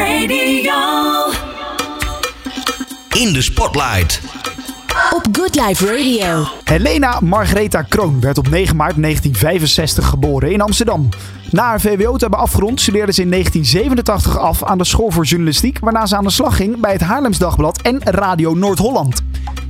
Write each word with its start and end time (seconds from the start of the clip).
Radio. 0.00 0.72
In 3.16 3.32
de 3.32 3.42
spotlight. 3.42 4.20
Op 5.14 5.26
Good 5.32 5.54
Life 5.54 5.86
Radio. 5.86 6.44
Helena 6.64 7.18
Margaretha 7.22 7.82
Kroon 7.82 8.20
werd 8.20 8.38
op 8.38 8.48
9 8.48 8.76
maart 8.76 9.02
1965 9.02 10.06
geboren 10.06 10.52
in 10.52 10.60
Amsterdam. 10.60 11.08
Na 11.50 11.62
haar 11.62 11.80
VWO 11.80 12.12
te 12.12 12.18
hebben 12.18 12.38
afgerond 12.38 12.80
studeerde 12.80 13.12
ze 13.12 13.22
in 13.22 13.30
1987 13.30 14.38
af 14.38 14.64
aan 14.64 14.78
de 14.78 14.84
school 14.84 15.10
voor 15.10 15.24
journalistiek, 15.24 15.78
waarna 15.78 16.06
ze 16.06 16.16
aan 16.16 16.24
de 16.24 16.30
slag 16.30 16.56
ging 16.56 16.80
bij 16.80 16.92
het 16.92 17.00
Haarlems 17.00 17.38
Dagblad 17.38 17.82
en 17.82 18.00
Radio 18.02 18.54
Noord-Holland. 18.54 19.22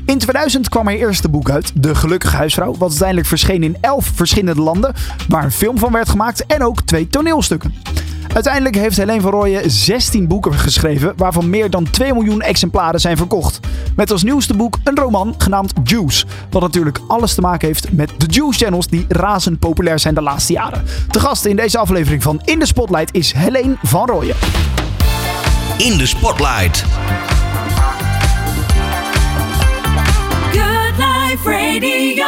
In 0.05 0.19
2000 0.19 0.69
kwam 0.69 0.87
haar 0.87 0.95
eerste 0.95 1.29
boek 1.29 1.51
uit, 1.51 1.73
De 1.75 1.95
Gelukkige 1.95 2.37
Huisvrouw, 2.37 2.75
wat 2.79 2.89
uiteindelijk 2.89 3.29
verscheen 3.29 3.62
in 3.62 3.77
11 3.80 4.11
verschillende 4.15 4.61
landen, 4.61 4.95
waar 5.29 5.45
een 5.45 5.53
film 5.53 5.79
van 5.79 5.93
werd 5.93 6.09
gemaakt 6.09 6.46
en 6.46 6.62
ook 6.62 6.83
twee 6.83 7.09
toneelstukken. 7.09 7.75
Uiteindelijk 8.34 8.75
heeft 8.75 8.97
Helene 8.97 9.21
van 9.21 9.30
Rooyen 9.30 9.71
16 9.71 10.29
boeken 10.29 10.55
geschreven, 10.55 11.12
waarvan 11.16 11.51
meer 11.51 11.70
dan 11.70 11.91
2 11.91 12.12
miljoen 12.12 12.41
exemplaren 12.41 13.01
zijn 13.01 13.16
verkocht. 13.16 13.61
Met 13.97 14.11
als 14.11 14.23
nieuwste 14.23 14.56
boek 14.56 14.78
een 14.84 14.97
roman 14.97 15.34
genaamd 15.39 15.73
Juice, 15.84 16.27
wat 16.51 16.62
natuurlijk 16.62 17.01
alles 17.09 17.34
te 17.34 17.41
maken 17.41 17.67
heeft 17.67 17.92
met 17.92 18.12
de 18.19 18.27
Juice 18.27 18.64
Channels 18.64 18.87
die 18.87 19.05
razend 19.09 19.59
populair 19.59 19.98
zijn 19.98 20.14
de 20.14 20.23
laatste 20.23 20.53
jaren. 20.53 20.84
De 21.11 21.20
gast 21.20 21.45
in 21.45 21.56
deze 21.56 21.78
aflevering 21.78 22.23
van 22.23 22.41
In 22.45 22.59
de 22.59 22.67
Spotlight 22.67 23.14
is 23.14 23.33
Helene 23.33 23.77
van 23.83 24.06
Rooyen. 24.06 24.37
In 25.78 25.98
de 25.98 26.06
spotlight. 26.06 26.84
Radio. 31.45 32.25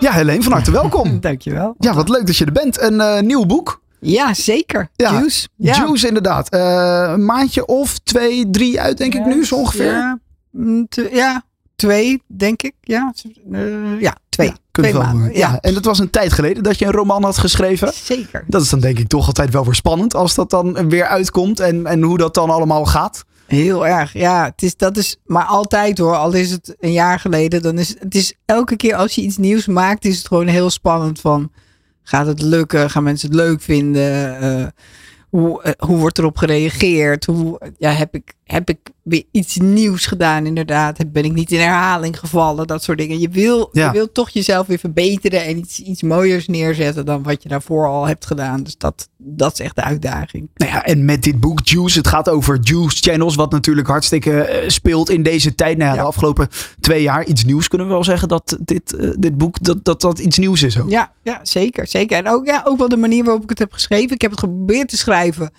Ja, 0.00 0.12
Helene, 0.12 0.42
van 0.42 0.52
harte 0.52 0.70
welkom. 0.70 1.20
Dankjewel. 1.20 1.74
Ja, 1.78 1.94
wat 1.94 2.08
leuk 2.08 2.26
dat 2.26 2.36
je 2.36 2.44
er 2.44 2.52
bent. 2.52 2.80
Een 2.80 3.00
eh, 3.00 3.20
nieuw 3.22 3.46
boek. 3.46 3.80
Ja, 4.00 4.34
zeker. 4.34 4.90
Ja, 4.94 5.12
Juice. 5.12 5.48
Ja. 5.56 5.74
Juice, 5.76 6.06
inderdaad. 6.06 6.48
Eh, 6.48 7.10
een 7.12 7.24
maandje 7.24 7.66
of 7.66 7.98
twee, 7.98 8.50
drie 8.50 8.80
uit, 8.80 8.98
denk 8.98 9.14
ik 9.14 9.24
nu, 9.26 9.44
zo 9.44 9.54
ongeveer. 9.54 9.92
Ja, 9.92 10.18
mm, 10.50 10.86
ja, 11.12 11.42
twee, 11.76 12.22
denk 12.26 12.62
ik. 12.62 12.74
Ja, 12.80 13.12
Eh, 13.52 14.00
ja 14.00 14.16
twee. 14.28 14.46
Ja, 14.48 14.54
twee 14.70 14.92
wel, 14.92 15.02
maanden. 15.02 15.32
ja. 15.32 15.38
Ja, 15.52 15.58
En 15.60 15.74
het 15.74 15.84
was 15.84 15.98
een 15.98 16.10
tijd 16.10 16.32
geleden 16.32 16.62
dat 16.62 16.78
je 16.78 16.84
een 16.84 16.92
roman 16.92 17.24
had 17.24 17.38
geschreven. 17.38 17.92
zeker. 17.92 18.44
Dat 18.46 18.62
is 18.62 18.68
dan 18.68 18.80
denk 18.80 18.98
ik 18.98 19.08
toch 19.08 19.26
altijd 19.26 19.52
wel 19.52 19.64
weer 19.64 19.74
spannend 19.74 20.14
als 20.14 20.34
dat 20.34 20.50
dan 20.50 20.88
weer 20.88 21.06
uitkomt 21.06 21.60
en, 21.60 21.86
en 21.86 22.02
hoe 22.02 22.18
dat 22.18 22.34
dan 22.34 22.50
allemaal 22.50 22.84
gaat. 22.84 23.24
Heel 23.46 23.86
erg. 23.86 24.12
Ja, 24.12 24.44
het 24.44 24.62
is, 24.62 24.76
dat 24.76 24.96
is 24.96 25.16
maar 25.24 25.44
altijd 25.44 25.98
hoor. 25.98 26.16
Al 26.16 26.32
is 26.32 26.50
het 26.50 26.76
een 26.80 26.92
jaar 26.92 27.18
geleden. 27.20 27.62
Dan 27.62 27.78
is 27.78 27.88
het, 27.98 28.14
is 28.14 28.34
elke 28.44 28.76
keer 28.76 28.94
als 28.94 29.14
je 29.14 29.22
iets 29.22 29.36
nieuws 29.36 29.66
maakt, 29.66 30.04
is 30.04 30.18
het 30.18 30.26
gewoon 30.26 30.46
heel 30.46 30.70
spannend 30.70 31.20
van. 31.20 31.52
Gaat 32.02 32.26
het 32.26 32.42
lukken? 32.42 32.90
Gaan 32.90 33.02
mensen 33.02 33.28
het 33.28 33.36
leuk 33.36 33.60
vinden? 33.60 34.38
Eh, 34.40 34.66
hoe, 35.30 35.62
eh, 35.62 35.72
hoe 35.86 35.98
wordt 35.98 36.18
erop 36.18 36.36
gereageerd? 36.36 37.24
Hoe, 37.24 37.60
ja, 37.78 37.90
heb, 37.90 38.14
ik, 38.14 38.34
heb 38.52 38.68
ik 38.68 38.78
weer 39.02 39.24
iets 39.30 39.56
nieuws 39.56 40.06
gedaan 40.06 40.46
inderdaad? 40.46 41.12
Ben 41.12 41.24
ik 41.24 41.32
niet 41.32 41.52
in 41.52 41.58
herhaling 41.60 42.18
gevallen? 42.18 42.66
Dat 42.66 42.82
soort 42.82 42.98
dingen. 42.98 43.18
Je 43.18 43.28
wil, 43.28 43.68
Ja. 43.72 43.86
je 43.86 43.92
wil 43.92 44.12
toch 44.12 44.30
jezelf 44.30 44.66
weer 44.66 44.78
verbeteren 44.78 45.44
en 45.44 45.58
iets, 45.58 45.80
iets 45.80 46.02
mooiers 46.02 46.46
neerzetten 46.48 47.04
dan 47.06 47.22
wat 47.22 47.42
je 47.42 47.48
daarvoor 47.48 47.86
al 47.86 48.06
hebt 48.06 48.26
gedaan. 48.26 48.62
Dus 48.62 48.76
dat, 48.78 49.08
dat 49.18 49.52
is 49.52 49.60
echt 49.60 49.76
de 49.76 49.82
uitdaging. 49.82 50.50
Nou 50.54 50.70
ja, 50.72 50.84
en 50.84 51.04
met 51.04 51.22
dit 51.22 51.40
boek 51.40 51.58
Juice, 51.66 51.98
het 51.98 52.06
gaat 52.06 52.28
over 52.28 52.58
Juice 52.60 52.96
Channels, 53.00 53.34
wat 53.34 53.50
natuurlijk 53.50 53.88
hartstikke 53.88 54.42
eh, 54.42 54.68
speelt 54.68 55.10
in 55.10 55.22
deze 55.22 55.54
tijd. 55.54 55.76
Nou 55.78 55.90
ja, 55.90 55.96
Ja. 55.96 56.00
de 56.02 56.06
afgelopen 56.08 56.48
twee 56.80 57.02
jaar 57.02 57.24
iets 57.26 57.44
nieuws 57.44 57.68
kunnen 57.68 57.86
we 57.86 57.92
wel 57.92 58.04
zeggen 58.04 58.28
dat 58.28 58.58
dit, 58.60 58.96
eh, 58.96 59.10
dit 59.18 59.38
boek 59.38 59.62
dat, 59.64 59.84
dat, 59.84 60.00
dat 60.00 60.18
iets 60.18 60.38
nieuws 60.38 60.62
is 60.62 60.80
ook. 60.80 60.90
Ja, 60.90 61.12
ja 61.22 61.40
zeker, 61.42 61.86
zeker. 61.86 62.16
En 62.16 62.28
ook, 62.28 62.46
ja, 62.46 62.62
ook 62.64 62.78
wel 62.78 62.88
de 62.88 62.96
manier 62.96 63.24
waarop 63.24 63.42
ik 63.42 63.48
het 63.48 63.58
heb 63.58 63.72
geschreven. 63.72 64.14
Ik 64.14 64.22
heb 64.22 64.30
het 64.30 64.40
geprobeerd 64.40 64.88
te 64.88 64.96
schrijven. 64.96 65.50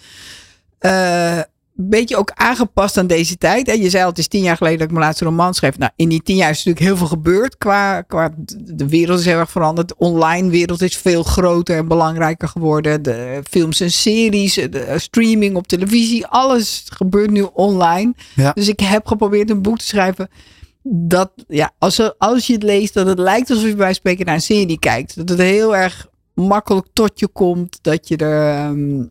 eh, 0.80 1.40
beetje 1.76 2.18
ook 2.18 2.32
aangepast 2.34 2.98
aan 2.98 3.08
deze 3.08 3.38
tijd. 3.38 3.68
En 3.68 3.82
je 3.82 3.90
zei 3.90 4.04
al, 4.04 4.10
het 4.10 4.18
is 4.18 4.28
tien 4.28 4.42
jaar 4.44 4.58
geleden 4.58 4.78
dat 4.80 4.88
ik 4.88 4.94
mijn 4.94 5.06
laatste 5.06 5.26
roman 5.26 5.54
schreef. 5.54 5.78
Nou, 5.78 5.92
in 5.96 6.10
die 6.10 6.22
tien 6.24 6.36
jaar 6.36 6.50
is 6.50 6.58
natuurlijk 6.64 6.86
heel 6.86 6.98
veel 6.98 7.08
gebeurd. 7.08 7.58
Qua, 7.58 8.02
qua 8.02 8.34
de 8.58 8.88
wereld 8.88 9.20
is 9.20 9.26
heel 9.26 9.38
erg 9.40 9.52
veranderd. 9.52 9.88
De 9.88 9.96
online 9.98 10.50
wereld 10.50 10.82
is 10.82 10.98
veel 10.98 11.24
groter 11.24 11.78
en 11.78 11.88
belangrijker 11.88 12.48
geworden. 12.48 13.02
De 13.04 13.42
films 13.50 13.80
en 13.80 13.92
series, 13.92 14.54
de 14.54 14.94
streaming 14.98 15.56
op 15.56 15.68
televisie. 15.68 16.28
Alles 16.28 16.84
gebeurt 16.90 17.32
nu 17.32 17.48
online. 17.54 18.14
Ja. 18.36 18.52
Dus 18.52 18.68
ik 18.68 18.80
heb 18.80 19.06
geprobeerd 19.08 19.50
een 19.50 19.62
boek 19.62 19.78
te 19.78 19.86
schrijven 19.86 20.30
dat 20.84 21.32
ja, 21.48 21.72
als, 21.80 21.98
er- 22.00 22.16
als 22.18 22.48
je 22.48 22.54
het 22.54 22.64
leest, 22.64 22.94
dat 22.94 23.08
het 23.08 23.20
lijkt 23.20 23.50
alsof 23.50 23.66
je 23.66 23.76
bij 23.76 23.94
spreken 23.94 24.26
naar 24.26 24.36
een 24.36 24.42
serie 24.42 24.80
kijkt. 24.80 25.16
Dat 25.16 25.30
het 25.30 25.40
heel 25.40 25.76
erg 25.76 26.08
makkelijk 26.34 26.88
tot 26.94 27.20
je 27.20 27.28
komt. 27.28 27.80
Dat 27.82 28.08
je 28.08 28.18
er, 28.18 28.50
ehm, 28.56 29.04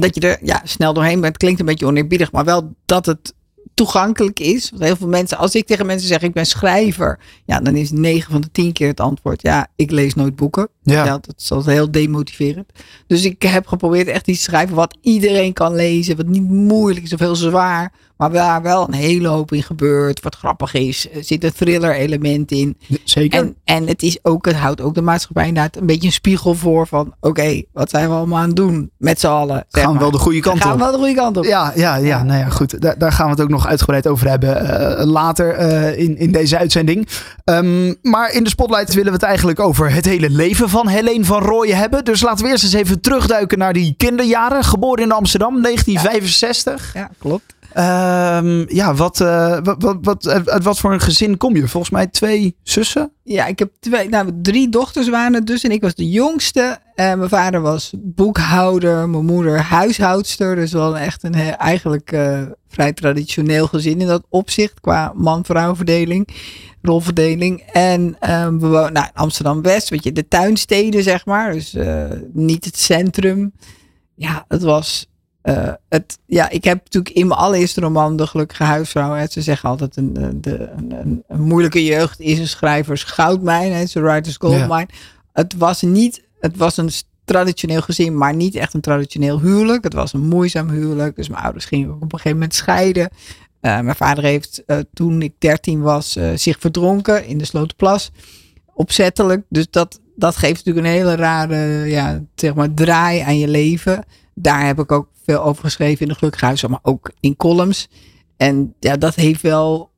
dat 0.00 0.14
je 0.14 0.20
er 0.20 0.38
ja, 0.42 0.60
snel 0.64 0.92
doorheen 0.92 1.20
bent. 1.20 1.36
Klinkt 1.36 1.60
een 1.60 1.66
beetje 1.66 1.86
oneerbiedig, 1.86 2.32
maar 2.32 2.44
wel 2.44 2.74
dat 2.84 3.06
het 3.06 3.34
toegankelijk 3.74 4.40
is. 4.40 4.70
Want 4.70 4.82
heel 4.82 4.96
veel 4.96 5.08
mensen, 5.08 5.38
als 5.38 5.54
ik 5.54 5.66
tegen 5.66 5.86
mensen 5.86 6.08
zeg 6.08 6.22
ik 6.22 6.32
ben 6.32 6.46
schrijver, 6.46 7.18
ja, 7.44 7.60
dan 7.60 7.76
is 7.76 7.90
9 7.90 8.32
van 8.32 8.40
de 8.40 8.50
10 8.50 8.72
keer 8.72 8.88
het 8.88 9.00
antwoord. 9.00 9.42
Ja, 9.42 9.66
ik 9.76 9.90
lees 9.90 10.14
nooit 10.14 10.36
boeken. 10.36 10.68
Ja. 10.92 11.04
Dat 11.04 11.34
is 11.38 11.52
altijd 11.52 11.76
heel 11.76 11.90
demotiverend. 11.90 12.72
Dus 13.06 13.24
ik 13.24 13.42
heb 13.42 13.66
geprobeerd 13.66 14.08
echt 14.08 14.28
iets 14.28 14.38
te 14.38 14.50
schrijven 14.50 14.76
wat 14.76 14.96
iedereen 15.00 15.52
kan 15.52 15.74
lezen. 15.74 16.16
Wat 16.16 16.26
niet 16.26 16.48
moeilijk 16.48 17.04
is 17.04 17.12
of 17.12 17.18
heel 17.18 17.36
zwaar. 17.36 17.92
Maar 18.18 18.30
waar 18.30 18.62
wel 18.62 18.86
een 18.86 18.94
hele 18.94 19.28
hoop 19.28 19.52
in 19.52 19.62
gebeurt. 19.62 20.22
Wat 20.22 20.34
grappig 20.34 20.74
is. 20.74 21.08
Er 21.14 21.24
zit 21.24 21.44
een 21.44 21.52
thriller 21.52 21.94
element 21.94 22.50
in. 22.50 22.76
Zeker. 23.04 23.38
En, 23.38 23.56
en 23.64 23.86
het, 23.86 24.02
is 24.02 24.18
ook, 24.22 24.46
het 24.46 24.56
houdt 24.56 24.80
ook 24.80 24.94
de 24.94 25.02
maatschappij 25.02 25.46
inderdaad 25.46 25.76
een 25.76 25.86
beetje 25.86 26.06
een 26.06 26.12
spiegel 26.12 26.54
voor. 26.54 26.86
Van 26.86 27.14
oké, 27.20 27.62
wat 27.72 27.90
zijn 27.90 28.08
we 28.08 28.14
allemaal 28.14 28.38
aan 28.38 28.46
het 28.46 28.56
doen 28.56 28.90
met 28.96 29.20
z'n 29.20 29.26
allen? 29.26 29.64
Gaan 29.68 29.92
we 29.92 29.98
wel 29.98 30.10
de 30.10 30.18
goede 30.18 30.40
kant 30.40 30.62
Gaan 30.62 30.72
op. 30.72 30.78
we 30.78 30.84
wel 30.84 30.92
de 30.92 30.98
goede 30.98 31.14
kant 31.14 31.36
op. 31.36 31.44
Ja, 31.44 31.72
ja, 31.74 31.96
ja, 31.96 32.22
nou 32.22 32.38
ja, 32.38 32.48
goed. 32.48 32.80
Daar, 32.80 32.98
daar 32.98 33.12
gaan 33.12 33.24
we 33.24 33.30
het 33.30 33.40
ook 33.40 33.48
nog 33.48 33.66
uitgebreid 33.66 34.06
over 34.06 34.28
hebben 34.28 34.56
eh, 34.98 35.06
later 35.06 35.54
eh, 35.54 35.98
in, 35.98 36.16
in 36.16 36.32
deze 36.32 36.58
uitzending. 36.58 37.08
Ehm, 37.44 37.94
maar 38.02 38.32
in 38.32 38.44
de 38.44 38.50
spotlight 38.50 38.94
willen 38.94 39.12
we 39.12 39.18
het 39.18 39.22
eigenlijk 39.22 39.60
over 39.60 39.92
het 39.92 40.04
hele 40.04 40.30
leven 40.30 40.68
van 40.68 40.77
Helene 40.86 41.24
van 41.24 41.42
Rooyen 41.42 41.76
hebben. 41.76 42.04
Dus 42.04 42.22
laten 42.22 42.44
we 42.44 42.50
eerst 42.50 42.64
eens 42.64 42.72
even 42.72 43.00
terugduiken 43.00 43.58
naar 43.58 43.72
die 43.72 43.94
kinderjaren. 43.96 44.64
Geboren 44.64 45.04
in 45.04 45.12
Amsterdam, 45.12 45.62
1965. 45.62 46.94
Ja, 46.94 47.10
klopt. 47.18 47.54
Ehm, 47.72 48.64
ja, 48.74 48.94
wat, 48.94 49.20
eh, 49.20 49.58
wat, 49.62 49.82
wat, 49.82 49.98
wat, 50.00 50.28
uit 50.28 50.48
uit 50.48 50.64
wat 50.64 50.78
voor 50.78 50.92
een 50.92 51.00
gezin 51.00 51.36
kom 51.36 51.56
je? 51.56 51.68
Volgens 51.68 51.92
mij 51.92 52.06
twee 52.06 52.56
zussen. 52.62 53.12
Ja, 53.22 53.46
ik 53.46 53.58
heb 53.58 53.72
twee, 53.80 54.08
nou, 54.08 54.30
drie 54.42 54.68
dochters 54.68 55.08
waren 55.08 55.34
het 55.34 55.46
dus. 55.46 55.62
En 55.62 55.70
ik 55.70 55.82
was 55.82 55.94
de 55.94 56.08
jongste. 56.08 56.78
En 56.94 57.18
mijn 57.18 57.30
vader 57.30 57.60
was 57.60 57.92
boekhouder. 57.96 59.08
Mijn 59.08 59.24
moeder 59.24 59.60
huishoudster. 59.60 60.54
Dus 60.54 60.72
wel 60.72 60.98
echt 60.98 61.22
een 61.22 61.34
eigenlijk 61.34 62.12
eh, 62.12 62.42
vrij 62.68 62.92
traditioneel 62.92 63.66
gezin 63.66 64.00
in 64.00 64.06
dat 64.06 64.26
opzicht. 64.28 64.80
Qua 64.80 65.12
man-vrouw 65.16 65.76
verdeling. 65.76 66.28
Rolverdeling. 66.82 67.60
En 67.72 68.16
ehm, 68.20 68.58
we 68.58 68.66
wonen 68.66 68.92
nou, 68.92 69.06
Amsterdam-West. 69.14 69.88
Weet 69.88 70.04
je, 70.04 70.12
de 70.12 70.28
tuinsteden 70.28 71.02
zeg 71.02 71.26
maar. 71.26 71.52
Dus 71.52 71.74
eh, 71.74 72.04
niet 72.32 72.64
het 72.64 72.78
centrum. 72.78 73.52
Ja, 74.14 74.44
het 74.48 74.62
was... 74.62 75.06
eh, 75.42 75.72
het, 75.88 76.18
ja, 76.26 76.48
ik 76.50 76.64
heb 76.64 76.84
natuurlijk 76.84 77.14
in 77.14 77.26
mijn 77.26 77.40
allereerste 77.40 77.80
roman, 77.80 78.16
De 78.16 78.26
Gelukkige 78.26 78.62
Huisvrouw. 78.62 79.12
Hè, 79.12 79.26
ze 79.26 79.42
zeggen 79.42 79.68
altijd: 79.68 79.96
een, 79.96 80.22
een, 80.22 80.40
de- 80.40 80.70
een, 80.76 81.24
moeilijke 81.28 81.84
jeugd 81.84 82.20
is 82.20 82.38
een 82.38 82.48
schrijvers 82.48 83.02
goudmijn. 83.02 83.72
Het 83.72 83.88
is 83.88 83.94
een 83.94 84.02
writer's 84.02 84.36
goldmine. 84.36 84.88
Het 85.32 85.54
was 85.56 85.82
niet, 85.82 86.24
het 86.40 86.56
was 86.56 86.76
een 86.76 86.90
traditioneel 87.24 87.80
gezin, 87.80 88.16
maar 88.16 88.34
niet 88.34 88.54
echt 88.54 88.74
een 88.74 88.80
traditioneel 88.80 89.40
huwelijk. 89.40 89.84
Het 89.84 89.92
was 89.94 90.12
een 90.12 90.26
moeizaam 90.26 90.70
huwelijk. 90.70 91.16
Dus 91.16 91.28
mijn 91.28 91.42
ouders 91.42 91.64
gingen 91.64 91.88
ook 91.88 91.94
op 91.94 92.02
een 92.02 92.10
gegeven 92.10 92.38
moment 92.38 92.54
scheiden. 92.54 93.08
Eh, 93.60 93.80
mijn 93.80 93.96
vader 93.96 94.24
heeft 94.24 94.64
eh, 94.66 94.78
toen 94.92 95.22
ik 95.22 95.32
13 95.38 95.80
was 95.80 96.16
eh, 96.16 96.30
zich 96.34 96.56
verdronken 96.58 97.26
in 97.26 97.38
de 97.38 97.44
Slotenplas. 97.44 98.10
Opzettelijk. 98.74 99.42
Dus 99.48 99.70
dat, 99.70 100.00
dat 100.16 100.36
geeft 100.36 100.64
natuurlijk 100.64 100.86
een 100.86 100.92
hele 100.92 101.14
rare 101.14 101.56
ja, 101.86 102.22
zeg 102.34 102.54
maar, 102.54 102.74
draai 102.74 103.20
aan 103.20 103.38
je 103.38 103.48
leven. 103.48 104.04
Daar 104.34 104.66
heb 104.66 104.78
ik 104.78 104.92
ook 104.92 105.08
veel 105.28 105.42
over 105.42 105.64
geschreven 105.64 106.02
in 106.02 106.08
de 106.08 106.14
Gelukkige 106.14 106.44
Huizen, 106.44 106.70
maar 106.70 106.78
ook 106.82 107.10
in 107.20 107.36
columns. 107.36 107.88
En 108.36 108.74
ja, 108.80 108.96
dat 108.96 109.14
heeft 109.14 109.42
wel, 109.42 109.90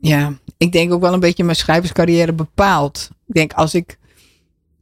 ja, 0.00 0.32
ik 0.56 0.72
denk 0.72 0.92
ook 0.92 1.00
wel 1.00 1.12
een 1.12 1.20
beetje 1.20 1.44
mijn 1.44 1.56
schrijverscarrière 1.56 2.32
bepaald. 2.32 3.08
Ik 3.26 3.34
denk 3.34 3.52
als 3.52 3.74
ik, 3.74 3.98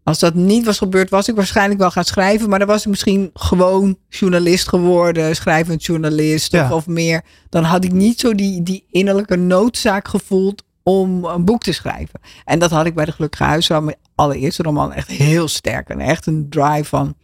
als 0.03 0.19
dat 0.19 0.35
niet 0.35 0.65
was 0.65 0.79
gebeurd, 0.79 1.11
was 1.11 1.29
ik 1.29 1.35
waarschijnlijk 1.35 1.81
wel 1.81 1.91
gaan 1.91 2.05
schrijven. 2.05 2.49
Maar 2.49 2.59
dan 2.59 2.69
was 2.69 2.83
ik 2.83 2.89
misschien 2.89 3.31
gewoon 3.35 3.99
journalist 4.09 4.69
geworden, 4.69 5.37
schrijvend 5.37 5.85
journalist 5.85 6.53
Ja. 6.53 6.65
of, 6.65 6.71
of 6.71 6.87
meer. 6.87 7.23
Dan 7.49 7.65
had 7.65 7.85
ik 7.85 7.93
niet 7.93 8.21
zo 8.21 8.35
die, 8.35 8.63
die 8.63 8.85
innerlijke 8.91 9.37
noodzaak 9.37 10.09
gevoeld 10.09 10.63
om 10.83 11.25
een 11.25 11.45
boek 11.45 11.63
te 11.63 11.73
schrijven. 11.73 12.21
En 12.45 12.59
dat 12.59 12.71
had 12.71 12.87
ik 12.87 12.95
bij 12.95 13.05
de 13.05 13.13
Gelukkige 13.13 13.45
Huisvrouw, 13.45 13.81
mijn 13.81 13.97
allereerste 14.15 14.63
roman, 14.63 14.93
echt 14.93 15.09
heel 15.09 15.49
sterk. 15.49 15.89
En 15.89 16.01
echt 16.01 16.27
een 16.27 16.47
drive 16.49 16.85
van, 16.85 17.15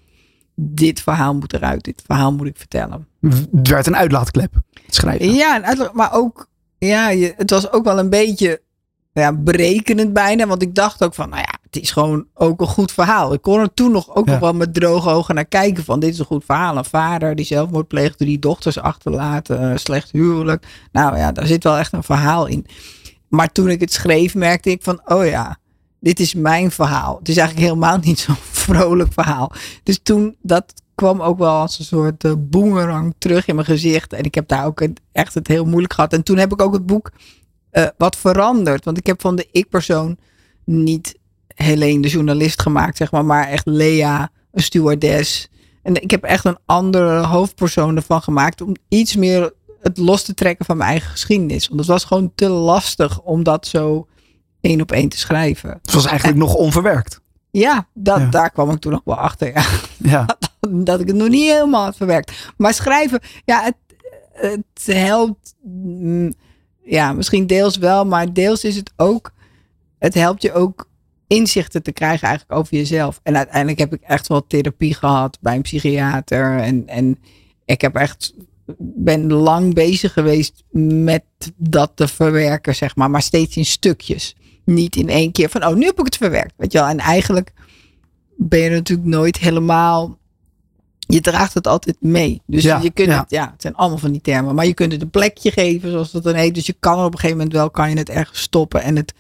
dit 0.63 1.01
verhaal 1.01 1.35
moet 1.35 1.53
eruit, 1.53 1.85
dit 1.85 2.03
verhaal 2.07 2.33
moet 2.33 2.47
ik 2.47 2.57
vertellen. 2.57 3.07
Het 3.21 3.69
werd 3.69 3.87
een 3.87 3.97
uitlaatklep. 3.97 4.55
Het 4.87 4.95
schrijven. 4.95 5.35
Ja, 5.35 5.55
en 5.57 5.65
uitleg- 5.65 5.93
maar 5.93 6.13
ook, 6.15 6.49
ja, 6.79 7.09
je, 7.09 7.35
het 7.37 7.51
was 7.51 7.73
ook 7.73 7.85
wel 7.85 7.99
een 7.99 8.11
beetje 8.11 8.61
ja, 9.13 9.33
berekenend 9.33 10.13
bijna. 10.13 10.47
Want 10.47 10.63
ik 10.63 10.75
dacht 10.75 11.05
ook 11.05 11.15
van, 11.15 11.29
nou 11.29 11.41
ja, 11.41 11.59
het 11.71 11.83
is 11.83 11.91
gewoon 11.91 12.27
ook 12.35 12.61
een 12.61 12.67
goed 12.67 12.93
verhaal. 12.93 13.33
Ik 13.33 13.43
kon 13.43 13.59
er 13.61 13.75
toen 13.75 13.93
nog 13.93 14.15
ook 14.15 14.27
Ja. 14.27 14.31
nog 14.33 14.41
wel 14.41 14.53
met 14.53 14.75
droge 14.75 15.09
ogen 15.11 15.35
naar 15.35 15.45
kijken 15.45 15.85
van 15.85 16.01
dit 16.01 16.13
is 16.13 16.19
een 16.19 16.25
goed 16.25 16.45
verhaal. 16.45 16.77
Een 16.77 16.85
vader 16.85 17.35
die 17.35 17.45
zelfmoord 17.45 17.89
pleegt, 17.89 18.19
drie 18.19 18.39
dochters 18.39 18.79
achterlaten, 18.79 19.63
een 19.63 19.79
slecht 19.79 20.11
huwelijk. 20.11 20.67
Nou 20.93 21.17
ja, 21.17 21.33
daar 21.33 21.47
zit 21.47 21.65
wel 21.65 21.77
echt 21.77 21.93
een 21.93 22.03
verhaal 22.03 22.47
in. 22.47 22.67
Maar 23.29 23.53
toen 23.53 23.69
ik 23.69 23.81
het 23.81 23.93
schreef 23.93 24.35
merkte 24.35 24.71
ik 24.71 24.83
van 24.83 25.01
oh 25.05 25.27
ja, 25.27 25.59
dit 26.01 26.21
is 26.21 26.35
mijn 26.35 26.71
verhaal. 26.71 27.19
Het 27.19 27.29
is 27.29 27.37
eigenlijk 27.37 27.69
helemaal 27.69 27.99
niet 28.05 28.19
zo'n 28.19 28.35
vrolijk 28.69 29.13
verhaal. 29.13 29.53
Dus 29.83 30.01
toen, 30.03 30.37
dat 30.43 30.65
kwam 30.95 31.21
ook 31.23 31.39
wel 31.39 31.51
als 31.61 31.79
een 31.79 31.85
soort 31.85 32.25
eh, 32.25 32.33
boemerang 32.39 33.15
terug 33.19 33.47
in 33.47 33.55
mijn 33.55 33.67
gezicht. 33.67 34.13
En 34.13 34.23
ik 34.25 34.35
heb 34.35 34.49
daar 34.49 34.67
ook 34.67 34.81
het- 34.81 35.01
echt 35.13 35.35
het 35.35 35.49
heel 35.49 35.65
moeilijk 35.65 35.93
gehad. 35.93 36.13
En 36.13 36.23
toen 36.23 36.37
heb 36.39 36.53
ik 36.53 36.63
ook 36.63 36.73
het 36.73 36.87
boek 36.87 37.11
eh, 37.71 37.87
wat 37.99 38.17
veranderd. 38.17 38.85
Want 38.85 38.99
ik 38.99 39.07
heb 39.07 39.21
van 39.21 39.37
de 39.37 39.49
ik-persoon 39.53 40.17
niet 40.65 41.19
Helene 41.55 42.03
de 42.03 42.09
journalist 42.09 42.63
gemaakt, 42.63 42.97
zeg 42.97 43.11
maar. 43.11 43.25
Maar 43.25 43.49
echt 43.49 43.67
Lea, 43.67 44.31
een 44.53 44.63
stewardess. 44.63 45.49
En 45.83 46.03
ik 46.03 46.11
heb 46.11 46.25
echt 46.25 46.45
een 46.45 46.59
andere 46.67 47.27
hoofdpersoon 47.27 47.97
ervan 47.97 48.23
gemaakt. 48.23 48.61
Om 48.61 48.77
iets 48.89 49.17
meer 49.17 49.53
het 49.81 49.99
los 49.99 50.23
te 50.23 50.35
trekken 50.35 50.65
van 50.65 50.77
mijn 50.77 50.91
eigen 50.91 51.11
geschiedenis. 51.11 51.69
Want 51.69 51.81
het 51.81 51.89
was 51.89 52.05
gewoon 52.05 52.33
te 52.35 52.49
lastig 52.49 53.21
om 53.21 53.43
dat 53.43 53.67
zo 53.67 54.07
één 54.61 54.81
op 54.81 54.93
één 54.93 55.09
te 55.09 55.19
schrijven. 55.19 55.71
Het 55.83 55.93
was 55.93 56.07
eigenlijk 56.07 56.39
nog 56.39 56.55
onverwerkt. 56.55 57.20
Ja, 57.51 57.89
dat, 57.95 58.19
Ja. 58.19 58.27
daar 58.27 58.51
kwam 58.51 58.71
ik 58.71 58.79
toen 58.81 58.93
nog 58.93 59.01
wel 59.05 59.17
achter. 59.17 59.53
Ja. 59.53 59.65
Ja. 59.99 60.27
Dat 60.85 61.01
ik 61.01 61.07
het 61.07 61.17
nog 61.17 61.29
niet 61.29 61.51
helemaal 61.51 61.85
had 61.85 61.97
verwerkt. 61.97 62.53
Maar 62.57 62.75
schrijven, 62.75 63.21
ja, 63.45 63.63
het, 63.63 63.75
het 64.33 64.95
helpt. 64.97 65.55
mm, 65.63 66.33
Ja, 66.85 67.13
misschien 67.13 67.47
deels 67.47 67.77
wel, 67.77 68.05
maar 68.07 68.33
deels 68.33 68.65
is 68.65 68.77
het 68.77 68.93
ook. 68.97 69.33
Het 69.99 70.15
helpt 70.15 70.43
je 70.43 70.53
ook 70.53 70.89
inzichten 71.27 71.83
te 71.83 71.93
krijgen 71.93 72.29
eigenlijk 72.29 72.59
over 72.61 72.77
jezelf. 72.77 73.21
En 73.23 73.37
uiteindelijk 73.37 73.79
heb 73.79 73.93
ik 73.95 74.01
echt 74.03 74.29
wel 74.29 74.47
therapie 74.47 74.95
gehad 74.95 75.39
bij 75.41 75.55
een 75.57 75.63
psychiater. 75.63 76.59
En, 76.59 76.87
en 76.89 77.19
ik 77.65 77.81
heb 77.81 77.95
echt 77.95 78.35
ben 78.79 79.33
lang 79.33 79.75
bezig 79.75 80.13
geweest 80.13 80.65
met 80.71 81.23
dat 81.57 81.93
te 81.95 82.09
verwerken, 82.09 82.75
zeg 82.75 82.97
maar. 82.97 83.11
Maar 83.11 83.23
steeds 83.23 83.57
in 83.57 83.65
stukjes. 83.65 84.37
Niet 84.75 84.97
in 84.97 85.09
één 85.09 85.33
keer 85.33 85.49
van, 85.49 85.67
oh, 85.67 85.75
nu 85.75 85.85
heb 85.87 85.99
ik 85.99 86.05
het 86.05 86.17
verwerkt. 86.17 86.53
Weet 86.57 86.73
je 86.73 86.79
wel. 86.79 86.89
En 86.89 86.99
eigenlijk 86.99 87.53
ben 88.37 88.61
je 88.61 88.71
natuurlijk 88.71 89.09
nooit 89.09 89.37
helemaal... 89.39 90.19
Je 90.99 91.21
draagt 91.21 91.55
het 91.55 91.67
altijd 91.67 91.97
mee. 92.01 92.43
Dus 92.47 92.63
Ja, 92.63 92.79
je 92.83 92.91
kunt 92.91 93.09
ja. 93.09 93.21
het, 93.21 93.31
ja, 93.31 93.51
het 93.53 93.63
zijn 93.63 93.75
allemaal 93.75 93.99
van 93.99 94.13
die 94.13 94.21
termen. 94.21 94.55
Maar 94.55 94.67
je 94.67 94.75
kunt 94.75 94.93
het 94.93 95.03
een 95.03 95.11
plekje 95.11 95.51
geven, 95.51 95.91
zoals 95.91 96.11
dat 96.11 96.23
dan 96.23 96.35
heet. 96.35 96.55
Dus 96.55 96.67
je 96.67 96.77
kan 96.81 96.99
er 96.99 97.05
op 97.05 97.13
een 97.13 97.19
gegeven 97.19 97.37
moment 97.37 97.57
wel, 97.57 97.71
kan 97.71 97.91
je 97.91 97.97
het 97.97 98.09
ergens 98.09 98.41
stoppen 98.41 98.83
en 98.83 98.97
het 98.97 99.15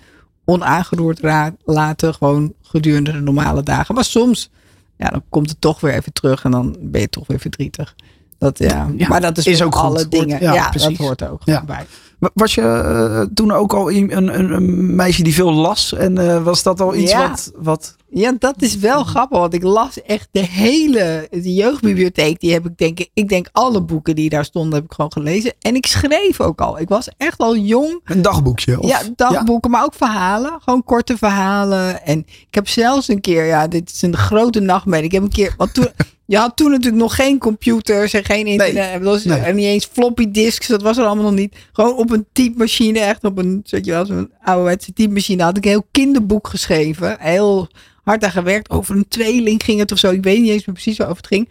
onaangeroerd 0.44 1.20
laten. 1.64 2.14
Gewoon 2.14 2.52
gedurende 2.62 3.12
de 3.12 3.20
normale 3.20 3.62
dagen. 3.62 3.94
Maar 3.94 4.04
soms, 4.04 4.50
ja, 4.96 5.08
dan 5.08 5.22
komt 5.28 5.50
het 5.50 5.60
toch 5.60 5.80
weer 5.80 5.94
even 5.94 6.12
terug 6.12 6.44
en 6.44 6.50
dan 6.50 6.76
ben 6.80 7.00
je 7.00 7.08
toch 7.08 7.26
weer 7.26 7.40
verdrietig. 7.40 7.94
Dat, 8.38 8.58
ja. 8.58 8.90
Ja, 8.96 9.08
maar 9.08 9.20
dat 9.20 9.38
is, 9.38 9.46
is 9.46 9.62
ook 9.62 9.74
goed. 9.74 9.84
alle 9.84 9.96
Hoort- 9.98 10.10
dingen. 10.10 10.40
ja, 10.42 10.70
dat 10.70 10.96
hoort 10.96 11.28
ook 11.28 11.44
bij. 11.44 11.86
Wa- 12.20 12.30
Was 12.34 12.54
je 12.54 12.60
eh, 12.62 13.20
toen 13.34 13.52
ook 13.52 13.72
al 13.72 13.90
een, 13.90 14.16
een, 14.16 14.52
een 14.54 14.94
meisje 14.96 15.22
die 15.22 15.34
veel 15.34 15.52
las? 15.52 15.92
En 15.94 16.18
eh, 16.18 16.42
was 16.42 16.62
dat 16.62 16.80
al 16.80 16.94
iets 16.94 17.10
Ja. 17.12 17.28
wat, 17.28 17.52
wat... 17.56 17.96
Ja, 18.12 18.34
dat 18.38 18.62
is 18.62 18.76
wel 18.76 19.04
grappig, 19.04 19.38
want 19.38 19.54
ik 19.54 19.62
las 19.62 20.02
echt 20.02 20.28
de 20.30 20.40
hele 20.46 21.28
de 21.30 21.54
jeugdbibliotheek. 21.54 22.40
Die 22.40 22.52
heb 22.52 22.66
ik 22.66 22.78
denk 22.78 22.98
ik, 23.00 23.10
ik 23.14 23.28
denk 23.28 23.48
alle 23.52 23.82
boeken 23.82 24.14
die 24.14 24.28
daar 24.28 24.44
stonden, 24.44 24.74
heb 24.74 24.84
ik 24.84 24.92
gewoon 24.92 25.12
gelezen. 25.12 25.52
En 25.60 25.74
ik 25.74 25.86
schreef 25.86 26.40
ook 26.40 26.60
al. 26.60 26.78
Ik 26.80 26.88
was 26.88 27.08
echt 27.16 27.38
al 27.38 27.56
jong. 27.56 28.00
Een 28.04 28.22
dagboekje? 28.22 28.80
Of, 28.80 28.88
ja, 28.88 29.00
dagboeken, 29.16 29.70
maar 29.70 29.84
ook 29.84 29.94
verhalen. 29.94 30.52
Gewoon 30.64 30.84
korte 30.84 31.16
verhalen. 31.16 32.04
En 32.04 32.18
ik 32.18 32.54
heb 32.54 32.68
zelfs 32.68 33.08
een 33.08 33.20
keer, 33.20 33.44
ja, 33.46 33.68
dit 33.68 33.90
is 33.92 34.02
een 34.02 34.16
grote 34.16 34.60
nachtmerrie. 34.60 35.06
Ik 35.06 35.12
heb 35.12 35.22
een 35.22 35.28
keer, 35.28 35.54
want 35.56 35.74
toen, 35.74 35.88
je 36.30 36.36
had 36.36 36.56
toen 36.56 36.70
natuurlijk 36.70 37.02
nog 37.02 37.14
geen 37.14 37.38
computers 37.38 38.12
en 38.12 38.24
geen 38.24 38.46
internet. 38.46 39.24
Nee. 39.24 39.38
En 39.38 39.54
niet 39.54 39.64
eens 39.64 39.88
floppy 39.92 40.30
disks, 40.30 40.66
dat 40.66 40.82
was 40.82 40.98
er 40.98 41.04
allemaal 41.04 41.24
nog 41.24 41.34
niet. 41.34 41.56
Gewoon 41.72 41.96
op 41.96 42.10
een 42.10 42.26
typemachine, 42.32 42.98
echt 42.98 43.24
op 43.24 43.38
een, 43.38 43.60
weet 43.64 43.84
je 43.84 43.90
wel, 43.90 44.06
zo'n 44.06 44.32
ouderwetse 44.42 44.92
typemachine. 44.92 45.42
Had 45.42 45.56
ik 45.56 45.64
een 45.64 45.70
heel 45.70 45.86
kinderboek 45.90 46.48
geschreven. 46.48 47.16
Heel 47.20 47.68
hard 48.02 48.24
aan 48.24 48.30
gewerkt. 48.30 48.70
Over 48.70 48.96
een 48.96 49.08
tweeling 49.08 49.64
ging 49.64 49.78
het 49.78 49.92
of 49.92 49.98
zo. 49.98 50.10
Ik 50.10 50.22
weet 50.22 50.40
niet 50.40 50.50
eens 50.50 50.64
meer 50.66 50.74
precies 50.74 50.96
waarover 50.96 51.22
het 51.22 51.32
ging. 51.32 51.48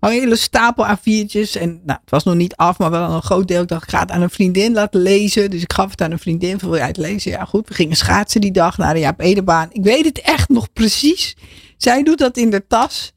Een 0.00 0.10
hele 0.10 0.36
stapel 0.36 0.86
A4'tjes. 0.86 1.60
En 1.60 1.80
nou, 1.84 1.98
het 2.00 2.10
was 2.10 2.24
nog 2.24 2.34
niet 2.34 2.56
af, 2.56 2.78
maar 2.78 2.90
wel 2.90 3.10
een 3.10 3.22
groot 3.22 3.48
deel. 3.48 3.62
Ik 3.62 3.68
dacht, 3.68 3.82
ik 3.82 3.90
ga 3.90 4.00
het 4.00 4.10
aan 4.10 4.22
een 4.22 4.30
vriendin 4.30 4.72
laten 4.72 5.00
lezen. 5.00 5.50
Dus 5.50 5.62
ik 5.62 5.72
gaf 5.72 5.90
het 5.90 6.00
aan 6.00 6.12
een 6.12 6.18
vriendin. 6.18 6.58
Van, 6.58 6.68
wil 6.68 6.78
jij 6.78 6.86
het 6.86 6.96
lezen? 6.96 7.30
Ja, 7.30 7.44
goed. 7.44 7.68
We 7.68 7.74
gingen 7.74 7.96
schaatsen 7.96 8.40
die 8.40 8.52
dag 8.52 8.78
naar 8.78 8.94
de 8.94 9.00
Jaap 9.00 9.20
Edebaan. 9.20 9.68
Ik 9.72 9.82
weet 9.82 10.04
het 10.04 10.20
echt 10.20 10.48
nog 10.48 10.72
precies. 10.72 11.36
Zij 11.76 12.02
doet 12.02 12.18
dat 12.18 12.36
in 12.36 12.50
de 12.50 12.66
tas. 12.66 13.14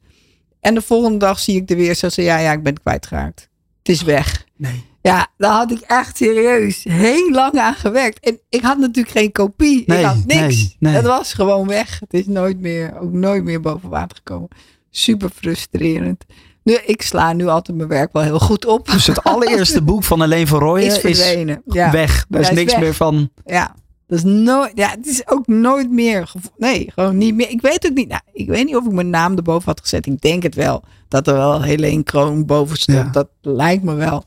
En 0.60 0.74
de 0.74 0.82
volgende 0.82 1.18
dag 1.18 1.38
zie 1.38 1.56
ik 1.60 1.70
er 1.70 1.76
weer. 1.76 1.94
Ze 1.94 2.08
zei, 2.10 2.26
ja, 2.26 2.38
ja, 2.38 2.52
ik 2.52 2.62
ben 2.62 2.72
het 2.72 2.82
kwijtgeraakt. 2.82 3.48
Het 3.78 3.88
is 3.88 4.02
weg. 4.02 4.44
Nee. 4.56 4.88
Ja, 5.02 5.26
daar 5.36 5.52
had 5.52 5.70
ik 5.70 5.80
echt 5.80 6.16
serieus 6.16 6.84
heel 6.88 7.30
lang 7.30 7.58
aan 7.58 7.74
gewerkt. 7.74 8.20
En 8.20 8.40
ik 8.48 8.62
had 8.62 8.78
natuurlijk 8.78 9.16
geen 9.16 9.32
kopie. 9.32 9.82
Nee, 9.86 9.98
ik 9.98 10.04
had 10.04 10.24
niks. 10.26 10.56
nee, 10.56 10.76
nee. 10.78 10.94
Het 10.94 11.04
was 11.04 11.32
gewoon 11.32 11.66
weg. 11.66 12.00
Het 12.00 12.14
is 12.14 12.26
nooit 12.26 12.60
meer, 12.60 12.98
ook 13.00 13.12
nooit 13.12 13.44
meer 13.44 13.60
boven 13.60 13.88
water 13.88 14.16
gekomen. 14.16 14.48
Super 14.90 15.30
frustrerend. 15.34 16.24
Nu, 16.62 16.74
ik 16.86 17.02
sla 17.02 17.32
nu 17.32 17.46
altijd 17.46 17.76
mijn 17.76 17.88
werk 17.88 18.12
wel 18.12 18.22
heel 18.22 18.38
goed 18.38 18.66
op. 18.66 18.88
Dus 18.90 19.06
het 19.06 19.22
allereerste 19.24 19.82
boek 19.90 20.04
van 20.04 20.20
Alleen 20.20 20.46
van 20.46 20.58
Rooyen 20.58 20.86
is 20.86 21.00
is, 21.00 21.18
verdwenen. 21.20 21.62
ja. 21.66 21.90
weg. 21.90 22.26
Daar 22.28 22.40
is 22.40 22.50
niks 22.50 22.72
weg. 22.72 22.80
meer 22.82 22.94
van. 22.94 23.30
Ja. 23.44 23.74
Dat 24.10 24.18
is 24.18 24.24
nooit, 24.24 24.72
ja, 24.74 24.90
het 24.90 25.06
is 25.06 25.28
ook 25.28 25.46
nooit 25.46 25.90
meer. 25.90 26.32
Nee, 26.56 26.90
gewoon 26.94 27.16
niet 27.16 27.34
meer. 27.34 27.50
Ik 27.50 27.60
weet 27.60 27.86
ook 27.86 27.94
niet. 27.94 28.08
Nou, 28.08 28.20
ik 28.32 28.48
weet 28.48 28.64
niet 28.66 28.76
of 28.76 28.86
ik 28.86 28.92
mijn 28.92 29.10
naam 29.10 29.36
erboven 29.36 29.68
had 29.68 29.80
gezet. 29.80 30.06
Ik 30.06 30.20
denk 30.20 30.42
het 30.42 30.54
wel. 30.54 30.82
Dat 31.08 31.26
er 31.26 31.34
wel 31.34 31.62
Helene 31.62 32.02
Kroon 32.02 32.46
boven 32.46 32.76
stond. 32.76 32.98
Ja. 32.98 33.10
Dat 33.10 33.28
lijkt 33.40 33.82
me 33.82 33.94
wel. 33.94 34.24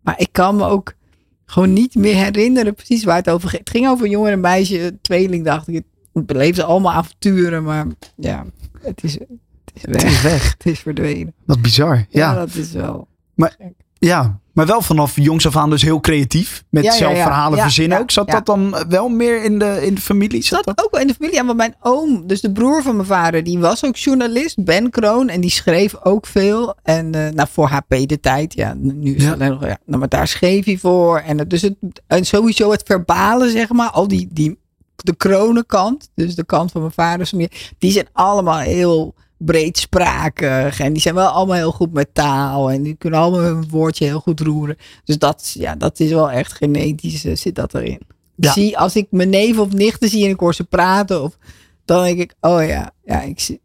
Maar 0.00 0.20
ik 0.20 0.28
kan 0.32 0.56
me 0.56 0.64
ook 0.64 0.94
gewoon 1.44 1.72
niet 1.72 1.94
meer 1.94 2.14
herinneren 2.14 2.74
precies 2.74 3.04
waar 3.04 3.16
het 3.16 3.30
over 3.30 3.48
ging. 3.48 3.60
Het 3.64 3.70
ging 3.70 3.88
over 3.88 4.04
een 4.04 4.10
jongen 4.10 4.28
en 4.28 4.34
een 4.34 4.40
meisje, 4.40 4.98
tweeling 5.02 5.44
dacht 5.44 5.68
ik. 5.68 5.82
Het 6.12 6.26
beleefde 6.26 6.64
allemaal 6.64 6.92
avonturen, 6.92 7.62
maar 7.62 7.86
ja, 8.16 8.44
het 8.80 9.04
is, 9.04 9.12
het 9.12 9.28
is 9.74 9.82
weg. 9.84 10.02
Het 10.02 10.10
is 10.12 10.22
weg. 10.22 10.50
Het 10.58 10.66
is 10.66 10.78
verdwenen. 10.80 11.34
Wat 11.44 11.62
bizar. 11.62 11.96
Ja, 11.96 12.04
Ja, 12.08 12.34
dat 12.34 12.54
is 12.54 12.72
wel. 12.72 13.08
ja. 13.98 14.40
Maar 14.52 14.66
wel 14.66 14.82
vanaf 14.82 15.16
jongs 15.16 15.46
af 15.46 15.56
aan 15.56 15.70
dus 15.70 15.82
heel 15.82 16.00
creatief. 16.00 16.64
Met 16.70 16.84
Ja, 16.84 16.90
ja, 16.92 16.96
zelf 16.96 17.16
ja. 17.16 17.22
verhalen 17.22 17.56
Ja, 17.56 17.62
verzinnen 17.62 17.98
ook. 17.98 18.10
Zat 18.10 18.30
dat 18.30 18.46
dan 18.46 18.76
wel 18.88 19.08
meer 19.08 19.44
in 19.44 19.58
de, 19.58 19.86
in 19.86 19.94
de 19.94 20.00
familie? 20.00 20.42
Zat 20.42 20.64
Dat 20.64 20.76
dat? 20.76 20.84
ook 20.84 20.90
wel 20.92 21.00
in 21.00 21.06
de 21.06 21.14
familie. 21.14 21.36
Ja, 21.36 21.44
want 21.44 21.56
mijn 21.56 21.74
oom, 21.80 22.26
dus 22.26 22.40
de 22.40 22.52
broer 22.52 22.82
van 22.82 22.96
mijn 22.96 23.08
vader, 23.08 23.44
die 23.44 23.58
was 23.58 23.84
ook 23.84 23.96
journalist, 23.96 24.64
Ben 24.64 24.90
Kroon. 24.90 25.28
En 25.28 25.40
die 25.40 25.50
schreef 25.50 25.94
ook 26.02 26.26
veel. 26.26 26.74
En 26.82 27.14
eh, 27.14 27.32
nou, 27.32 27.48
voor 27.52 27.68
HP 27.68 27.94
de 28.06 28.20
tijd, 28.20 28.54
ja, 28.54 28.74
nu 28.78 29.14
is 29.14 29.24
het 29.24 29.34
alleen 29.34 29.50
nog, 29.50 29.64
ja, 29.66 29.78
nou, 29.86 29.98
maar 29.98 30.08
daar 30.08 30.28
schreef 30.28 30.64
hij 30.64 30.76
voor. 30.78 31.18
En, 31.18 31.38
het- 31.38 31.50
dus 31.50 31.62
het, 31.62 31.74
en 32.06 32.24
sowieso 32.26 32.70
het 32.70 32.82
verbale, 32.86 33.50
zeg 33.50 33.68
maar, 33.68 33.90
al 33.90 34.08
die, 34.08 34.28
die, 34.32 34.58
de 34.96 35.16
kronenkant, 35.16 36.08
dus 36.14 36.34
de 36.34 36.44
kant 36.44 36.70
van 36.72 36.90
mijn 36.96 37.26
familie, 37.26 37.50
die 37.78 37.90
zijn 37.92 38.06
allemaal 38.12 38.58
heel 38.58 39.14
breedsprakig. 39.44 40.80
En 40.80 40.92
die 40.92 41.02
zijn 41.02 41.14
wel 41.14 41.28
allemaal 41.28 41.56
heel 41.56 41.72
goed 41.72 41.92
met 41.92 42.08
taal. 42.12 42.70
En 42.70 42.82
die 42.82 42.94
kunnen 42.94 43.20
allemaal 43.20 43.40
hun 43.40 43.68
woordje 43.68 44.04
heel 44.04 44.20
goed 44.20 44.40
roeren. 44.40 44.76
Dus 45.04 45.18
dat, 45.18 45.54
ja, 45.58 45.74
dat 45.74 46.00
is 46.00 46.10
wel 46.10 46.30
echt 46.30 46.52
genetisch, 46.52 47.24
eh, 47.24 47.36
zit 47.36 47.54
dat 47.54 47.74
erin. 47.74 48.00
Ja. 48.36 48.52
Zie, 48.52 48.78
als 48.78 48.96
ik 48.96 49.06
mijn 49.10 49.30
neef 49.30 49.58
of 49.58 49.72
nichten 49.72 50.08
zie 50.08 50.24
en 50.24 50.30
ik 50.30 50.40
hoor 50.40 50.54
ze 50.54 50.64
praten, 50.64 51.22
of, 51.22 51.38
dan 51.84 52.04
denk 52.04 52.18
ik, 52.18 52.34
oh 52.40 52.66
ja, 52.66 52.90
ja 53.04 53.20
ik, 53.22 53.58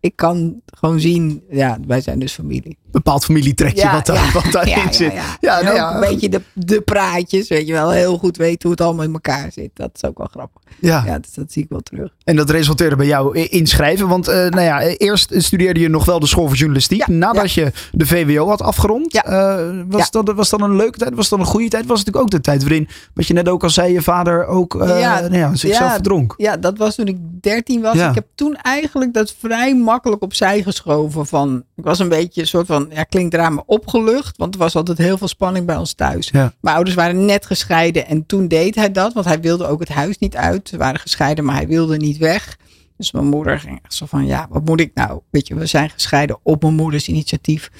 ik 0.00 0.16
kan 0.16 0.60
gewoon 0.78 1.00
zien, 1.00 1.42
ja, 1.50 1.78
wij 1.86 2.00
zijn 2.00 2.18
dus 2.18 2.32
familie. 2.32 2.76
bepaald 2.90 3.24
familietrekje 3.24 3.90
wat, 3.90 4.06
daar, 4.06 4.30
wat 4.32 4.52
daarin 4.52 4.92
zit. 4.94 5.12
Ja, 5.40 5.58
en 5.58 5.64
nou 5.64 5.68
ook 5.68 5.74
ja, 5.76 5.94
een 5.94 6.00
beetje 6.00 6.28
de, 6.28 6.40
de 6.52 6.80
praatjes, 6.80 7.48
weet 7.48 7.66
je 7.66 7.72
wel, 7.72 7.90
heel 7.90 8.18
goed 8.18 8.36
weten 8.36 8.58
hoe 8.62 8.70
het 8.70 8.80
allemaal 8.80 9.04
in 9.04 9.12
elkaar 9.12 9.52
zit. 9.52 9.70
Dat 9.74 9.90
is 9.94 10.04
ook 10.04 10.18
wel 10.18 10.26
grappig. 10.30 10.62
ja. 10.80 11.18
Dus 11.18 11.32
dat 11.34 11.52
zie 11.52 11.62
ik 11.62 11.68
wel 11.68 11.80
terug. 11.80 12.14
En 12.24 12.36
dat 12.36 12.50
resulteerde 12.50 12.96
bij 12.96 13.06
jou 13.06 13.38
i- 13.38 13.46
in 13.50 13.66
schrijven. 13.66 14.08
Want 14.08 14.28
eh, 14.28 14.34
nou 14.36 14.60
ja, 14.60 14.80
eerst 14.80 15.32
studeerde 15.36 15.80
je 15.80 15.88
nog 15.88 16.04
wel 16.04 16.20
de 16.20 16.26
school 16.26 16.46
voor 16.46 16.56
journalistiek. 16.56 17.06
Nadat 17.06 17.52
je 17.52 17.72
de 17.92 18.06
VWO 18.06 18.46
had 18.48 18.62
afgerond. 18.62 19.14
Eh, 19.14 19.68
was. 19.88 20.10
Dat, 20.10 20.32
was 20.34 20.50
dat 20.50 20.60
een 20.60 20.76
leuke 20.76 20.98
tijd? 20.98 21.14
Was 21.14 21.28
dat 21.28 21.38
een 21.38 21.44
goede 21.44 21.68
tijd? 21.68 21.86
Was 21.86 21.98
het 21.98 22.06
natuurlijk 22.06 22.34
ook 22.34 22.42
de 22.42 22.50
tijd 22.50 22.62
waarin, 22.62 22.88
wat 23.14 23.26
je 23.26 23.34
net 23.34 23.48
ook 23.48 23.62
al 23.62 23.70
zei, 23.70 23.92
je 23.92 24.02
vader 24.02 24.46
ook 24.46 24.80
eh, 24.82 25.00
Ja, 25.00 25.20
nou 25.20 25.36
ja, 25.36 25.54
zichzelf 25.54 25.88
ja. 25.88 25.94
verdronk. 25.94 26.34
Ja, 26.36 26.56
dat 26.56 26.78
was 26.78 26.94
toen 26.94 27.06
ik 27.06 27.16
13 27.40 27.80
was. 27.80 27.94
Ik 27.94 28.14
heb 28.14 28.26
toen 28.34 28.54
eigenlijk 28.56 28.83
dat 29.12 29.34
vrij 29.38 29.76
makkelijk 29.76 30.22
opzij 30.22 30.62
geschoven. 30.62 31.26
Van, 31.26 31.64
ik 31.76 31.84
was 31.84 31.98
een 31.98 32.08
beetje 32.08 32.40
een 32.40 32.46
soort 32.46 32.66
van, 32.66 32.88
ja, 32.90 33.02
klinkt 33.02 33.34
raar, 33.34 33.52
maar 33.52 33.64
opgelucht. 33.66 34.36
Want 34.36 34.54
er 34.54 34.60
was 34.60 34.76
altijd 34.76 34.98
heel 34.98 35.18
veel 35.18 35.28
spanning 35.28 35.66
bij 35.66 35.76
ons 35.76 35.92
thuis. 35.94 36.28
Ja. 36.32 36.52
Mijn 36.60 36.74
ouders 36.74 36.96
waren 36.96 37.24
net 37.24 37.46
gescheiden 37.46 38.06
en 38.06 38.26
toen 38.26 38.48
deed 38.48 38.74
hij 38.74 38.92
dat. 38.92 39.12
Want 39.12 39.26
hij 39.26 39.40
wilde 39.40 39.66
ook 39.66 39.80
het 39.80 39.88
huis 39.88 40.18
niet 40.18 40.36
uit. 40.36 40.68
Ze 40.68 40.76
waren 40.76 41.00
gescheiden, 41.00 41.44
maar 41.44 41.54
hij 41.54 41.66
wilde 41.68 41.96
niet 41.96 42.16
weg. 42.18 42.56
Dus 42.96 43.12
mijn 43.12 43.26
moeder 43.26 43.60
ging 43.60 43.78
echt 43.82 43.94
zo 43.94 44.06
van, 44.06 44.26
ja, 44.26 44.46
wat 44.50 44.64
moet 44.64 44.80
ik 44.80 44.90
nou? 44.94 45.20
Weet 45.30 45.46
je, 45.48 45.54
we 45.54 45.66
zijn 45.66 45.90
gescheiden 45.90 46.38
op 46.42 46.62
mijn 46.62 46.74
moeders 46.74 47.08
initiatief. 47.08 47.70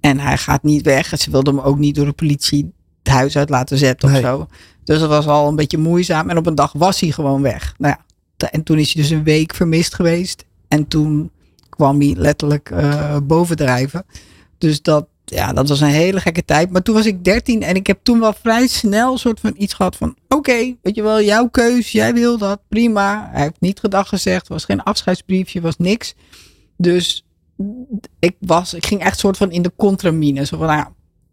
En 0.00 0.18
hij 0.18 0.36
gaat 0.36 0.62
niet 0.62 0.82
weg. 0.82 1.12
En 1.12 1.18
ze 1.18 1.30
wilde 1.30 1.50
hem 1.50 1.60
ook 1.60 1.78
niet 1.78 1.94
door 1.94 2.06
de 2.06 2.12
politie 2.12 2.72
het 3.02 3.12
huis 3.12 3.36
uit 3.36 3.48
laten 3.48 3.78
zetten 3.78 4.10
Nee. 4.10 4.20
of 4.20 4.26
zo. 4.28 4.46
Dus 4.84 4.98
dat 4.98 5.08
was 5.08 5.26
al 5.26 5.48
een 5.48 5.56
beetje 5.56 5.78
moeizaam. 5.78 6.30
En 6.30 6.36
op 6.36 6.46
een 6.46 6.54
dag 6.54 6.72
was 6.72 7.00
hij 7.00 7.10
gewoon 7.10 7.42
weg. 7.42 7.74
Nou 7.78 7.94
ja. 7.98 8.04
En 8.50 8.62
toen 8.62 8.78
is 8.78 8.92
hij 8.92 9.02
dus 9.02 9.10
een 9.10 9.24
week 9.24 9.54
vermist 9.54 9.94
geweest. 9.94 10.44
En 10.68 10.88
toen 10.88 11.30
kwam 11.68 12.00
hij 12.00 12.14
letterlijk 12.16 12.70
eh, 12.70 13.16
bovendrijven. 13.22 14.04
Dus 14.58 14.82
dat, 14.82 15.06
ja, 15.24 15.52
dat 15.52 15.68
was 15.68 15.80
een 15.80 15.88
hele 15.88 16.20
gekke 16.20 16.44
tijd. 16.44 16.70
Maar 16.70 16.82
toen 16.82 16.94
was 16.94 17.06
ik 17.06 17.24
13 17.24 17.62
en 17.62 17.74
ik 17.74 17.86
heb 17.86 17.98
toen 18.02 18.20
wel 18.20 18.32
vrij 18.32 18.66
snel 18.66 19.18
soort 19.18 19.40
van 19.40 19.54
iets 19.56 19.74
gehad 19.74 19.96
van... 19.96 20.16
Oké, 20.28 20.74
weet 20.82 20.94
je 20.94 21.02
wel, 21.02 21.22
jouw 21.22 21.48
keus, 21.48 21.92
jij 21.92 22.14
wil 22.14 22.38
dat, 22.38 22.60
prima. 22.68 23.28
Hij 23.32 23.42
heeft 23.42 23.60
niet 23.60 23.80
gedag 23.80 24.08
gezegd, 24.08 24.48
was 24.48 24.64
geen 24.64 24.82
afscheidsbriefje, 24.82 25.60
was 25.60 25.76
niks. 25.76 26.14
Dus 26.76 27.24
ik, 28.18 28.36
was, 28.38 28.74
ik 28.74 28.86
ging 28.86 29.00
echt 29.00 29.18
soort 29.18 29.36
van 29.36 29.50
in 29.50 29.62
de 29.62 29.72
contramine. 29.76 30.46
Zo 30.46 30.58
van, 30.58 30.66
nou, 30.66 30.86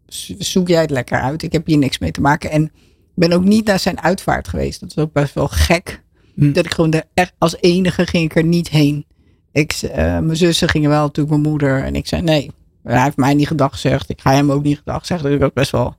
zo- 0.08 0.34
zoek 0.38 0.68
jij 0.68 0.80
het 0.80 0.90
lekker 0.90 1.20
uit. 1.20 1.42
Ik 1.42 1.52
heb 1.52 1.66
hier 1.66 1.78
niks 1.78 1.98
mee 1.98 2.10
te 2.10 2.20
maken. 2.20 2.50
En 2.50 2.72
ben 3.14 3.32
ook 3.32 3.44
niet 3.44 3.66
naar 3.66 3.78
zijn 3.78 4.00
uitvaart 4.00 4.48
geweest. 4.48 4.80
Dat 4.80 4.88
is 4.90 4.98
ook 4.98 5.12
best 5.12 5.34
wel 5.34 5.48
gek. 5.48 6.02
Hm. 6.40 6.52
Dat 6.52 6.64
ik 6.64 6.74
gewoon 6.74 7.02
echt 7.14 7.32
als 7.38 7.56
enige 7.60 8.06
ging 8.06 8.24
ik 8.24 8.36
er 8.36 8.44
niet 8.44 8.68
heen. 8.68 9.06
Ik, 9.52 9.72
eh, 9.72 9.94
mijn 9.94 10.36
zussen 10.36 10.68
gingen 10.68 10.90
wel, 10.90 11.02
natuurlijk 11.02 11.36
mijn 11.36 11.48
moeder. 11.48 11.84
En 11.84 11.94
ik 11.94 12.06
zei 12.06 12.22
nee, 12.22 12.50
hij 12.82 13.02
heeft 13.02 13.16
mij 13.16 13.34
niet 13.34 13.46
gedag 13.46 13.70
gezegd. 13.70 14.08
Ik 14.08 14.20
ga 14.20 14.32
hem 14.32 14.52
ook 14.52 14.62
niet 14.62 14.78
gedag 14.78 15.06
zeggen. 15.06 15.26
Dus 15.26 15.36
ik 15.36 15.42
was 15.42 15.52
best 15.52 15.70
wel 15.70 15.96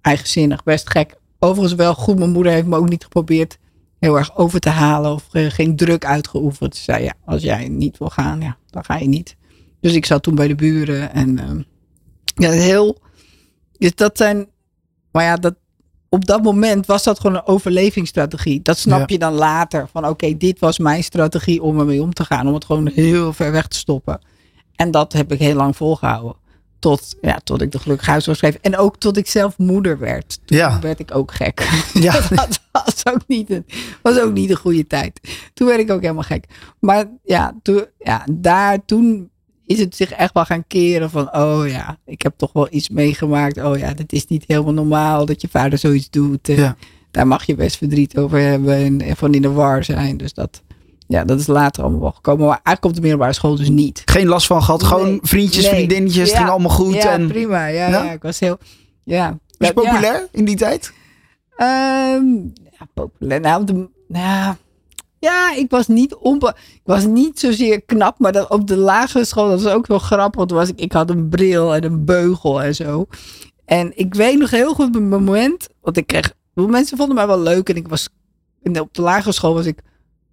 eigenzinnig, 0.00 0.62
best 0.62 0.90
gek. 0.90 1.16
Overigens 1.38 1.74
wel 1.74 1.94
goed. 1.94 2.18
Mijn 2.18 2.30
moeder 2.30 2.52
heeft 2.52 2.66
me 2.66 2.76
ook 2.76 2.88
niet 2.88 3.02
geprobeerd 3.02 3.58
heel 3.98 4.18
erg 4.18 4.36
over 4.36 4.60
te 4.60 4.68
halen. 4.68 5.12
Of 5.12 5.28
eh, 5.32 5.50
geen 5.50 5.76
druk 5.76 6.04
uitgeoefend. 6.04 6.76
Ze 6.76 6.82
zei 6.82 7.04
ja, 7.04 7.14
als 7.24 7.42
jij 7.42 7.68
niet 7.68 7.98
wil 7.98 8.10
gaan, 8.10 8.40
ja, 8.40 8.56
dan 8.70 8.84
ga 8.84 8.96
je 8.96 9.08
niet. 9.08 9.36
Dus 9.80 9.94
ik 9.94 10.06
zat 10.06 10.22
toen 10.22 10.34
bij 10.34 10.48
de 10.48 10.54
buren. 10.54 11.12
En 11.12 11.38
ehm, 11.38 11.62
ja, 12.34 12.50
heel... 12.50 12.98
Dus 13.78 13.94
dat 13.94 14.16
zijn... 14.16 14.46
Maar 15.12 15.24
ja, 15.24 15.36
dat, 15.36 15.54
op 16.14 16.24
dat 16.26 16.42
moment 16.42 16.86
was 16.86 17.02
dat 17.02 17.20
gewoon 17.20 17.36
een 17.36 17.46
overlevingsstrategie. 17.46 18.62
Dat 18.62 18.78
snap 18.78 18.98
Ja. 18.98 19.04
je 19.06 19.18
dan 19.18 19.32
later. 19.32 19.88
Van 19.92 20.08
oké, 20.08 20.36
dit 20.36 20.58
was 20.58 20.78
mijn 20.78 21.04
strategie 21.04 21.62
om 21.62 21.78
ermee 21.78 22.02
om 22.02 22.12
te 22.12 22.24
gaan. 22.24 22.46
Om 22.48 22.54
het 22.54 22.64
gewoon 22.64 22.90
heel 22.94 23.32
ver 23.32 23.52
weg 23.52 23.66
te 23.66 23.76
stoppen. 23.76 24.20
En 24.76 24.90
dat 24.90 25.12
heb 25.12 25.32
ik 25.32 25.38
heel 25.38 25.54
lang 25.54 25.76
volgehouden. 25.76 26.36
Tot, 26.78 27.14
ja, 27.20 27.38
tot 27.44 27.60
ik 27.62 27.72
de 27.72 27.78
gelukkig 27.78 28.06
huis 28.06 28.26
was 28.26 28.38
schreef. 28.38 28.54
En 28.60 28.76
ook 28.76 28.96
tot 28.96 29.16
ik 29.16 29.26
zelf 29.28 29.58
moeder 29.58 29.98
werd. 29.98 30.38
Toen 30.44 30.56
Ja. 30.58 30.80
werd 30.80 30.98
ik 30.98 31.14
ook 31.14 31.32
gek. 31.32 31.68
Ja. 31.94 32.12
dat 32.30 32.60
was 32.72 33.06
ook, 33.06 33.20
niet 33.26 33.50
een, 33.50 33.66
was 34.02 34.18
ook 34.20 34.32
niet 34.32 34.50
een 34.50 34.56
goede 34.56 34.86
tijd. 34.86 35.20
Toen 35.54 35.66
werd 35.66 35.80
ik 35.80 35.90
ook 35.90 36.00
helemaal 36.00 36.22
gek. 36.22 36.44
Maar 36.80 37.04
ja, 37.24 37.54
toen, 37.62 37.84
ja, 37.98 38.26
daar, 38.32 38.84
toen 38.84 39.30
is 39.66 39.78
het 39.78 39.96
zich 39.96 40.10
echt 40.10 40.34
wel 40.34 40.44
gaan 40.44 40.66
keren 40.66 41.10
van, 41.10 41.36
oh 41.36 41.68
ja, 41.68 41.96
ik 42.06 42.22
heb 42.22 42.34
toch 42.36 42.52
wel 42.52 42.66
iets 42.70 42.88
meegemaakt. 42.88 43.62
Oh 43.62 43.78
ja, 43.78 43.94
dit 43.94 44.12
is 44.12 44.26
niet 44.26 44.44
helemaal 44.46 44.72
normaal 44.72 45.26
dat 45.26 45.40
je 45.40 45.48
vader 45.48 45.78
zoiets 45.78 46.10
doet. 46.10 46.46
Ja. 46.46 46.76
Daar 47.10 47.26
mag 47.26 47.44
je 47.46 47.54
best 47.54 47.76
verdriet 47.76 48.16
over 48.18 48.38
hebben 48.40 48.74
en, 48.74 49.00
en 49.00 49.16
van 49.16 49.34
in 49.34 49.42
de 49.42 49.50
war 49.52 49.84
zijn. 49.84 50.16
Dus 50.16 50.32
dat, 50.34 50.62
ja, 51.06 51.24
dat 51.24 51.40
is 51.40 51.46
later 51.46 51.82
allemaal 51.82 52.00
wel 52.00 52.12
gekomen. 52.12 52.40
Maar 52.46 52.60
eigenlijk 52.62 52.84
op 52.84 52.94
de 52.94 53.00
middelbare 53.00 53.32
school 53.32 53.56
dus 53.56 53.68
niet. 53.68 54.02
Geen 54.04 54.26
last 54.26 54.46
van 54.46 54.62
gehad. 54.62 54.82
Gewoon 54.82 55.08
Nee. 55.08 55.18
vriendjes, 55.22 55.64
Nee. 55.64 55.72
vriendinnetjes. 55.74 56.30
Ja. 56.30 56.36
ging 56.36 56.48
allemaal 56.48 56.70
goed. 56.70 56.94
Ja, 56.94 57.10
en 57.12 57.26
prima. 57.28 57.66
Ja, 57.66 57.88
Ja? 57.88 58.04
ja? 58.04 58.12
ik 58.12 58.22
was 58.22 58.38
heel, 58.38 58.58
ja. 59.04 59.38
was 59.58 59.68
je 59.68 59.74
populair 59.74 60.28
in 60.32 60.44
die 60.44 60.56
tijd? 60.56 60.92
Ehm, 61.56 62.26
ja, 62.78 62.86
populair. 62.94 63.40
Nou, 63.40 63.64
de, 63.64 63.88
nou, 64.08 64.54
ja, 65.24 65.54
ik 65.54 65.70
was 65.70 65.86
niet 65.86 66.14
onbe 66.14 66.54
ik 66.72 66.80
was 66.84 67.06
niet 67.06 67.40
zozeer 67.40 67.82
knap, 67.82 68.18
maar 68.18 68.32
dat, 68.32 68.50
op 68.50 68.66
de 68.66 68.76
lagere 68.76 69.24
school, 69.24 69.48
dat 69.48 69.62
was 69.62 69.72
ook 69.72 69.86
wel 69.86 69.98
grappig. 69.98 70.38
want 70.38 70.50
was 70.50 70.68
ik, 70.68 70.80
ik 70.80 70.92
had 70.92 71.10
een 71.10 71.28
bril 71.28 71.74
en 71.74 71.84
een 71.84 72.04
beugel 72.04 72.62
en 72.62 72.74
zo. 72.74 73.06
En 73.64 73.92
ik 73.98 74.14
weet 74.14 74.38
nog 74.38 74.50
heel 74.50 74.74
goed 74.74 74.92
mijn 74.92 75.08
moment, 75.08 75.68
want 75.80 75.96
ik 75.96 76.06
kreeg, 76.06 76.34
mensen 76.54 76.96
vonden 76.96 77.14
mij 77.14 77.26
wel 77.26 77.40
leuk 77.40 77.68
en 77.68 77.76
ik 77.76 77.88
was, 77.88 78.08
en 78.62 78.80
op 78.80 78.94
de 78.94 79.02
lagere 79.02 79.32
school 79.32 79.54
was 79.54 79.66
ik 79.66 79.78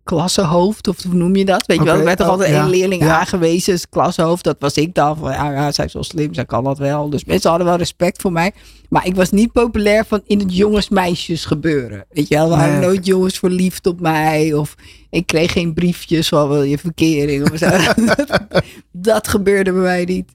klassenhoofd, 0.04 0.88
of 0.88 1.04
hoe 1.04 1.14
noem 1.14 1.36
je 1.36 1.46
dat? 1.46 1.66
Weet 1.66 1.78
je 1.78 1.84
wel, 1.84 1.96
er 1.98 2.04
werd 2.04 2.18
toch 2.18 2.28
oh, 2.28 2.34
altijd 2.34 2.50
ja. 2.52 2.62
één 2.62 2.70
leerling 2.70 3.02
Ja. 3.02 3.20
aangewezen, 3.20 3.74
als 3.74 3.90
klassenhoofd, 3.90 4.44
dat 4.44 4.56
was 4.60 4.74
ik 4.74 4.94
dan. 4.94 5.18
Van, 5.18 5.32
ja, 5.32 5.52
ja, 5.52 5.72
zij 5.72 5.86
is 5.86 5.94
wel 5.94 6.04
slim, 6.04 6.34
zij 6.34 6.46
kan 6.46 6.64
dat 6.64 6.78
wel. 6.78 7.10
Dus 7.10 7.26
mensen 7.26 7.50
hadden 7.50 7.68
wel 7.68 7.78
respect 7.78 8.22
voor 8.22 8.32
mij. 8.32 8.52
Maar 8.90 9.06
ik 9.06 9.16
was 9.16 9.32
niet 9.32 9.52
populair 9.52 10.06
van 10.06 10.22
in 10.26 10.40
het 10.40 10.56
jongens-meisjes 10.56 11.46
gebeuren. 11.46 12.06
Weet 12.10 12.28
je 12.28 12.36
wel, 12.36 12.44
er 12.52 12.58
waren 12.58 12.80
Nee. 12.80 12.88
nooit 12.88 13.06
jongens 13.06 13.40
verliefd 13.40 13.88
op 13.88 14.00
mij. 14.00 14.54
Of 14.54 14.76
ik 15.10 15.26
kreeg 15.28 15.52
geen 15.52 15.74
briefjes 15.74 16.28
van 16.28 16.50
wil 16.50 16.64
je 16.64 16.78
verkering. 16.78 17.52
Of 17.52 17.58
zo. 17.58 17.70
dat, 18.06 18.62
dat 18.92 19.28
gebeurde 19.28 19.72
bij 19.72 19.82
mij 19.82 20.06
niet. 20.06 20.32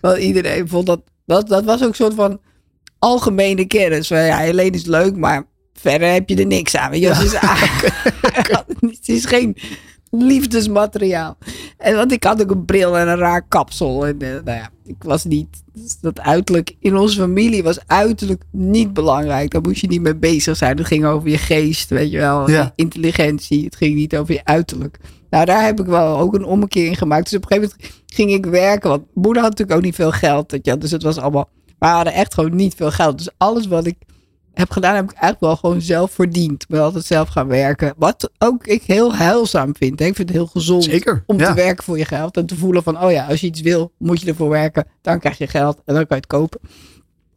Want 0.00 0.18
iedereen 0.18 0.68
vond 0.68 0.86
dat, 0.86 1.00
dat... 1.26 1.48
Dat 1.48 1.64
was 1.64 1.82
ook 1.82 1.88
een 1.88 1.94
soort 1.94 2.14
van 2.14 2.40
algemene 2.98 3.64
kennis. 3.64 4.06
Van, 4.06 4.18
ja, 4.24 4.38
Helene 4.38 4.76
is 4.76 4.86
leuk, 4.86 5.16
maar 5.16 5.46
verder 5.80 6.12
heb 6.12 6.28
je 6.28 6.36
er 6.36 6.46
niks 6.46 6.76
aan. 6.76 6.90
Weet 6.90 7.00
je, 7.00 7.06
wel. 7.06 7.16
het, 7.16 7.24
is, 7.24 7.32
het 8.98 9.08
is 9.08 9.24
geen 9.24 9.56
liefdesmateriaal. 10.10 11.36
En 11.76 11.96
want 11.96 12.12
ik 12.12 12.24
had 12.24 12.42
ook 12.42 12.50
een 12.50 12.64
bril 12.64 12.98
en 12.98 13.08
een 13.08 13.16
raar 13.16 13.42
kapsel. 13.48 14.06
En 14.06 14.20
eh, 14.20 14.28
nou 14.28 14.58
ja, 14.58 14.70
ik 14.84 15.02
was 15.02 15.24
niet. 15.24 15.62
dus 15.72 16.00
dat 16.00 16.20
uiterlijk 16.20 16.76
in 16.80 16.96
onze 16.96 17.20
familie 17.20 17.62
was 17.62 17.78
uiterlijk 17.86 18.42
niet 18.50 18.92
belangrijk. 18.92 19.50
Daar 19.50 19.60
moest 19.60 19.80
je 19.80 19.86
niet 19.86 20.00
mee 20.00 20.16
bezig 20.16 20.56
zijn. 20.56 20.76
Het 20.76 20.86
ging 20.86 21.04
over 21.04 21.28
je 21.28 21.38
geest, 21.38 21.90
weet 21.90 22.10
je 22.10 22.18
wel. 22.18 22.50
Ja. 22.50 22.72
intelligentie. 22.74 23.64
Het 23.64 23.76
ging 23.76 23.94
niet 23.94 24.16
over 24.16 24.34
je 24.34 24.44
uiterlijk. 24.44 24.98
Nou, 25.30 25.44
daar 25.44 25.64
heb 25.64 25.80
ik 25.80 25.86
wel 25.86 26.18
ook 26.18 26.34
een 26.34 26.44
ommekeer 26.44 26.86
in 26.86 26.96
gemaakt. 26.96 27.30
Dus 27.30 27.38
op 27.38 27.42
een 27.42 27.56
gegeven 27.56 27.76
moment 27.78 28.02
ging 28.06 28.32
ik 28.32 28.46
werken. 28.46 28.90
Want 28.90 29.02
moeder 29.14 29.42
had 29.42 29.50
natuurlijk 29.50 29.78
ook 29.78 29.84
niet 29.84 29.94
veel 29.94 30.12
geld. 30.12 30.50
Je, 30.52 30.60
wel. 30.62 30.78
dus 30.78 30.90
het 30.90 31.02
was 31.02 31.16
allemaal. 31.16 31.48
We 31.78 31.86
hadden 31.86 32.12
echt 32.12 32.34
gewoon 32.34 32.56
niet 32.56 32.74
veel 32.74 32.90
geld. 32.90 33.18
Dus 33.18 33.30
alles 33.36 33.66
wat 33.66 33.86
ik 33.86 33.96
heb 34.54 34.70
gedaan, 34.70 34.94
heb 34.94 35.04
ik 35.04 35.10
eigenlijk 35.10 35.40
wel 35.40 35.56
gewoon 35.56 35.80
zelf 35.80 36.10
verdiend. 36.12 36.62
Ik 36.62 36.68
ben 36.68 36.80
altijd 36.82 37.04
zelf 37.04 37.28
gaan 37.28 37.46
werken. 37.48 37.94
Wat 37.96 38.30
ook 38.38 38.66
ik 38.66 38.82
heel 38.82 39.14
heilzaam 39.14 39.76
vind. 39.76 39.98
hè. 39.98 40.04
Ik 40.04 40.14
vind 40.16 40.28
het 40.28 40.36
heel 40.38 40.46
gezond 40.46 40.84
Zeker, 40.84 41.22
om 41.26 41.38
ja. 41.38 41.46
te 41.48 41.54
werken 41.54 41.84
voor 41.84 41.98
je 41.98 42.04
geld. 42.04 42.36
En 42.36 42.46
te 42.46 42.56
voelen 42.56 42.82
van, 42.82 43.02
oh 43.02 43.10
ja, 43.10 43.26
als 43.26 43.40
je 43.40 43.46
iets 43.46 43.60
wil, 43.60 43.92
moet 43.98 44.20
je 44.20 44.26
ervoor 44.28 44.48
werken. 44.48 44.86
Dan 45.02 45.18
krijg 45.18 45.38
je 45.38 45.46
geld 45.46 45.76
en 45.76 45.94
dan 45.94 46.06
kan 46.06 46.06
je 46.08 46.14
het 46.14 46.26
kopen. 46.26 46.60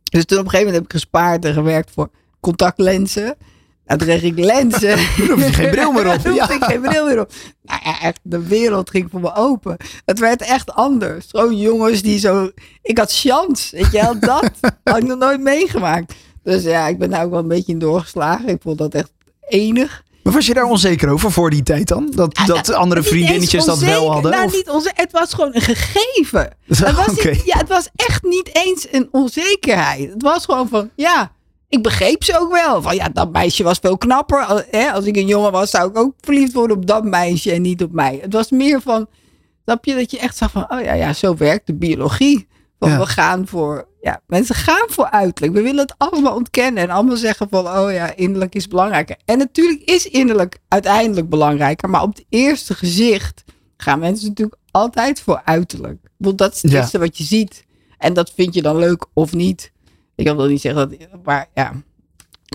Dus 0.04 0.26
toen 0.26 0.38
op 0.40 0.44
een 0.44 0.50
gegeven 0.50 0.72
moment 0.74 0.76
heb 0.76 0.84
ik 0.84 0.92
gespaard 0.92 1.46
en 1.46 1.54
gewerkt 1.54 1.92
voor 1.92 2.10
contactlenzen. 2.40 3.36
En 3.86 3.98
toen 3.98 4.08
kreeg 4.08 4.22
ik 4.24 4.40
lenzen. 4.40 4.98
Hoef 5.30 5.46
je 5.46 5.54
geen 5.54 5.70
bril 5.70 5.92
meer 5.92 6.14
op. 6.14 6.20
Toen 6.24 6.34
Ja. 6.34 6.50
ik 6.50 6.64
geen 6.64 6.82
bril 6.82 7.06
meer 7.06 7.20
op. 7.20 7.32
Nou 7.64 7.80
ja, 7.84 8.02
echt, 8.02 8.20
de 8.24 8.48
wereld 8.48 8.90
ging 8.90 9.08
voor 9.12 9.20
me 9.20 9.36
open. 9.36 9.78
Het 10.06 10.20
werd 10.20 10.42
echt 10.42 10.72
anders. 10.74 11.26
Gewoon 11.30 11.58
jongens 11.58 12.02
die 12.02 12.20
zo... 12.20 12.52
Ik 12.82 12.98
had 12.98 13.12
chance, 13.12 13.76
weet 13.76 13.92
je 13.92 14.02
wel. 14.02 14.20
Dat 14.20 14.52
had 14.84 14.98
ik 14.98 15.04
nog 15.04 15.18
nooit 15.20 15.42
meegemaakt. 15.42 16.14
Dus 16.44 16.64
ja, 16.64 16.88
ik 16.88 16.98
ben 16.98 17.10
daar 17.10 17.24
ook 17.24 17.30
wel 17.32 17.40
een 17.40 17.48
beetje 17.48 17.72
in 17.72 17.80
doorgeslagen. 17.80 18.48
Ik 18.48 18.62
vond 18.62 18.78
dat 18.78 18.94
echt 18.94 19.12
enig. 19.48 20.04
Maar 20.24 20.34
was 20.34 20.46
je 20.46 20.54
daar 20.54 20.64
onzeker 20.66 21.10
over 21.10 21.32
voor 21.32 21.50
die 21.50 21.64
tijd 21.64 21.88
dan? 21.88 22.12
Dat, 22.16 22.40
dat 22.46 22.74
andere 22.74 23.02
Niet 23.02 23.10
eens 23.10 23.18
vriendinnetjes 23.20 23.66
dat 23.66 23.80
wel 23.80 23.90
onzeker. 23.94 24.14
hadden? 24.14 24.32
Nou, 24.32 24.46
of- 24.46 24.54
niet 24.54 24.70
onze, 24.70 24.92
het 24.94 25.12
was 25.12 25.34
gewoon 25.34 25.56
een 25.56 25.62
gegeven. 25.62 26.50
Het 26.68 26.96
was, 26.96 27.08
niet- 27.08 27.42
ja, 27.46 27.58
het 27.58 27.68
was 27.70 27.90
echt 27.96 28.24
niet 28.24 28.50
eens 28.54 28.88
een 28.92 29.08
onzekerheid. 29.12 30.14
Het 30.14 30.22
was 30.22 30.46
gewoon 30.46 30.68
van, 30.68 30.90
ja, 30.96 31.32
ik 31.70 31.84
begreep 31.84 32.24
ze 32.24 32.40
ook 32.40 32.52
wel. 32.52 32.82
Van 32.82 32.96
ja, 32.96 33.10
dat 33.14 33.32
meisje 33.32 33.64
was 33.64 33.78
veel 33.82 33.98
knapper. 33.98 34.46
Als 34.94 35.06
ik 35.06 35.16
een 35.16 35.28
jongen 35.28 35.52
was, 35.52 35.70
zou 35.70 35.90
ik 35.90 35.98
ook 35.98 36.14
verliefd 36.22 36.54
worden 36.54 36.78
op 36.78 36.86
dat 36.86 37.04
meisje 37.04 37.52
en 37.52 37.62
niet 37.62 37.84
op 37.84 37.92
mij. 37.92 38.20
Het 38.22 38.34
was 38.34 38.50
meer 38.52 38.82
van, 38.82 39.08
snap 39.66 39.86
je, 39.86 39.96
dat 39.96 40.12
je 40.12 40.20
echt 40.20 40.38
zag 40.38 40.52
van, 40.52 40.66
oh 40.72 40.82
ja, 40.82 40.94
ja 40.94 41.14
zo 41.14 41.36
werkt 41.36 41.68
de 41.68 41.74
biologie. 41.76 42.48
Van 42.80 42.90
Ja. 42.90 43.00
we 43.00 43.06
gaan 43.06 43.48
voor, 43.48 43.88
ja, 44.04 44.22
mensen 44.28 44.56
gaan 44.56 44.86
voor 44.90 45.10
uiterlijk. 45.10 45.54
We 45.54 45.62
willen 45.62 45.80
het 45.82 45.94
allemaal 45.98 46.36
ontkennen 46.36 46.84
en 46.84 46.90
allemaal 46.90 47.16
zeggen 47.16 47.50
van, 47.50 47.68
oh 47.68 47.92
ja, 47.92 48.16
innerlijk 48.16 48.56
is 48.56 48.68
belangrijker. 48.68 49.18
En 49.26 49.38
natuurlijk 49.38 49.82
is 49.82 50.08
innerlijk 50.08 50.58
uiteindelijk 50.68 51.30
belangrijker, 51.30 51.90
maar 51.90 52.02
op 52.02 52.16
het 52.16 52.26
eerste 52.30 52.74
gezicht 52.76 53.44
gaan 53.78 54.00
mensen 54.00 54.28
natuurlijk 54.28 54.58
altijd 54.72 55.22
voor 55.22 55.42
uiterlijk. 55.46 55.98
Bedoel, 56.18 56.36
dat 56.36 56.54
is 56.54 56.62
het 56.62 56.72
Ja. 56.72 56.80
eerste 56.80 57.00
wat 57.00 57.18
je 57.18 57.24
ziet. 57.24 57.66
En 57.98 58.14
dat 58.14 58.32
vind 58.36 58.54
je 58.54 58.62
dan 58.62 58.78
leuk 58.78 59.06
of 59.14 59.34
niet. 59.34 59.72
Ik 60.16 60.26
wil 60.26 60.48
niet 60.48 60.62
zeggen 60.62 60.90
dat, 60.90 61.00
maar 61.24 61.48
ja. 61.54 61.74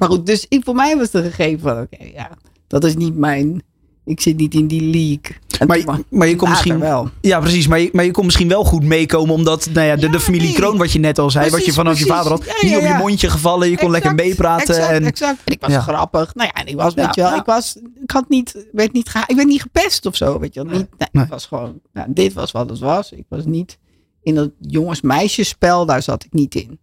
Maar 0.00 0.09
goed, 0.09 0.26
dus 0.26 0.47
ik, 0.49 0.64
voor 0.64 0.75
mij 0.75 0.97
was 0.97 1.12
het 1.12 1.25
een 1.25 1.31
gegeven 1.31 1.61
van, 1.61 1.81
oké, 1.81 2.05
ja, 2.05 2.31
dat 2.67 2.85
is 2.85 2.97
niet 2.97 3.17
mijn, 3.17 3.62
ik 4.09 4.21
zit 4.21 4.37
niet 4.37 4.55
in 4.55 4.67
die 4.67 4.83
league. 4.83 5.37
En 5.59 5.67
Maar, 5.67 5.79
toen- 5.85 6.05
maar 6.11 6.29
je 6.29 6.37
kon 6.37 6.49
later 6.49 6.65
misschien 6.69 6.88
wel. 6.91 7.09
Ja, 7.21 7.41
precies. 7.41 7.67
Maar 7.67 7.81
je, 7.81 7.88
maar 7.93 8.05
je 8.05 8.11
kon 8.11 8.25
misschien 8.25 8.49
wel 8.49 8.65
goed 8.65 8.83
meekomen. 8.83 9.35
Omdat 9.35 9.69
nou 9.73 9.87
ja, 9.87 9.97
de, 9.97 10.07
Ja, 10.07 10.12
de 10.12 10.21
familie 10.21 10.47
nee. 10.49 10.57
Kroon, 10.57 10.77
wat 10.79 10.93
je 10.93 10.99
net 10.99 11.19
al 11.19 11.31
zei. 11.31 11.43
wat 11.45 11.50
je 11.53 11.57
Precies, 11.59 11.75
vanaf 11.79 11.99
je 11.99 12.05
precies. 12.07 12.23
vader 12.23 12.38
had. 12.47 12.61
Ja, 12.61 12.69
niet 12.69 12.77
op 12.77 12.83
je 12.83 12.95
mondje 12.99 13.31
gevallen. 13.31 13.71
Je 13.71 13.77
kon 13.79 13.91
lekker 13.91 14.15
meepraten. 14.15 14.75
Exact, 14.75 14.91
en, 14.93 15.05
exact. 15.05 15.38
En 15.45 15.53
ik 15.53 15.61
was 15.61 15.77
grappig. 15.77 16.35
Nou 16.35 16.50
ja, 16.55 16.61
en 16.62 16.67
ik 16.69 16.77
was, 16.77 16.95
weet 16.95 17.15
je 17.15 17.21
wel, 17.21 17.35
ik 17.37 17.45
was, 17.45 17.77
ik 18.03 18.11
had 18.11 18.29
niet, 18.29 18.67
werd 18.73 18.93
niet, 18.93 19.12
ik 19.27 19.37
werd 19.37 19.49
niet 19.49 19.62
gepest 19.62 20.07
of 20.07 20.17
zo, 20.17 20.38
weet 20.38 20.55
je 20.55 20.62
wel. 20.65 20.73
Niet, 20.79 20.88
nee, 20.99 21.09
Nee. 21.12 21.23
het 21.23 21.33
was 21.33 21.47
gewoon, 21.47 21.81
nou, 21.93 22.07
dit 22.12 22.33
was 22.33 22.53
wat 22.53 22.71
het 22.71 22.79
was. 22.79 23.12
Ik 23.12 23.25
was 23.29 23.45
niet 23.45 23.79
in 24.23 24.35
dat 24.35 24.50
jongens-meisjesspel, 24.61 25.87
daar 25.87 26.03
zat 26.03 26.25
ik 26.25 26.33
niet 26.33 26.55
in. 26.55 26.79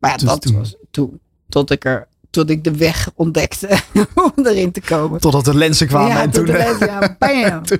Maar 0.00 0.10
ja, 0.10 0.16
Dus 0.16 0.28
dat 0.28 0.42
toen. 0.42 0.56
was 0.56 0.76
toen. 0.90 1.20
Tot 1.48 1.70
ik 1.70 1.84
er, 1.84 2.08
tot 2.38 2.50
ik 2.50 2.64
de 2.64 2.76
weg 2.76 3.10
ontdekte 3.14 3.68
om 4.36 4.46
erin 4.46 4.72
te 4.72 4.80
komen. 4.80 5.20
Totdat 5.20 5.44
de 5.44 5.54
lenzen 5.56 5.86
kwamen 5.86 6.08
ja, 6.08 6.22
en 6.22 6.30
toen... 6.30 6.44
de 6.44 6.52
eh, 6.52 6.78
les, 6.78 6.88
ja, 6.88 7.16
bam. 7.18 7.62
toen- 7.66 7.78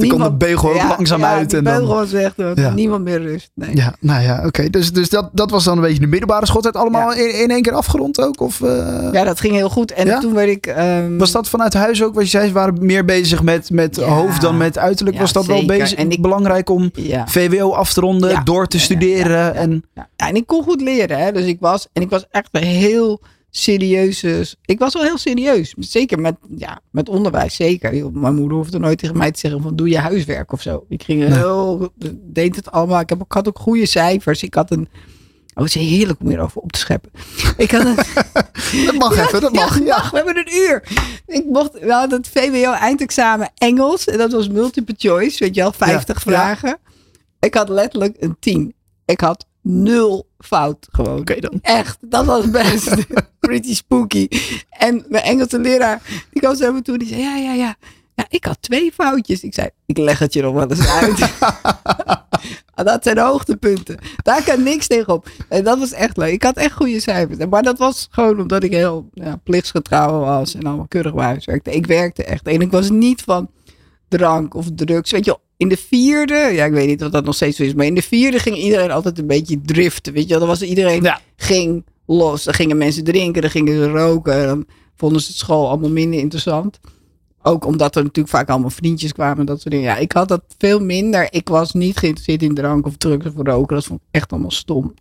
Eh, 0.00 0.08
kwam 0.08 0.22
de 0.22 0.32
beugel 0.32 0.68
ook 0.74 0.82
langzaam 0.88 1.24
uit 1.24 1.54
en 1.54 1.64
dan- 1.64 1.74
beugel 1.76 1.94
was 1.94 2.10
weg, 2.10 2.32
er 2.36 2.44
was 2.44 2.58
Ja. 2.64 2.70
niemand 2.74 3.04
meer 3.04 3.22
rust. 3.22 3.50
Nee. 3.54 3.76
Ja, 3.76 3.94
nou 4.00 4.22
ja, 4.22 4.42
oké. 4.46 4.70
Dus, 4.70 4.92
dus 4.92 5.08
dat, 5.08 5.28
dat 5.32 5.50
was 5.50 5.64
dan 5.64 5.76
een 5.76 5.82
beetje 5.82 6.00
de 6.00 6.06
middelbare 6.06 6.46
schooltijd. 6.46 6.76
Allemaal 6.76 7.12
in, 7.14 7.40
in 7.42 7.50
één 7.50 7.62
keer 7.62 7.72
afgerond 7.72 8.20
ook? 8.20 8.40
Of, 8.40 8.60
eh, 8.62 9.08
Ja, 9.12 9.24
dat 9.24 9.40
ging 9.40 9.54
heel 9.54 9.68
goed. 9.70 9.92
En 9.92 10.20
toen 10.20 10.34
werd 10.34 10.48
ik... 10.48 10.66
ehm, 10.66 11.16
Was 11.18 11.32
dat 11.32 11.48
vanuit 11.48 11.74
huis 11.74 12.02
ook? 12.02 12.14
Wat 12.14 12.22
je 12.24 12.28
zei, 12.30 12.46
ze 12.46 12.52
waren 12.52 12.76
meer 12.80 13.04
bezig 13.04 13.42
met, 13.42 13.70
met 13.70 13.96
hoofd 13.96 14.40
dan 14.40 14.56
met 14.56 14.78
uiterlijk. 14.78 15.18
Was 15.18 15.32
dat 15.32 15.46
wel 15.46 15.64
bezig, 15.66 15.98
En 15.98 16.10
ik- 16.10 16.22
belangrijk 16.22 16.70
om 16.70 16.90
Ja. 16.94 17.26
VWO 17.28 17.72
af 17.72 17.92
te 17.92 18.00
ronden, 18.00 18.44
door 18.44 18.66
te 18.66 18.78
studeren? 18.78 19.54
En, 19.54 19.84
Ja, 19.94 20.08
en 20.16 20.36
ik 20.36 20.46
kon 20.46 20.62
goed 20.62 20.80
leren. 20.80 21.18
Hè? 21.18 21.32
Dus 21.32 21.44
ik 21.44 21.56
was, 21.60 21.88
en 21.92 22.02
ik 22.02 22.10
was 22.10 22.26
echt 22.30 22.48
heel 22.58 23.20
serieuze. 23.54 24.46
Ik 24.64 24.78
was 24.78 24.94
wel 24.94 25.02
heel 25.02 25.18
serieus. 25.18 25.74
Zeker 25.78 26.20
met, 26.20 26.36
ja, 26.56 26.80
met 26.90 27.08
onderwijs. 27.08 27.54
Zeker. 27.54 28.12
Mijn 28.12 28.34
moeder 28.34 28.56
hoefde 28.56 28.78
nooit 28.78 28.98
tegen 28.98 29.16
mij 29.16 29.30
te 29.30 29.38
zeggen: 29.38 29.62
van 29.62 29.76
doe 29.76 29.88
je 29.88 29.98
huiswerk 29.98 30.52
of 30.52 30.62
zo. 30.62 30.84
Ik 30.88 31.02
ging 31.02 31.22
heel. 31.22 31.92
deed 32.22 32.56
het 32.56 32.70
allemaal. 32.70 33.00
Ik, 33.00 33.08
heb, 33.08 33.20
ik 33.20 33.32
had 33.32 33.48
ook 33.48 33.58
goede 33.58 33.86
cijfers. 33.86 34.42
Ik 34.42 34.54
had 34.54 34.70
een. 34.70 34.88
Oh, 35.54 35.64
het 35.64 35.74
is 35.74 35.88
heerlijk 35.88 36.20
om 36.20 36.28
hierover 36.28 36.60
op 36.60 36.72
te 36.72 36.78
scheppen. 36.78 37.10
Ik 37.56 37.70
had 37.70 37.84
een. 37.84 37.96
dat 38.86 38.94
mag 38.98 39.16
even, 39.16 39.40
dat 39.40 39.52
mag. 39.52 39.78
Ja, 39.78 39.84
mag, 39.84 40.10
we 40.10 40.16
hebben 40.16 40.36
een 40.36 40.54
uur. 40.54 40.88
Ik 41.26 41.44
mocht, 41.44 41.72
we 41.72 41.92
hadden 41.92 42.18
het 42.18 42.28
VWO 42.28 42.72
eindexamen 42.72 43.50
Engels. 43.54 44.06
En 44.06 44.18
dat 44.18 44.32
was 44.32 44.48
multiple 44.48 44.94
choice, 44.98 45.38
weet 45.38 45.54
je 45.54 45.60
wel, 45.60 45.72
50 45.72 46.14
Ja, 46.14 46.30
vragen. 46.30 46.78
Ik 47.40 47.54
had 47.54 47.68
letterlijk 47.68 48.16
een 48.18 48.36
10. 48.40 48.74
Ik 49.04 49.20
had 49.20 49.46
nul 49.62 50.28
fout 50.38 50.88
gewoon. 50.90 51.18
Oké 51.18 51.40
dan. 51.40 51.58
Echt, 51.62 51.98
dat 52.00 52.24
was 52.24 52.50
best 52.50 52.94
pretty 53.40 53.74
spooky. 53.74 54.28
En 54.70 55.04
mijn 55.08 55.24
Engelse 55.24 55.58
leraar, 55.58 56.02
die 56.30 56.40
kwam 56.40 56.56
zo 56.56 56.72
me 56.72 56.82
toe, 56.82 56.98
die 56.98 57.08
zei, 57.08 57.20
ja, 57.20 57.36
ja, 57.36 57.52
ja. 57.52 57.76
Ja, 58.14 58.26
ik 58.28 58.44
had 58.44 58.56
twee 58.60 58.92
foutjes. 58.92 59.42
Ik 59.42 59.54
zei, 59.54 59.68
ik 59.86 59.98
leg 59.98 60.18
het 60.18 60.32
je 60.32 60.42
nog 60.42 60.54
wel 60.54 60.70
eens 60.70 60.88
uit. 60.88 61.18
Dat 62.74 63.04
zijn 63.04 63.18
hoogtepunten. 63.18 63.98
Daar 64.22 64.44
kan 64.44 64.62
niks 64.62 64.86
tegenop. 64.86 65.28
En 65.48 65.64
dat 65.64 65.78
was 65.78 65.92
echt 65.92 66.16
leuk. 66.16 66.32
Ik 66.32 66.42
had 66.42 66.56
echt 66.56 66.74
goede 66.74 67.00
cijfers. 67.00 67.46
Maar 67.46 67.62
dat 67.62 67.78
was 67.78 68.08
gewoon 68.10 68.40
omdat 68.40 68.62
ik 68.62 68.72
heel 68.72 69.08
ja, 69.12 69.36
plichtsgetrouw 69.36 70.20
was 70.20 70.54
en 70.54 70.62
allemaal 70.62 70.88
keurig 70.88 71.14
bij 71.14 71.24
huis 71.24 71.44
werkte. 71.44 71.70
Ik 71.70 71.86
werkte 71.86 72.24
echt. 72.24 72.46
En 72.46 72.60
ik 72.60 72.70
was 72.70 72.90
niet 72.90 73.22
van 73.22 73.50
drank 74.08 74.54
of 74.54 74.66
drugs. 74.74 75.10
Weet 75.10 75.24
je, 75.24 75.38
in 75.62 75.68
de 75.68 75.76
vierde, 75.76 76.34
ja, 76.34 76.64
ik 76.64 76.72
weet 76.72 76.86
niet 76.86 77.04
of 77.04 77.10
dat 77.10 77.24
nog 77.24 77.34
steeds 77.34 77.56
zo 77.56 77.62
is, 77.62 77.74
maar 77.74 77.86
in 77.86 77.94
de 77.94 78.02
vierde 78.02 78.38
ging 78.38 78.56
iedereen 78.56 78.90
altijd 78.90 79.18
een 79.18 79.26
beetje 79.26 79.60
driften. 79.64 80.12
Weet 80.12 80.28
je, 80.28 80.38
dan 80.38 80.48
was 80.48 80.62
iedereen 80.62 81.02
Ja. 81.02 81.20
ging 81.36 81.84
los. 82.06 82.44
Dan 82.44 82.54
gingen 82.54 82.76
mensen 82.76 83.04
drinken, 83.04 83.42
dan 83.42 83.50
gingen 83.50 83.74
ze 83.74 83.88
roken. 83.90 84.46
Dan 84.46 84.66
vonden 84.96 85.20
ze 85.22 85.28
het 85.28 85.36
school 85.36 85.68
allemaal 85.68 85.90
minder 85.90 86.18
interessant. 86.20 86.80
Ook 87.42 87.64
omdat 87.66 87.96
er 87.96 88.02
natuurlijk 88.02 88.34
vaak 88.34 88.48
allemaal 88.48 88.70
vriendjes 88.70 89.12
kwamen 89.12 89.38
en 89.38 89.46
dat 89.46 89.60
soort 89.60 89.74
dingen. 89.74 89.88
Ja, 89.90 89.96
ik 89.96 90.12
had 90.12 90.28
dat 90.28 90.42
veel 90.58 90.80
minder. 90.80 91.26
Ik 91.30 91.48
was 91.48 91.72
niet 91.72 91.96
geïnteresseerd 91.96 92.42
in 92.42 92.54
drank 92.54 92.86
of 92.86 92.96
drugs 92.96 93.26
of 93.26 93.32
roken. 93.36 93.76
Dat 93.76 93.84
vond 93.84 94.00
ik 94.00 94.06
echt 94.10 94.32
allemaal 94.32 94.50
stom. 94.50 94.94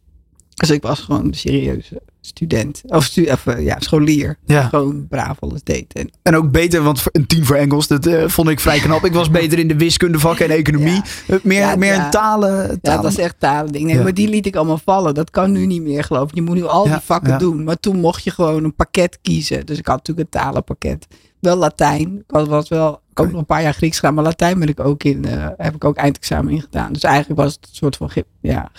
Dus 0.54 0.70
ik 0.70 0.82
was 0.82 1.00
gewoon 1.00 1.26
een 1.26 1.34
serieuze 1.34 2.02
student. 2.22 2.82
Of, 2.88 3.04
stu 3.04 3.26
of 3.26 3.48
eh, 3.48 3.66
ja, 3.66 3.76
scholier. 3.80 4.38
Ja. 4.46 4.62
Gewoon 4.62 5.08
braaf 5.08 5.38
alles 5.40 5.64
deed. 5.64 5.94
En, 5.94 6.12
En 6.22 6.36
ook 6.36 6.52
beter, 6.52 6.84
want 6.84 7.04
een 7.12 7.28
tien 7.28 7.46
voor 7.46 7.56
Engels, 7.56 7.88
dat 7.88 8.06
eh, 8.06 8.28
vond 8.28 8.50
ik 8.50 8.60
vrij 8.60 8.80
knap. 8.80 9.06
Ik 9.06 9.14
was 9.14 9.30
beter 9.40 9.60
in 9.60 9.68
de 9.68 9.76
wiskundevakken 9.76 10.46
en 10.46 10.56
economie. 10.56 10.94
Ja. 10.94 11.04
Eh, 11.28 11.40
meer 11.44 11.60
Ja, 11.60 11.76
meer 11.76 11.94
een 11.94 12.10
talen. 12.10 12.80
ja, 12.82 12.98
dat 12.98 13.12
is 13.12 13.18
echt 13.18 13.36
talen 13.40 13.72
ding. 13.72 13.86
Nee, 13.86 14.00
maar 14.04 14.14
die 14.14 14.30
liet 14.30 14.46
ik 14.46 14.56
allemaal 14.56 14.78
vallen. 14.78 15.14
Dat 15.14 15.30
kan 15.30 15.52
nu 15.52 15.66
niet 15.66 15.82
meer, 15.82 16.04
geloof 16.04 16.30
ik. 16.30 16.36
Je 16.36 16.42
moet 16.42 16.56
nu 16.56 16.66
al 16.66 16.84
die 16.84 16.94
vakken 16.94 17.40
doen. 17.40 17.64
Maar 17.64 17.80
toen 17.80 18.00
mocht 18.00 18.24
je 18.24 18.32
gewoon 18.32 18.64
een 18.64 18.76
pakket 18.76 19.20
kiezen. 19.22 19.66
Dus 19.66 19.78
ik 19.78 19.88
had 19.88 19.98
natuurlijk 19.98 20.28
een 20.34 20.42
talenpakket. 20.42 21.08
Wel 21.40 21.56
Latijn. 21.56 22.16
Ik 22.18 22.24
was, 22.28 22.48
was 22.48 22.70
wel 22.70 23.02
ik 23.12 23.20
ook 23.20 23.32
nog 23.32 23.40
een 23.40 23.46
paar 23.46 23.62
jaar 23.62 23.74
Grieks 23.74 23.96
gedaan. 24.00 24.14
Maar 24.14 24.24
Latijn 24.24 24.60
ben 24.60 24.68
ik 24.68 24.80
ook 24.80 25.04
in, 25.04 25.26
heb 25.58 25.76
ik 25.76 25.84
ook 25.84 25.96
eindexamen 25.96 26.54
in 26.54 26.62
gedaan. 26.62 26.94
Dus 26.94 27.04
eigenlijk 27.04 27.42
was 27.42 27.54
het 27.54 27.68
een 27.70 27.76
soort 27.76 27.98
van 27.98 28.10
ja, 28.42 28.72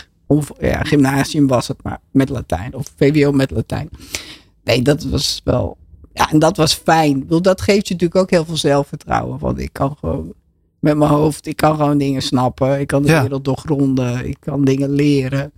ja, 0.61 0.83
gymnasium 0.83 1.47
was 1.47 1.69
het 1.69 1.83
maar 1.83 1.99
met 2.11 2.29
Latijn. 2.29 2.75
Of 2.75 2.93
VWO 2.97 3.33
met 3.33 3.51
Latijn. 3.51 3.89
Nee, 4.65 4.83
dat 4.83 5.03
was 5.05 5.41
wel... 5.45 5.77
Ja, 6.13 6.31
en 6.31 6.39
dat 6.39 6.57
was 6.57 6.75
fijn. 6.75 7.21
Bedoel, 7.21 7.43
Dat 7.43 7.61
geeft 7.61 7.89
je 7.89 7.93
natuurlijk 7.95 8.21
ook 8.21 8.31
heel 8.31 8.45
veel 8.45 8.57
zelfvertrouwen. 8.57 9.39
Want 9.39 9.59
ik 9.59 9.73
kan 9.73 9.97
gewoon 10.01 10.33
met 10.79 10.97
mijn 10.97 11.11
hoofd, 11.11 11.47
ik 11.47 11.57
kan 11.57 11.77
gewoon 11.77 11.99
dingen 11.99 12.23
snappen. 12.23 12.81
Ik 12.81 12.87
kan 12.87 13.03
de 13.03 13.09
Ja. 13.09 13.23
wereld 13.23 13.45
doorgronden. 13.45 14.29
Ik 14.29 14.37
kan 14.41 14.65
dingen 14.65 14.91
leren. 14.91 15.53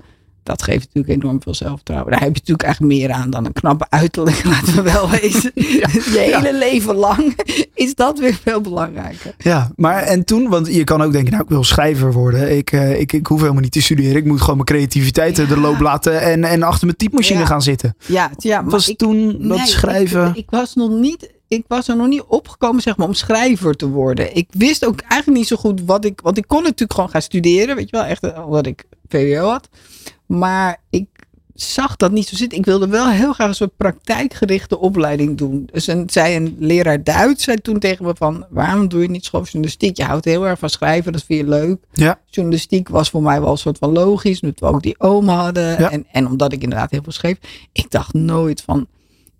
Dat 0.45 0.63
geeft 0.63 0.87
natuurlijk 0.93 1.23
enorm 1.23 1.43
veel 1.43 1.55
zelfvertrouwen. 1.55 2.11
Daar 2.11 2.21
heb 2.21 2.29
je 2.35 2.39
natuurlijk 2.39 2.63
eigenlijk 2.63 2.95
meer 2.95 3.11
aan 3.13 3.31
dan 3.31 3.45
een 3.45 3.53
knappe 3.53 3.87
uiterlijk, 3.89 4.45
laten 4.55 4.75
we 4.75 4.83
wel 4.83 5.11
wezen. 5.11 5.51
je 6.15 6.19
hele 6.33 6.59
leven 6.59 6.95
lang 6.95 7.37
is 7.75 7.95
dat 7.95 8.18
weer 8.18 8.35
veel 8.42 8.61
belangrijker. 8.61 9.35
Ja, 9.38 9.71
maar 9.77 10.03
en 10.03 10.25
toen, 10.25 10.49
want 10.49 10.75
je 10.75 10.85
kan 10.85 11.03
ook 11.03 11.12
denken, 11.12 11.31
nou 11.31 11.42
ik 11.45 11.49
wil 11.49 11.64
schrijver 11.64 12.12
worden. 12.12 12.57
Ik, 12.57 12.73
eh, 12.73 13.01
ik, 13.01 13.12
ik 13.12 13.27
hoef 13.27 13.40
helemaal 13.40 13.62
niet 13.62 13.73
te 13.73 13.83
studeren. 13.83 14.16
Ik 14.16 14.25
moet 14.25 14.40
gewoon 14.40 14.55
mijn 14.55 14.66
creativiteit 14.66 15.38
eh, 15.38 15.49
de 15.49 15.55
Ja. 15.55 15.61
loop 15.61 15.81
laten 15.81 16.21
en, 16.21 16.45
en 16.45 16.62
achter 16.62 16.87
mijn 16.87 16.97
typemachine 16.99 17.38
Ja. 17.38 17.47
gaan 17.47 17.62
zitten. 17.62 17.97
Ja, 18.07 18.31
ja 18.38 18.61
maar 18.61 18.71
Was 18.71 18.88
ik, 18.88 18.99
toen 18.99 19.49
dat 19.49 19.57
nee, 19.59 19.66
schrijven... 19.66 20.29
Ik, 20.29 20.37
ik 20.37 20.51
was 20.51 20.75
nog 20.75 20.90
niet. 20.90 21.33
Ik 21.49 21.64
was 21.68 21.88
er 21.88 21.97
nog 21.97 22.09
niet 22.09 22.23
opgekomen 22.27 22.83
zeg 22.83 22.97
maar, 22.97 23.07
om 23.07 23.14
schrijver 23.14 23.77
te 23.77 23.88
worden. 23.88 24.37
Ik 24.37 24.49
wist 24.51 24.87
ook 24.87 25.01
eigenlijk 25.01 25.38
niet 25.40 25.49
zo 25.49 25.57
goed 25.57 25.81
wat 25.85 26.05
ik. 26.05 26.21
Want 26.21 26.38
ik 26.38 26.45
kon 26.47 26.62
natuurlijk 26.62 26.92
gewoon 26.92 27.11
gaan 27.11 27.23
studeren. 27.23 27.77
Weet 27.77 27.90
je 27.90 27.97
wel, 27.97 28.05
echt 28.07 28.23
eh, 28.23 28.47
omdat 28.47 28.66
ik 28.66 28.85
VWO 29.09 29.49
had. 29.49 29.68
Maar 30.27 30.81
ik 30.91 31.07
zag 31.55 31.97
dat 31.97 32.13
niet 32.13 32.29
zo 32.29 32.37
zitten. 32.37 32.59
Ik 32.59 32.65
wilde 32.65 32.89
wel 32.89 33.09
heel 33.09 33.33
graag 33.33 33.49
een 33.49 33.55
soort 33.55 33.77
praktijkgerichte 33.77 34.79
opleiding 34.79 35.39
doen. 35.39 35.69
Dus 35.73 35.87
een, 35.87 36.11
zei 36.11 36.37
een 36.37 36.57
leraar 36.59 37.05
Duits 37.05 37.45
zei 37.45 37.57
toen 37.61 37.79
tegen 37.79 38.05
me 38.05 38.15
van... 38.17 38.47
waarom 38.51 38.89
doe 38.89 39.03
je 39.03 39.11
niet 39.11 39.25
schooljournalistiek? 39.25 39.97
Je 39.97 40.05
houdt 40.05 40.25
heel 40.25 40.47
erg 40.47 40.59
van 40.59 40.71
schrijven, 40.71 41.13
dat 41.13 41.25
vind 41.25 41.41
je 41.41 41.49
leuk. 41.49 41.79
Ja, 41.93 42.21
Journalistiek 42.27 42.89
was 42.89 43.11
voor 43.11 43.23
mij 43.23 43.41
wel 43.41 43.51
een 43.51 43.59
soort 43.59 43.79
van 43.79 43.93
logisch. 43.93 44.41
Omdat 44.41 44.61
we 44.61 44.67
ook 44.67 44.83
die 44.83 45.01
oom 45.01 45.29
hadden. 45.29 45.81
Ja. 45.81 45.91
En, 45.91 46.07
en 46.13 46.27
omdat 46.27 46.53
ik 46.53 46.63
inderdaad 46.63 46.91
heel 46.91 47.03
veel 47.03 47.13
schreef. 47.13 47.39
Ik 47.73 47.91
dacht 47.91 48.13
nooit 48.13 48.63
van, 48.63 48.87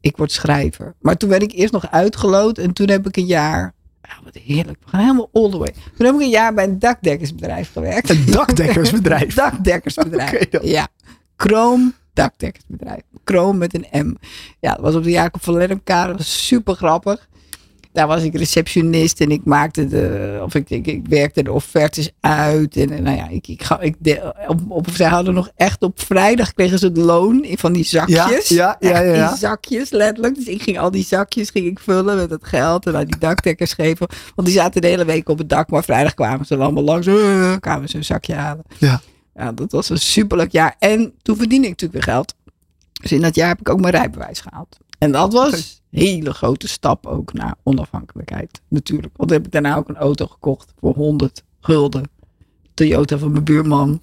ik 0.01 0.17
word 0.17 0.33
schrijver. 0.33 0.95
Maar 1.01 1.17
toen 1.17 1.29
werd 1.29 1.43
ik 1.43 1.53
eerst 1.53 1.73
nog 1.73 1.91
uitgeloot. 1.91 2.59
En 2.59 2.73
toen 2.73 2.89
heb 2.89 3.07
ik 3.07 3.17
een 3.17 3.27
jaar... 3.27 3.74
Ja, 4.09 4.15
wat 4.25 4.35
heerlijk. 4.35 4.79
We 4.85 4.91
gaan 4.91 5.01
helemaal 5.01 5.29
all 5.33 5.51
the 5.51 5.59
way. 5.59 5.75
Toen 5.97 6.07
heb 6.07 6.15
ik 6.15 6.21
een 6.21 6.29
jaar 6.29 6.55
bij 6.55 6.65
een 6.65 6.79
dakdekkersbedrijf 6.79 7.73
gewerkt. 7.73 8.11
een 8.11 8.25
dakdekkersbedrijf. 8.27 9.35
dakdekkersbedrijf. 9.45 10.33
Oké 10.33 10.47
dan. 10.51 10.67
Ja. 10.67 10.89
Chrome 11.37 11.93
dakdekkersbedrijf. 12.13 13.01
Chrome 13.25 13.59
met 13.59 13.75
een 13.75 14.07
M. 14.07 14.15
Ja, 14.61 14.71
dat 14.75 14.81
was 14.81 14.95
op 14.95 15.05
de 15.05 15.11
Jacob 15.11 15.43
van 15.43 15.55
Lennepkade. 15.55 16.09
Dat 16.09 16.17
was 16.17 16.47
super 16.47 16.75
grappig. 16.75 17.29
Daar 17.95 18.07
was 18.07 18.23
ik 18.23 18.37
receptionist 18.37 19.21
en 19.21 19.31
ik 19.31 19.45
maakte 19.45 19.87
de, 19.87 20.39
of 20.43 20.55
ik, 20.55 20.71
ik, 20.71 20.87
ik 20.87 21.07
werkte 21.09 21.43
de 21.43 21.53
offertes 21.53 22.11
uit. 22.21 22.77
En, 22.77 22.91
en 22.91 23.03
nou 23.03 23.17
ja, 23.17 23.29
ik, 23.29 23.49
ik, 23.49 23.63
ga, 23.63 23.81
ik 23.81 23.95
de, 23.99 24.35
op, 24.47 24.61
op, 24.69 24.87
zij 24.93 25.09
hadden 25.09 25.35
nog 25.35 25.51
echt 25.57 25.83
op 25.83 26.01
vrijdag 26.01 26.53
kregen 26.53 26.79
ze 26.79 26.87
het 26.87 26.97
loon 26.97 27.45
in 27.45 27.59
van 27.59 27.73
die 27.73 27.85
zakjes. 27.85 28.49
Ja, 28.49 28.77
ja, 28.81 28.89
ja, 28.89 28.93
Echt 28.93 29.05
ja, 29.05 29.15
ja. 29.15 29.31
In 29.31 29.37
zakjes, 29.37 29.91
letterlijk. 29.91 30.35
Dus 30.35 30.47
ik 30.47 30.63
ging 30.63 30.79
al 30.79 30.91
die 30.91 31.05
zakjes 31.05 31.51
ging 31.51 31.67
ik 31.67 31.79
vullen 31.79 32.17
met 32.17 32.31
het 32.31 32.45
geld 32.45 32.87
en 32.87 32.97
aan 32.97 33.05
die 33.05 33.19
dakdekkers 33.19 33.73
geven. 33.73 34.07
Want 34.35 34.49
die 34.49 34.57
zaten 34.57 34.81
de 34.81 34.87
hele 34.87 35.05
week 35.05 35.29
op 35.29 35.39
het 35.39 35.49
dak, 35.49 35.71
maar 35.71 35.85
vrijdag 35.85 36.15
kwamen 36.15 36.47
ze 36.47 36.55
er 36.55 36.61
allemaal 36.61 36.83
langs. 36.83 37.07
Uh, 37.07 37.57
kwamen 37.61 37.89
ze 37.89 37.97
een 37.97 38.05
zakje 38.05 38.35
halen. 38.35 38.65
Ja. 38.79 39.01
Ja, 39.35 39.53
dat 39.53 39.73
was 39.73 39.89
een 39.89 39.99
superleuk 39.99 40.53
jaar. 40.53 40.77
En 40.79 41.13
toen 41.23 41.37
verdiende 41.37 41.67
ik 41.67 41.71
natuurlijk 41.71 42.05
weer 42.05 42.15
geld. 42.15 42.35
Dus 43.01 43.13
in 43.13 43.21
dat 43.21 43.35
jaar 43.35 43.49
heb 43.49 43.61
ik 43.61 43.69
ook 43.69 43.81
mijn 43.81 43.95
rijbewijs 43.95 44.41
gehaald. 44.41 44.79
En 45.05 45.13
dat 45.13 45.33
was 45.33 45.53
een 45.91 45.99
hele 46.01 46.33
grote 46.33 46.69
stap 46.69 47.07
ook 47.07 47.33
naar 47.33 47.55
onafhankelijkheid. 47.63 48.61
Natuurlijk. 48.69 49.13
Want 49.17 49.31
heb 49.31 49.47
ik 49.47 49.53
daarna 49.53 49.77
ook 49.77 49.89
een 49.89 49.97
auto 49.97 50.27
gekocht 50.27 50.73
voor 50.81 50.95
100 50.95 51.43
gulden. 51.61 52.03
Toyota 52.75 53.19
van 53.19 53.33
mijn 53.33 53.45
buurman. 53.45 54.01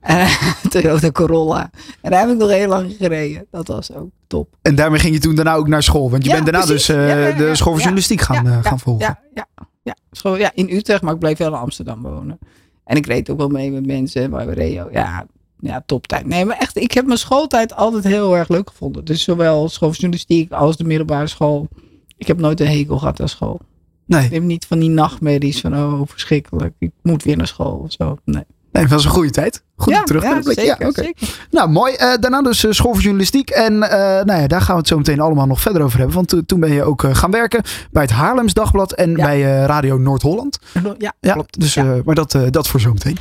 Eh, 0.00 0.42
Toyota 0.70 1.10
Corolla. 1.10 1.70
En 2.00 2.10
daar 2.10 2.20
heb 2.20 2.30
ik 2.30 2.36
nog 2.36 2.48
heel 2.50 2.68
lang 2.68 2.94
gereden. 2.98 3.46
Dat 3.50 3.68
was 3.68 3.92
ook 3.92 4.10
top. 4.26 4.56
En 4.62 4.74
daarmee 4.74 5.00
ging 5.00 5.14
je 5.14 5.20
toen 5.20 5.34
daarna 5.34 5.54
ook 5.54 5.68
naar 5.68 5.82
school. 5.82 6.10
Want 6.10 6.22
je 6.24 6.28
Ja, 6.28 6.34
bent 6.34 6.46
daarna 6.50 6.66
precies. 6.66 6.86
dus 6.86 6.96
Ja, 6.96 7.06
ja, 7.06 7.26
ja, 7.26 7.36
de 7.36 7.54
school 7.54 7.72
voor 7.72 7.80
journalistiek 7.80 8.20
gaan, 8.20 8.46
eh, 8.46 8.58
gaan 8.62 8.78
volgen. 8.80 9.04
Ja, 9.06 9.20
ja, 9.34 9.46
ja. 9.82 9.94
School, 10.10 10.36
ja, 10.36 10.50
in 10.54 10.68
Utrecht, 10.70 11.02
maar 11.02 11.12
ik 11.14 11.18
bleef 11.18 11.38
wel 11.38 11.48
in 11.48 11.54
Amsterdam 11.54 12.02
wonen. 12.02 12.38
En 12.84 12.96
ik 12.96 13.06
reed 13.06 13.30
ook 13.30 13.38
wel 13.38 13.48
mee 13.48 13.70
met 13.70 13.86
mensen. 13.86 14.30
Maar 14.30 14.46
we 14.46 14.52
reden 14.52 14.84
ook- 14.84 14.92
ja, 14.92 15.26
ja, 15.60 15.82
toptijd. 15.86 16.26
Nee, 16.26 16.44
maar 16.44 16.56
echt, 16.58 16.76
ik 16.76 16.92
heb 16.92 17.06
mijn 17.06 17.18
schooltijd 17.18 17.74
altijd 17.76 18.04
heel 18.04 18.36
erg 18.36 18.48
leuk 18.48 18.68
gevonden. 18.70 19.04
Dus 19.04 19.22
zowel 19.22 19.68
school 19.68 19.88
voor 19.88 19.98
journalistiek 20.00 20.52
als 20.52 20.76
de 20.76 20.84
middelbare 20.84 21.26
school. 21.26 21.68
Ik 22.16 22.26
heb 22.26 22.38
nooit 22.40 22.60
een 22.60 22.66
hekel 22.66 22.98
gehad 22.98 23.20
aan 23.20 23.28
school. 23.28 23.60
Nee, 24.06 24.24
Ik 24.24 24.32
heb 24.32 24.42
niet 24.42 24.66
van 24.66 24.78
die 24.78 24.88
nachtmerries 24.90 25.60
van, 25.60 25.74
oh, 25.76 26.00
verschrikkelijk. 26.06 26.74
Ik 26.78 26.90
moet 27.02 27.22
weer 27.22 27.36
naar 27.36 27.46
school 27.46 27.72
of 27.84 27.92
zo. 27.92 28.16
Nee. 28.24 28.44
nee, 28.72 28.82
dat 28.82 28.92
was 28.92 29.04
een 29.04 29.10
goede 29.10 29.30
tijd. 29.30 29.62
Goed 29.76 29.92
ja, 29.92 30.02
terug 30.02 30.22
ja, 30.22 30.42
zeker, 30.42 30.64
Ja, 30.64 30.76
oké. 30.88 31.02
zeker. 31.02 31.46
Nou, 31.50 31.70
mooi. 31.70 31.94
Eh, 31.94 32.14
daarna 32.20 32.42
dus 32.42 32.64
eh, 32.64 32.70
school 32.72 32.92
voor 32.92 33.02
journalistiek. 33.02 33.50
En 33.50 33.82
eh, 33.82 33.98
nou 34.24 34.40
ja, 34.40 34.46
daar 34.46 34.60
gaan 34.60 34.74
we 34.74 34.80
het 34.80 34.88
zo 34.88 34.96
meteen 34.96 35.20
allemaal 35.20 35.46
nog 35.46 35.60
verder 35.60 35.82
over 35.82 35.98
hebben. 35.98 36.16
Want 36.16 36.28
to- 36.28 36.42
toen 36.46 36.60
ben 36.60 36.72
je 36.72 36.82
ook 36.82 37.04
gaan 37.12 37.30
werken 37.30 37.62
bij 37.92 38.02
het 38.02 38.10
Haarlems 38.12 38.52
Dagblad 38.52 38.92
en 38.92 39.10
Ja. 39.10 39.24
bij 39.26 39.40
Radio 39.42 39.98
Noord-Holland. 39.98 40.58
Ja, 40.98 41.12
Ja, 41.20 41.32
klopt. 41.32 41.60
Dus, 41.60 41.74
maar 42.04 42.14
dat, 42.14 42.38
dat 42.50 42.68
voor 42.68 42.80
zometeen. 42.80 43.16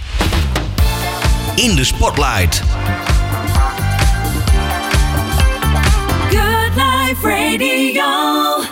In 1.56 1.76
de 1.76 1.84
spotlight. 1.84 2.62
Good 6.30 6.76
Life 6.76 7.28
Radio. 7.28 7.68
radio. 7.68 8.64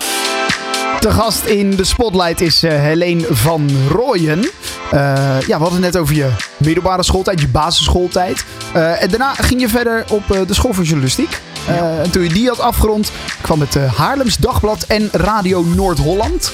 De 0.99 1.11
gast 1.11 1.45
in 1.45 1.75
de 1.75 1.83
spotlight 1.83 2.41
is 2.41 2.63
eh 2.63 2.81
Helene 2.81 3.25
van 3.29 3.69
Rooyen. 3.89 4.49
Eh, 4.91 4.99
ja, 5.47 5.57
we 5.57 5.63
hadden 5.63 5.83
het 5.83 5.93
net 5.93 5.97
over 5.97 6.15
je 6.15 6.29
middelbare 6.57 7.03
schooltijd, 7.03 7.41
je 7.41 7.47
basisschooltijd. 7.47 8.45
Eh, 8.73 9.01
en 9.03 9.09
daarna 9.09 9.33
ging 9.33 9.61
je 9.61 9.69
verder 9.69 10.05
op 10.09 10.31
eh, 10.31 10.39
de 10.47 10.53
school 10.53 10.73
voor 10.73 10.83
journalistiek. 10.83 11.39
En 11.67 12.11
toen 12.11 12.23
je 12.23 12.29
die 12.29 12.47
had 12.47 12.59
afgerond, 12.59 13.11
kwam 13.41 13.59
het 13.59 13.75
Haarlems 13.95 14.37
Dagblad 14.37 14.83
en 14.83 15.09
Radio 15.11 15.61
Noord-Holland. 15.63 16.51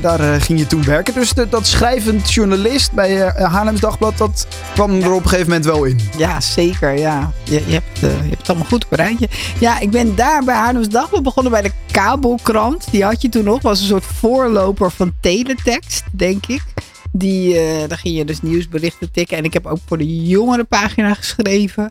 Daar 0.00 0.40
ging 0.40 0.58
je 0.58 0.66
toen 0.66 0.84
werken. 0.84 1.14
Dus 1.14 1.32
de- 1.32 1.48
dat 1.48 1.66
schrijvend 1.66 2.32
journalist 2.32 2.92
bij 2.92 3.22
eh, 3.26 3.52
Haarlems 3.52 3.80
Dagblad, 3.80 4.18
dat 4.18 4.46
kwam 4.74 5.02
er 5.02 5.12
op 5.12 5.22
een 5.22 5.28
gegeven 5.28 5.46
moment 5.48 5.64
wel 5.64 5.84
in. 5.84 6.00
Ja, 6.16 6.40
zeker. 6.40 6.98
Ja. 6.98 7.32
Je, 7.42 7.62
je, 7.66 7.72
hebt, 7.72 7.98
je 8.00 8.06
hebt 8.06 8.38
het 8.38 8.48
allemaal 8.48 8.66
goed 8.68 8.84
op 8.84 8.92
een 8.92 9.04
rijtje. 9.04 9.28
Ja, 9.58 9.78
ik 9.80 9.90
ben 9.90 10.14
daar 10.16 10.44
bij 10.44 10.54
Haarlems 10.54 10.88
Dagblad 10.88 11.22
begonnen 11.22 11.52
bij 11.52 11.62
de 11.62 11.72
kabelkrant. 11.90 12.86
Die 12.90 13.04
had 13.04 13.22
je 13.22 13.28
toen 13.28 13.44
nog. 13.44 13.62
Was 13.62 13.80
een 13.80 13.86
soort 13.86 14.04
voorloper 14.20 14.90
van 14.90 15.12
teletext, 15.20 16.02
denk 16.12 16.46
ik. 16.46 16.62
Die, 17.16 17.58
eh, 17.58 17.88
daar 17.88 17.98
ging 17.98 18.16
je 18.16 18.24
dus 18.24 18.42
nieuwsberichten 18.42 19.10
tikken. 19.12 19.36
En 19.36 19.44
ik 19.44 19.52
heb 19.52 19.66
ook 19.66 19.78
voor 19.86 19.98
de 19.98 20.22
jongere 20.26 20.64
pagina 20.64 21.14
geschreven. 21.14 21.90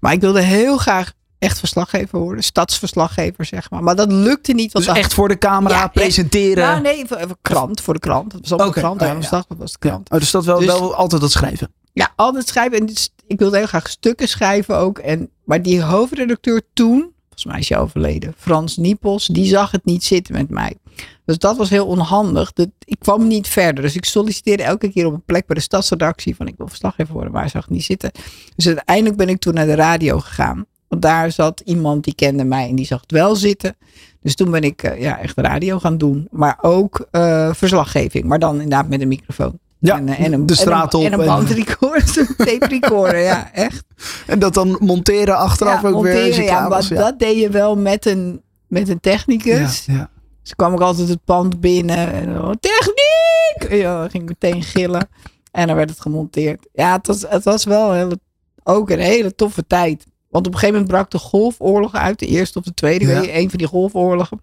Maar 0.00 0.12
ik 0.12 0.20
wilde 0.20 0.40
heel 0.42 0.76
graag 0.76 1.12
echt 1.38 1.58
verslaggever 1.58 2.18
worden. 2.18 2.44
Stadsverslaggever, 2.44 3.44
zeg 3.44 3.70
maar. 3.70 3.82
Maar 3.82 3.96
dat 3.96 4.12
lukte 4.12 4.52
niet. 4.52 4.72
Want 4.72 4.84
Dus 4.84 4.94
dat- 4.94 5.04
echt 5.04 5.14
voor 5.14 5.28
de 5.28 5.38
camera 5.38 5.74
Ja, 5.74 5.86
presenteren. 5.88 6.64
Nou, 6.64 6.80
nee, 6.80 7.06
voor, 7.06 7.18
voor 7.20 7.36
krant. 7.42 7.80
Voor 7.80 7.94
de 7.94 8.00
krant. 8.00 8.30
Dat 8.32 8.40
was 8.40 8.52
allemaal 8.52 8.70
krant. 8.70 9.02
Oh, 9.02 9.06
ja. 9.22 9.28
Dagblad 9.30 9.58
was 9.58 9.72
de 9.72 9.78
krant. 9.78 10.10
Oh, 10.10 10.18
dus 10.18 10.30
dat 10.30 10.44
wel, 10.44 10.58
Dus- 10.58 10.66
wel 10.66 10.94
altijd 10.94 11.20
dat 11.20 11.30
schrijven. 11.30 11.72
Ja, 11.92 12.12
altijd 12.16 12.48
schrijven. 12.48 12.78
En 12.78 12.86
dus, 12.86 13.10
ik 13.26 13.38
wilde 13.38 13.56
heel 13.56 13.66
graag 13.66 13.88
stukken 13.90 14.28
schrijven 14.28 14.76
ook. 14.76 14.98
En, 14.98 15.30
maar 15.44 15.62
die 15.62 15.82
hoofdredacteur 15.82 16.62
toen, 16.74 17.12
volgens 17.22 17.44
mij 17.44 17.58
is 17.58 17.68
hij 17.68 17.78
overleden, 17.78 18.34
Frans 18.38 18.76
Niepels, 18.76 19.26
die 19.26 19.46
zag 19.46 19.70
het 19.70 19.84
niet 19.84 20.04
zitten 20.04 20.34
met 20.34 20.50
mij. 20.50 20.76
Dus 21.24 21.38
dat 21.38 21.56
was 21.56 21.70
heel 21.70 21.86
onhandig. 21.86 22.52
Dat, 22.52 22.68
ik 22.84 22.98
kwam 22.98 23.26
niet 23.26 23.48
verder. 23.48 23.82
Dus 23.82 23.96
ik 23.96 24.04
solliciteerde 24.04 24.62
elke 24.62 24.90
keer 24.90 25.06
op 25.06 25.12
een 25.12 25.24
plek 25.24 25.46
bij 25.46 25.56
de 25.56 25.62
stadsredactie 25.62 26.36
van 26.36 26.46
ik 26.46 26.54
wil 26.56 26.68
verslaggever 26.68 27.12
worden, 27.12 27.32
maar 27.32 27.50
zag 27.50 27.68
niet 27.68 27.84
zitten. 27.84 28.10
Dus 28.56 28.66
uiteindelijk 28.66 29.16
ben 29.16 29.28
ik 29.28 29.38
toen 29.38 29.54
naar 29.54 29.66
de 29.66 29.74
radio 29.74 30.18
gegaan. 30.18 30.66
Want 30.88 31.02
daar 31.02 31.32
zat 31.32 31.62
iemand 31.64 32.04
die 32.04 32.14
kende 32.14 32.44
mij 32.44 32.68
en 32.68 32.74
die 32.74 32.86
zag 32.86 33.00
het 33.00 33.10
wel 33.10 33.36
zitten. 33.36 33.76
Dus 34.22 34.34
toen 34.34 34.50
ben 34.50 34.62
ik 34.62 34.82
eh, 34.82 35.00
ja, 35.00 35.18
echt 35.18 35.38
radio 35.38 35.78
gaan 35.78 35.98
doen. 35.98 36.28
Maar 36.30 36.58
ook 36.60 37.06
eh, 37.10 37.52
verslaggeving. 37.54 38.24
Maar 38.24 38.38
dan 38.38 38.52
inderdaad 38.52 38.88
met 38.88 39.00
een 39.00 39.08
microfoon. 39.08 39.58
Ja, 39.78 39.96
en, 39.96 40.08
eh, 40.08 40.24
en 40.24 40.32
een, 40.32 40.46
de 40.46 40.54
straat 40.54 40.94
en 40.94 40.98
op 40.98 41.04
een, 41.04 41.12
en 41.12 41.18
een 41.18 41.20
en- 41.20 41.34
bandrecorder, 41.34 42.08
zo'n 42.14 42.34
tape 42.36 42.66
recorder, 42.66 43.18
ja, 43.18 43.52
echt. 43.52 43.84
En 44.26 44.38
dat 44.38 44.54
dan 44.54 44.76
monteren 44.80 45.36
achteraf 45.36 45.82
ja, 45.82 45.88
ook 45.88 46.02
weer. 46.02 46.12
monteren, 46.14 46.44
je 46.44 46.50
ja, 46.50 46.68
maar 46.68 46.86
ja. 46.88 46.94
dat 46.94 47.18
deed 47.18 47.38
je 47.38 47.48
wel 47.48 47.76
met 47.76 48.06
een, 48.06 48.42
met 48.66 48.88
een 48.88 49.00
technicus. 49.00 49.84
Ja, 49.84 50.10
Dus 50.42 50.54
kwam 50.54 50.74
ik 50.74 50.80
altijd 50.80 51.08
het 51.08 51.24
pand 51.24 51.60
binnen 51.60 52.12
en 52.12 52.42
oh, 52.42 52.50
techniek! 52.60 53.80
Ja, 53.80 54.00
dan 54.00 54.10
ging 54.10 54.22
ik 54.22 54.28
meteen 54.28 54.62
gillen. 54.62 55.08
En 55.50 55.66
dan 55.66 55.76
werd 55.76 55.90
het 55.90 56.00
gemonteerd. 56.00 56.68
Ja, 56.72 56.92
het 56.96 57.06
was, 57.06 57.24
het 57.28 57.44
was 57.44 57.64
wel 57.64 57.92
hele, 57.92 58.18
ook 58.62 58.90
een 58.90 58.98
hele 58.98 59.34
toffe 59.34 59.66
tijd. 59.66 60.06
Want 60.28 60.46
op 60.46 60.52
een 60.52 60.58
gegeven 60.58 60.80
moment 60.80 60.96
brak 60.96 61.10
de 61.10 61.18
golfoorlog 61.18 61.94
uit. 61.94 62.18
De 62.18 62.26
eerste 62.26 62.58
of 62.58 62.64
de 62.64 62.74
tweede, 62.74 63.06
Ja. 63.06 63.22
een 63.34 63.48
van 63.50 63.58
die 63.58 63.66
golfoorlogen. 63.66 64.40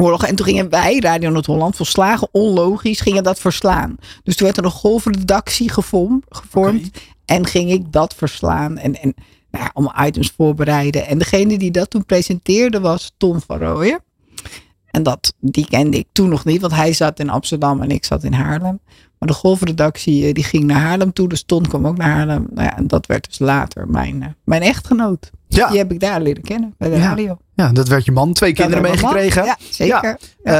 Oorlogen. 0.00 0.28
En 0.28 0.34
toen 0.34 0.46
gingen 0.46 0.68
wij, 0.70 0.98
Radio 0.98 1.30
Noord-Holland, 1.30 1.76
volslagen 1.76 2.28
onlogisch, 2.32 3.00
gingen 3.00 3.22
dat 3.22 3.38
verslaan. 3.38 3.96
Dus 4.22 4.36
toen 4.36 4.46
werd 4.46 4.58
er 4.58 4.64
een 4.64 4.70
golfredactie 4.70 5.70
gevormd. 5.70 6.90
En 7.24 7.46
ging 7.46 7.70
ik 7.70 7.92
dat 7.92 8.14
verslaan. 8.14 8.78
En, 8.78 9.00
en 9.00 9.14
nou 9.50 9.64
ja, 9.64 9.70
allemaal 9.74 10.06
items 10.06 10.32
voorbereiden. 10.36 11.06
En 11.06 11.18
degene 11.18 11.58
die 11.58 11.70
dat 11.70 11.90
toen 11.90 12.04
presenteerde 12.06 12.80
was 12.80 13.12
Tom 13.16 13.40
van 13.40 13.58
Rooyen. 13.58 14.00
En 14.92 15.02
dat, 15.02 15.34
die 15.40 15.66
kende 15.68 15.96
ik 15.96 16.06
toen 16.12 16.28
nog 16.28 16.44
niet, 16.44 16.60
want 16.60 16.74
hij 16.74 16.92
zat 16.92 17.20
in 17.20 17.30
Amsterdam 17.30 17.82
en 17.82 17.90
ik 17.90 18.04
zat 18.04 18.24
in 18.24 18.32
Haarlem. 18.32 18.80
Maar 19.18 19.28
de 19.28 19.34
golfredactie 19.34 20.26
eh, 20.26 20.34
die 20.34 20.44
ging 20.44 20.64
naar 20.64 20.80
Haarlem 20.80 21.12
toe, 21.12 21.28
dus 21.28 21.42
Ton 21.42 21.66
kwam 21.68 21.86
ook 21.86 21.96
naar 21.96 22.10
Haarlem. 22.10 22.46
Nou 22.50 22.66
ja, 22.66 22.76
en 22.76 22.86
dat 22.86 23.06
werd 23.06 23.26
dus 23.28 23.38
later 23.38 23.88
mijn, 23.88 24.22
eh, 24.22 24.28
mijn 24.44 24.62
echtgenoot. 24.62 25.30
Ja. 25.48 25.68
Die 25.68 25.78
heb 25.78 25.92
ik 25.92 26.00
daar 26.00 26.20
leren 26.22 26.42
kennen, 26.42 26.74
bij 26.78 26.88
de 26.90 26.96
Ja. 26.96 27.02
radio. 27.08 27.38
ja, 27.54 27.72
dat 27.72 27.88
werd 27.88 28.04
je 28.04 28.12
man. 28.12 28.32
Twee 28.32 28.52
kinderen 28.52 28.82
Dat 28.82 28.92
meegekregen. 28.92 29.44
Ja, 29.44 29.56
zeker. 29.70 30.18
Eh, 30.42 30.54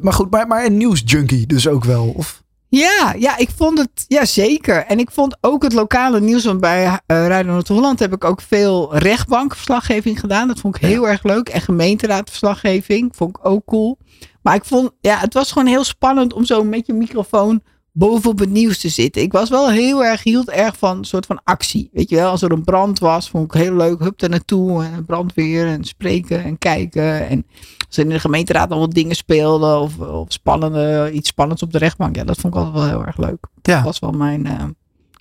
maar 0.00 0.12
goed, 0.12 0.30
maar, 0.30 0.46
maar 0.46 0.64
een 0.64 0.76
nieuwsjunkie 0.76 1.46
dus 1.46 1.68
ook 1.68 1.84
wel. 1.84 2.12
Of, 2.16 2.42
Ja, 2.70 3.14
ja, 3.18 3.36
ik 3.36 3.48
vond 3.56 3.78
het, 3.78 4.04
ja 4.08 4.24
zeker. 4.24 4.84
En 4.86 4.98
ik 4.98 5.10
vond 5.10 5.36
ook 5.40 5.62
het 5.62 5.72
lokale 5.72 6.20
nieuws, 6.20 6.44
want 6.44 6.60
bij 6.60 6.84
eh 6.84 7.26
Radio 7.26 7.52
Noord-Holland 7.52 7.98
heb 7.98 8.12
ik 8.12 8.24
ook 8.24 8.40
veel 8.40 8.96
rechtbankverslaggeving 8.96 10.20
gedaan. 10.20 10.48
Dat 10.48 10.60
vond 10.60 10.76
ik 10.76 10.82
heel 10.82 11.08
erg 11.08 11.22
leuk. 11.22 11.48
En 11.48 11.60
gemeenteraadverslaggeving 11.60 13.16
vond 13.16 13.36
ik 13.36 13.46
ook 13.46 13.64
cool. 13.64 13.98
Maar 14.42 14.54
ik 14.54 14.64
vond, 14.64 14.90
ja, 15.00 15.18
het 15.18 15.34
was 15.34 15.52
gewoon 15.52 15.68
heel 15.68 15.84
spannend 15.84 16.32
om 16.32 16.44
zo 16.44 16.64
met 16.64 16.86
je 16.86 16.92
microfoon 16.92 17.62
bovenop 17.98 18.38
het 18.38 18.50
nieuws 18.50 18.78
te 18.78 18.88
zitten. 18.88 19.22
Ik 19.22 19.32
was 19.32 19.48
wel 19.48 19.70
heel 19.70 20.04
erg, 20.04 20.22
hield 20.22 20.50
erg 20.50 20.76
van 20.76 20.98
een 20.98 21.04
soort 21.04 21.26
van 21.26 21.40
actie. 21.44 21.90
Weet 21.92 22.10
je 22.10 22.16
wel, 22.16 22.30
als 22.30 22.42
er 22.42 22.52
een 22.52 22.64
brand 22.64 22.98
was, 22.98 23.30
vond 23.30 23.54
ik 23.54 23.60
heel 23.60 23.74
leuk. 23.74 24.00
Hup 24.00 24.20
er 24.20 24.28
naartoe 24.28 24.84
en 24.84 25.04
brandweer 25.04 25.66
en 25.66 25.84
spreken 25.84 26.44
en 26.44 26.58
kijken. 26.58 27.28
En 27.28 27.46
als 27.86 27.98
in 27.98 28.08
de 28.08 28.20
gemeenteraad 28.20 28.70
allemaal 28.70 28.88
dingen 28.88 29.16
speelden 29.16 29.80
of, 29.80 29.98
of 29.98 30.32
spannende, 30.32 31.10
iets 31.12 31.28
spannends 31.28 31.62
op 31.62 31.72
de 31.72 31.78
rechtbank. 31.78 32.16
Ja, 32.16 32.24
dat 32.24 32.38
vond 32.38 32.54
ik 32.54 32.60
altijd 32.60 32.78
wel 32.78 32.88
heel 32.88 33.06
erg 33.06 33.16
leuk. 33.16 33.46
Ja. 33.62 33.74
Dat 33.74 33.84
was 33.84 33.98
wel 33.98 34.12
mijn 34.12 34.46
eh, 34.46 34.64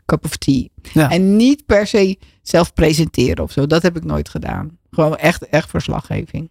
cup 0.06 0.26
of 0.26 0.38
tea. 0.38 0.68
Ja. 0.94 1.10
En 1.10 1.36
niet 1.36 1.66
per 1.66 1.88
se 1.88 2.18
zelf 2.42 2.74
presenteren 2.74 3.44
of 3.44 3.52
zo. 3.52 3.68
Dat 3.68 3.82
heb 3.82 3.98
ik 3.98 4.04
nooit 4.04 4.30
gedaan. 4.30 4.78
Gewoon 4.92 5.18
echt, 5.18 5.50
echt 5.50 5.70
verslaggeving. 5.70 6.50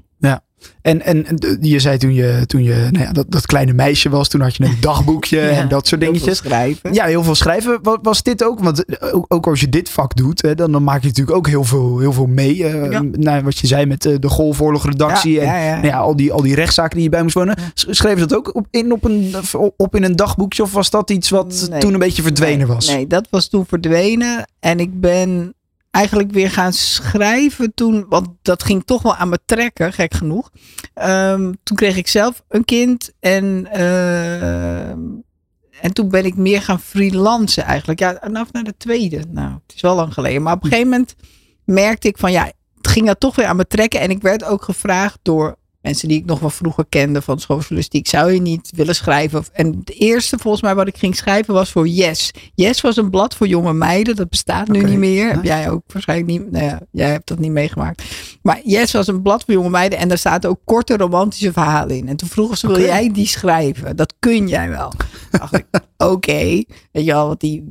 En, 0.83 1.03
en 1.03 1.27
en 1.27 1.37
de- 1.37 1.59
je 1.61 1.79
zei 1.79 1.99
toen 1.99 2.15
je, 2.15 2.43
toen 2.47 2.63
je 2.63 2.89
nou 2.91 3.05
ja, 3.05 3.13
dat, 3.13 3.27
dat 3.29 3.47
kleine 3.47 3.73
meisje 3.73 4.09
was, 4.09 4.29
toen 4.29 4.41
had 4.41 4.57
je 4.57 4.65
een 4.65 4.77
dagboekje 4.91 5.41
Ja, 5.41 5.49
en 5.49 5.69
dat 5.69 5.87
soort 5.87 6.01
Heel 6.03 6.11
veel 6.11 6.21
dingetjes. 6.21 6.47
schrijven. 6.47 6.95
Ja, 6.95 7.05
heel 7.05 7.23
veel 7.23 7.35
schrijven. 7.35 7.79
Was, 7.83 7.97
was 8.03 8.23
dit 8.23 8.45
ook? 8.45 8.61
Want 8.61 8.85
eh, 8.85 9.15
ook, 9.15 9.25
ook 9.29 9.47
als 9.47 9.61
je 9.61 9.69
dit 9.69 9.89
vak 9.91 10.17
doet, 10.17 10.43
hè, 10.43 10.55
dan, 10.55 10.73
dan 10.73 10.85
maak 10.85 11.01
je 11.03 11.07
natuurlijk 11.09 11.37
ook 11.37 11.47
heel 11.47 11.65
veel, 11.65 11.99
heel 11.99 12.13
veel 12.13 12.27
mee. 12.27 12.57
Ja. 12.57 13.03
nou, 13.13 13.43
wat 13.43 13.59
je 13.59 13.67
zei 13.67 13.87
met 13.87 14.07
eh, 14.07 14.15
de 14.21 14.29
golfoorlogredactie 14.29 15.33
Ja, 15.33 15.41
en 15.41 15.47
ja, 15.47 15.65
ja. 15.67 15.75
Nou 15.75 15.87
ja, 15.87 15.99
al, 15.99 16.17
die, 16.17 16.33
al 16.33 16.43
die 16.43 16.55
rechtszaken 16.55 16.95
die 16.95 17.05
je 17.05 17.11
bij 17.11 17.23
moest 17.23 17.35
wonen. 17.35 17.57
Schreef 17.75 18.15
je 18.15 18.21
dat 18.27 18.35
ook 18.35 18.55
op 18.55 18.67
in, 18.71 18.93
op, 18.93 19.05
een, 19.05 19.35
op 19.77 19.95
in 19.97 20.03
een 20.05 20.17
dagboekje? 20.17 20.63
Of 20.63 20.73
was 20.73 20.91
dat 20.91 21.11
iets 21.11 21.31
wat 21.31 21.67
Nee. 21.71 21.81
toen 21.81 21.93
een 21.93 21.99
beetje 21.99 22.23
verdwenen 22.23 22.59
nee, 22.59 22.67
was? 22.67 22.87
Nee, 22.89 23.07
dat 23.07 23.27
was 23.31 23.49
toen 23.49 23.67
verdwenen. 23.67 24.49
En 24.61 24.79
ik 24.81 25.01
ben 25.01 25.55
eigenlijk 25.97 26.31
weer 26.31 26.51
gaan 26.51 26.73
schrijven 26.73 27.75
toen. 27.75 28.07
Want 28.09 28.29
dat 28.43 28.63
ging 28.63 28.85
toch 28.85 29.03
wel 29.03 29.15
aan 29.15 29.29
me 29.29 29.39
trekken, 29.45 29.93
gek 29.93 30.15
genoeg. 30.15 30.51
Ehm, 30.95 31.53
toen 31.63 31.77
kreeg 31.77 31.97
ik 31.97 32.09
zelf 32.09 32.43
een 32.49 32.65
kind. 32.65 33.13
En, 33.21 33.67
ehm, 33.71 35.01
en 35.81 35.93
toen 35.93 36.09
ben 36.09 36.25
ik 36.25 36.37
meer 36.37 36.63
gaan 36.63 36.81
freelancen 36.81 37.65
eigenlijk. 37.65 37.99
Ja, 37.99 38.19
vanaf 38.21 38.53
naar 38.53 38.65
de 38.65 38.77
tweede. 38.77 39.25
Nou, 39.29 39.53
het 39.53 39.75
is 39.75 39.81
wel 39.81 39.95
lang 39.95 40.13
geleden. 40.13 40.43
Maar 40.43 40.55
op 40.55 40.63
een 40.63 40.69
gegeven 40.69 40.91
moment 40.91 41.15
merkte 41.65 42.09
ik 42.09 42.19
van 42.19 42.33
ja, 42.33 42.45
het 42.77 42.89
ging 42.89 43.07
dat 43.07 43.21
toch 43.21 43.37
weer 43.37 43.47
aan 43.47 43.57
me 43.57 43.67
trekken. 43.67 44.01
En 44.01 44.11
ik 44.11 44.23
werd 44.23 44.45
ook 44.45 44.63
gevraagd 44.63 45.19
door 45.23 45.57
mensen 45.87 46.09
die 46.09 46.19
ik 46.19 46.25
nog 46.25 46.41
wel 46.41 46.51
vroeger 46.51 46.85
kende 46.89 47.23
van 47.23 47.39
schooljournalistiek. 47.39 48.09
Zou 48.09 48.33
je 48.33 48.41
niet 48.41 48.71
willen 48.75 48.95
schrijven? 48.95 49.45
En 49.53 49.67
het 49.67 49.95
eerste 49.95 50.39
volgens 50.39 50.63
mij 50.63 50.75
wat 50.75 50.87
ik 50.87 50.97
ging 50.97 51.17
schrijven 51.17 51.55
was 51.55 51.71
voor 51.71 51.89
Yes. 51.89 52.31
Yes 52.55 52.81
was 52.81 52.97
een 52.97 53.11
blad 53.11 53.35
voor 53.35 53.47
jonge 53.47 53.73
meiden. 53.73 54.17
Dat 54.17 54.29
bestaat 54.29 54.69
nu 54.69 54.83
niet 54.83 54.99
meer. 54.99 55.31
Heb 55.31 55.45
jij 55.45 55.71
ook 55.71 55.83
waarschijnlijk 55.93 56.29
niet. 56.31 56.51
Nou 56.51 56.65
ja, 56.65 56.81
jij 56.91 57.11
hebt 57.11 57.29
dat 57.29 57.39
niet 57.39 57.51
meegemaakt. 57.51 58.03
Maar 58.47 58.61
Yes 58.65 58.93
was 58.93 59.07
een 59.07 59.23
blad 59.23 59.45
voor 59.45 59.55
jonge 59.55 59.71
meiden. 59.71 59.99
En 59.99 60.09
daar 60.09 60.19
zaten 60.19 60.51
ook 60.51 60.61
korte 60.65 60.97
romantische 60.97 61.53
verhalen 61.53 61.97
in. 61.97 62.09
En 62.09 62.17
toen 62.17 62.29
vroegen 62.29 62.57
ze, 62.57 62.67
wil 62.67 62.81
jij 62.81 63.13
die 63.13 63.27
schrijven? 63.27 63.97
Dat 63.97 64.15
kun 64.19 64.49
jij 64.49 64.69
wel. 64.69 64.93
dacht 65.31 65.55
ik, 65.55 65.67
oké. 66.13 66.63
Weet 66.93 67.05
je 67.05 67.05
wel, 67.05 67.27
want 67.27 67.41
die, 67.41 67.69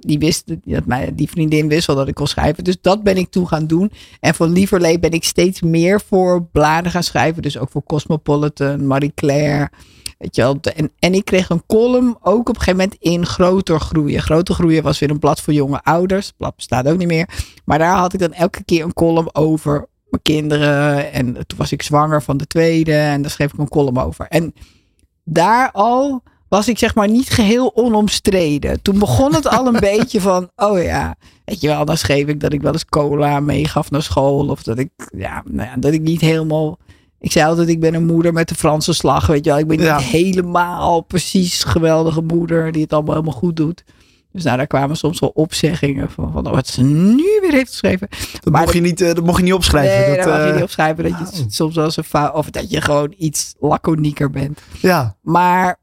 die 0.00 0.18
wist, 0.18 0.44
dat 0.64 0.86
mij, 0.86 1.14
die 1.14 1.28
vriendin 1.28 1.68
wist 1.68 1.86
wel 1.86 1.96
dat 1.96 2.08
ik 2.08 2.14
kon 2.14 2.26
schrijven. 2.26 2.64
Dus 2.64 2.76
dat 2.80 3.02
ben 3.02 3.16
ik 3.16 3.30
toen 3.30 3.48
gaan 3.48 3.66
doen. 3.66 3.90
En 4.20 4.34
voor 4.34 4.48
Lieverlee 4.48 4.98
ben 4.98 5.10
ik 5.10 5.24
steeds 5.24 5.60
meer 5.60 6.00
voor 6.00 6.44
bladen 6.44 6.90
gaan 6.90 7.02
schrijven. 7.02 7.42
Dus 7.42 7.58
ook 7.58 7.70
voor 7.70 7.84
Cosmopolitan, 7.84 8.86
Marie 8.86 9.12
Claire. 9.14 9.70
Weet 10.18 10.36
je 10.36 10.42
wel. 10.42 10.58
En, 10.74 10.90
en 10.98 11.14
ik 11.14 11.24
kreeg 11.24 11.48
een 11.48 11.66
column 11.66 12.16
ook 12.20 12.48
op 12.48 12.54
een 12.54 12.60
gegeven 12.60 12.80
moment 12.80 12.96
in 13.00 13.26
Groter 13.26 13.80
Groeien. 13.80 14.22
Groter 14.22 14.54
Groeien 14.54 14.82
was 14.82 14.98
weer 14.98 15.10
een 15.10 15.18
blad 15.18 15.40
voor 15.40 15.52
jonge 15.52 15.82
ouders. 15.82 16.26
Het 16.26 16.36
blad 16.36 16.56
bestaat 16.56 16.88
ook 16.88 16.98
niet 16.98 17.08
meer. 17.08 17.28
Maar 17.64 17.78
daar 17.78 17.96
had 17.96 18.12
ik 18.12 18.20
dan 18.20 18.32
elke 18.32 18.64
keer 18.64 18.84
een 18.84 18.94
column 18.94 19.34
over 19.34 19.88
mijn 20.24 20.38
kinderen. 20.38 21.12
En 21.12 21.32
toen 21.46 21.58
was 21.58 21.72
ik 21.72 21.82
zwanger 21.82 22.22
van 22.22 22.36
de 22.36 22.46
tweede. 22.46 22.92
En 22.94 23.22
daar 23.22 23.30
schreef 23.30 23.52
ik 23.52 23.58
een 23.58 23.68
column 23.68 23.98
over. 23.98 24.26
En 24.28 24.54
daar 25.24 25.70
al 25.72 26.22
was 26.48 26.68
ik 26.68 26.78
zeg 26.78 26.94
maar 26.94 27.08
niet 27.08 27.28
geheel 27.30 27.76
onomstreden. 27.76 28.82
Toen 28.82 28.98
begon 28.98 29.34
het 29.34 29.48
al 29.48 29.66
een 29.66 29.80
beetje 29.92 30.20
van, 30.20 30.50
oh 30.56 30.82
ja, 30.82 31.14
weet 31.44 31.60
je 31.60 31.68
wel, 31.68 31.84
dan 31.84 31.96
schreef 31.96 32.26
ik 32.26 32.40
dat 32.40 32.52
ik 32.52 32.62
wel 32.62 32.72
eens 32.72 32.84
cola 32.84 33.40
meegaf 33.40 33.90
naar 33.90 34.02
school. 34.02 34.48
Of 34.48 34.62
dat 34.62 34.78
ik, 34.78 34.90
ja, 35.16 35.42
nou 35.44 35.68
ja, 35.68 35.76
dat 35.76 35.92
ik 35.92 36.00
niet 36.02 36.20
helemaal... 36.20 36.78
Ik 37.20 37.32
zei 37.32 37.48
altijd, 37.48 37.68
ik 37.68 37.80
ben 37.80 37.94
een 37.94 38.06
moeder 38.06 38.32
met 38.32 38.48
de 38.48 38.54
Franse 38.54 38.92
slag, 38.92 39.26
weet 39.26 39.44
je 39.44 39.50
wel. 39.50 39.58
Ik 39.58 39.66
ben 39.66 39.80
Ja. 39.80 39.96
niet 39.98 40.06
helemaal 40.06 41.00
precies 41.00 41.64
geweldige 41.64 42.22
moeder 42.22 42.72
die 42.72 42.82
het 42.82 42.92
allemaal 42.92 43.14
helemaal 43.14 43.38
goed 43.38 43.56
doet. 43.56 43.84
Dus 44.36 44.44
nou, 44.44 44.56
daar 44.56 44.66
kwamen 44.66 44.96
soms 44.96 45.18
wel 45.18 45.30
opzeggingen 45.34 46.10
van, 46.10 46.32
van 46.32 46.42
wat 46.42 46.66
ze 46.66 46.82
nu 46.82 47.38
weer 47.40 47.52
heeft 47.52 47.70
geschreven. 47.70 48.08
Dat, 48.40 48.52
Maar 48.52 48.60
mocht, 48.60 48.74
je 48.74 48.80
niet, 48.80 49.00
eh, 49.00 49.14
dat 49.14 49.24
mocht 49.24 49.38
je 49.38 49.44
niet 49.44 49.52
opschrijven. 49.52 50.10
Nee, 50.10 50.16
dat, 50.16 50.26
mag 50.26 50.36
je 50.36 50.48
eh, 50.48 50.54
niet 50.54 50.62
opschrijven 50.62 51.04
dat 51.04 51.12
je 51.18 51.42
het 51.42 51.54
soms 51.54 51.74
wel 51.74 51.84
eens 51.84 51.96
een 51.96 52.04
fout, 52.04 52.34
of 52.34 52.50
dat 52.50 52.70
je 52.70 52.80
gewoon 52.80 53.14
iets 53.16 53.54
laconieker 53.58 54.30
bent. 54.30 54.60
Ja, 54.80 55.16
Maar 55.20 55.78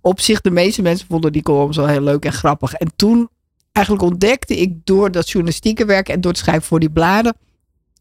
op 0.00 0.20
zich, 0.20 0.40
de 0.40 0.50
meeste 0.50 0.82
mensen 0.82 1.06
vonden 1.06 1.32
die 1.32 1.42
columns 1.42 1.76
wel 1.76 1.86
heel 1.86 2.00
leuk 2.00 2.24
en 2.24 2.32
grappig. 2.32 2.72
En 2.72 2.90
toen 2.96 3.28
eigenlijk 3.72 4.06
ontdekte 4.06 4.56
ik 4.56 4.74
door 4.84 5.10
dat 5.10 5.30
journalistieke 5.30 5.84
werk 5.84 6.08
en 6.08 6.20
door 6.20 6.30
het 6.30 6.40
schrijven 6.40 6.64
voor 6.64 6.80
die 6.80 6.90
bladen, 6.90 7.36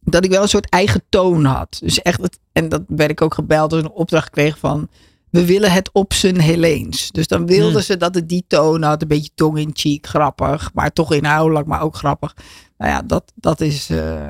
dat 0.01 0.23
ik 0.23 0.31
wel 0.31 0.41
een 0.41 0.49
soort 0.49 0.69
eigen 0.69 1.03
toon 1.09 1.45
had. 1.45 1.79
Dus 1.81 2.01
echt, 2.01 2.21
het, 2.21 2.39
en 2.51 2.69
dat 2.69 2.81
werd 2.87 3.11
ik 3.11 3.21
ook 3.21 3.33
gebeld 3.33 3.69
door 3.69 3.79
een 3.79 3.91
opdracht 3.91 4.29
kreeg 4.29 4.57
van, 4.57 4.89
we 5.31 5.45
willen 5.45 5.71
het 5.71 5.89
op 5.93 6.13
zijn 6.13 6.39
Heleens. 6.41 7.11
Dus 7.11 7.27
dan 7.27 7.45
wilden 7.45 7.71
Hmm. 7.71 7.81
ze 7.81 7.97
dat 7.97 8.15
het 8.15 8.29
die 8.29 8.43
toon 8.47 8.81
had, 8.83 9.01
een 9.01 9.07
beetje 9.07 9.31
tong 9.35 9.57
in 9.57 9.69
cheek, 9.73 10.07
grappig, 10.07 10.71
maar 10.73 10.93
toch 10.93 11.13
inhoudelijk, 11.13 11.67
maar 11.67 11.81
ook 11.81 11.95
grappig. 11.95 12.35
Nou 12.77 12.91
ja, 12.91 13.01
dat, 13.01 13.31
dat 13.35 13.61
is, 13.61 13.89
eh, 13.89 14.25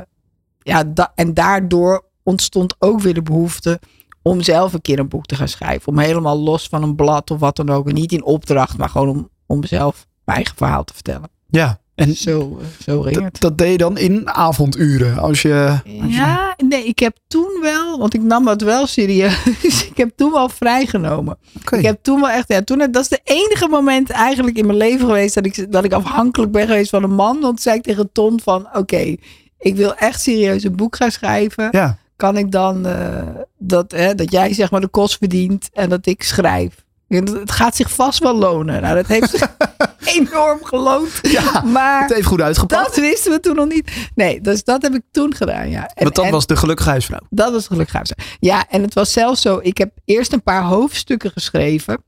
ja, 0.59 0.83
da- 0.83 1.12
en 1.15 1.33
daardoor 1.33 2.05
ontstond 2.23 2.75
ook 2.79 3.01
weer 3.01 3.13
de 3.13 3.21
behoefte 3.21 3.79
om 4.21 4.41
zelf 4.41 4.73
een 4.73 4.81
keer 4.81 4.99
een 4.99 5.07
boek 5.09 5.25
te 5.25 5.35
gaan 5.35 5.47
schrijven. 5.47 5.88
Om 5.88 5.99
helemaal 5.99 6.39
los 6.39 6.67
van 6.67 6.83
een 6.83 6.95
blad 6.95 7.31
of 7.31 7.39
wat 7.39 7.55
dan 7.55 7.69
ook. 7.69 7.88
En 7.88 7.93
niet 7.93 8.12
in 8.12 8.23
opdracht, 8.23 8.77
maar 8.77 8.89
gewoon 8.89 9.09
om, 9.09 9.29
om 9.45 9.63
zelf 9.63 10.05
mijn 10.25 10.38
eigen 10.38 10.55
verhaal 10.57 10.83
te 10.83 10.93
vertellen. 10.93 11.29
ja. 11.49 11.79
En 11.99 12.15
Zo, 12.15 12.59
eh, 12.62 12.65
zo 12.83 13.03
dat, 13.09 13.39
dat 13.39 13.57
deed 13.57 13.71
je 13.71 13.77
dan 13.77 13.97
in 13.97 14.29
avonduren. 14.29 15.17
Als 15.17 15.41
je, 15.41 15.79
Ja, 16.07 16.55
nee, 16.57 16.83
ik 16.83 16.99
heb 16.99 17.17
toen 17.27 17.59
wel, 17.62 17.99
want 17.99 18.13
ik 18.13 18.21
nam 18.21 18.47
het 18.47 18.62
wel 18.62 18.88
serieus. 18.88 19.43
ik 19.91 19.97
heb 19.97 20.12
toen 20.15 20.31
wel 20.31 20.49
vrijgenomen. 20.49 21.38
Ik 21.71 21.85
heb 21.85 21.99
toen 22.01 22.21
wel 22.21 22.29
echt, 22.29 22.47
ja, 22.47 22.62
toen, 22.62 22.77
dat 22.77 23.01
is 23.01 23.07
de 23.07 23.19
enige 23.23 23.67
moment 23.67 24.09
eigenlijk 24.09 24.57
in 24.57 24.65
mijn 24.65 24.77
leven 24.77 25.05
geweest 25.05 25.35
dat 25.35 25.45
ik, 25.45 25.71
dat 25.71 25.83
ik 25.83 25.93
afhankelijk 25.93 26.51
ben 26.51 26.67
geweest 26.67 26.89
van 26.89 27.03
een 27.03 27.15
man. 27.15 27.39
Want 27.39 27.62
zei 27.62 27.77
ik 27.77 27.83
tegen 27.83 28.09
Ton 28.12 28.39
van, 28.43 28.67
oké, 28.73 29.15
ik 29.59 29.75
wil 29.75 29.95
echt 29.95 30.21
serieus 30.21 30.63
een 30.63 30.75
boek 30.75 30.95
gaan 30.95 31.12
schrijven. 31.12 31.67
Ja, 31.71 31.97
kan 32.15 32.38
ik 32.38 32.51
dan 32.51 32.85
eh, 32.85 33.27
dat, 33.57 33.91
hè, 33.91 34.15
dat 34.15 34.31
jij 34.31 34.53
zeg 34.53 34.71
maar 34.71 34.81
de 34.81 34.88
kost 34.88 35.17
verdient 35.17 35.69
en 35.73 35.89
dat 35.89 36.05
ik 36.05 36.23
schrijf. 36.23 36.83
Het 37.10 37.52
gaat 37.52 37.76
zich 37.76 37.91
vast 37.91 38.19
wel 38.19 38.36
lonen. 38.36 38.82
Nou, 38.82 38.95
dat 38.95 39.08
heeft 39.08 39.30
zich 39.30 39.56
enorm 40.17 40.63
geloond. 40.63 41.10
Ja, 41.22 41.62
maar 41.62 42.02
het 42.02 42.13
heeft 42.13 42.28
goed 42.28 42.41
uitgepakt. 42.41 42.86
dat 42.86 42.95
wisten 42.95 43.32
we 43.32 43.39
toen 43.39 43.56
nog 43.56 43.67
niet. 43.67 43.91
Nee, 44.15 44.41
dus 44.41 44.63
dat 44.63 44.82
heb 44.82 44.93
ik 44.95 45.02
toen 45.12 45.36
gedaan. 45.36 45.69
Ja. 45.69 45.82
En, 45.88 46.04
Want 46.04 46.15
dat 46.15 46.26
en 46.26 46.32
was 46.32 46.45
de 46.48 46.56
gelukkige 46.56 46.89
huisvrouw. 46.89 47.19
dat 47.30 47.52
was 47.52 47.67
gelukkig. 47.67 47.95
gaaf. 47.95 48.10
Ja, 48.39 48.65
en 48.69 48.82
het 48.82 48.93
was 48.93 49.12
zelfs 49.12 49.41
zo. 49.41 49.60
Ik 49.62 49.78
heb 49.78 49.91
eerst 50.06 50.34
een 50.34 50.43
paar 50.43 50.63
hoofdstukken 50.63 51.32
geschreven. 51.32 52.04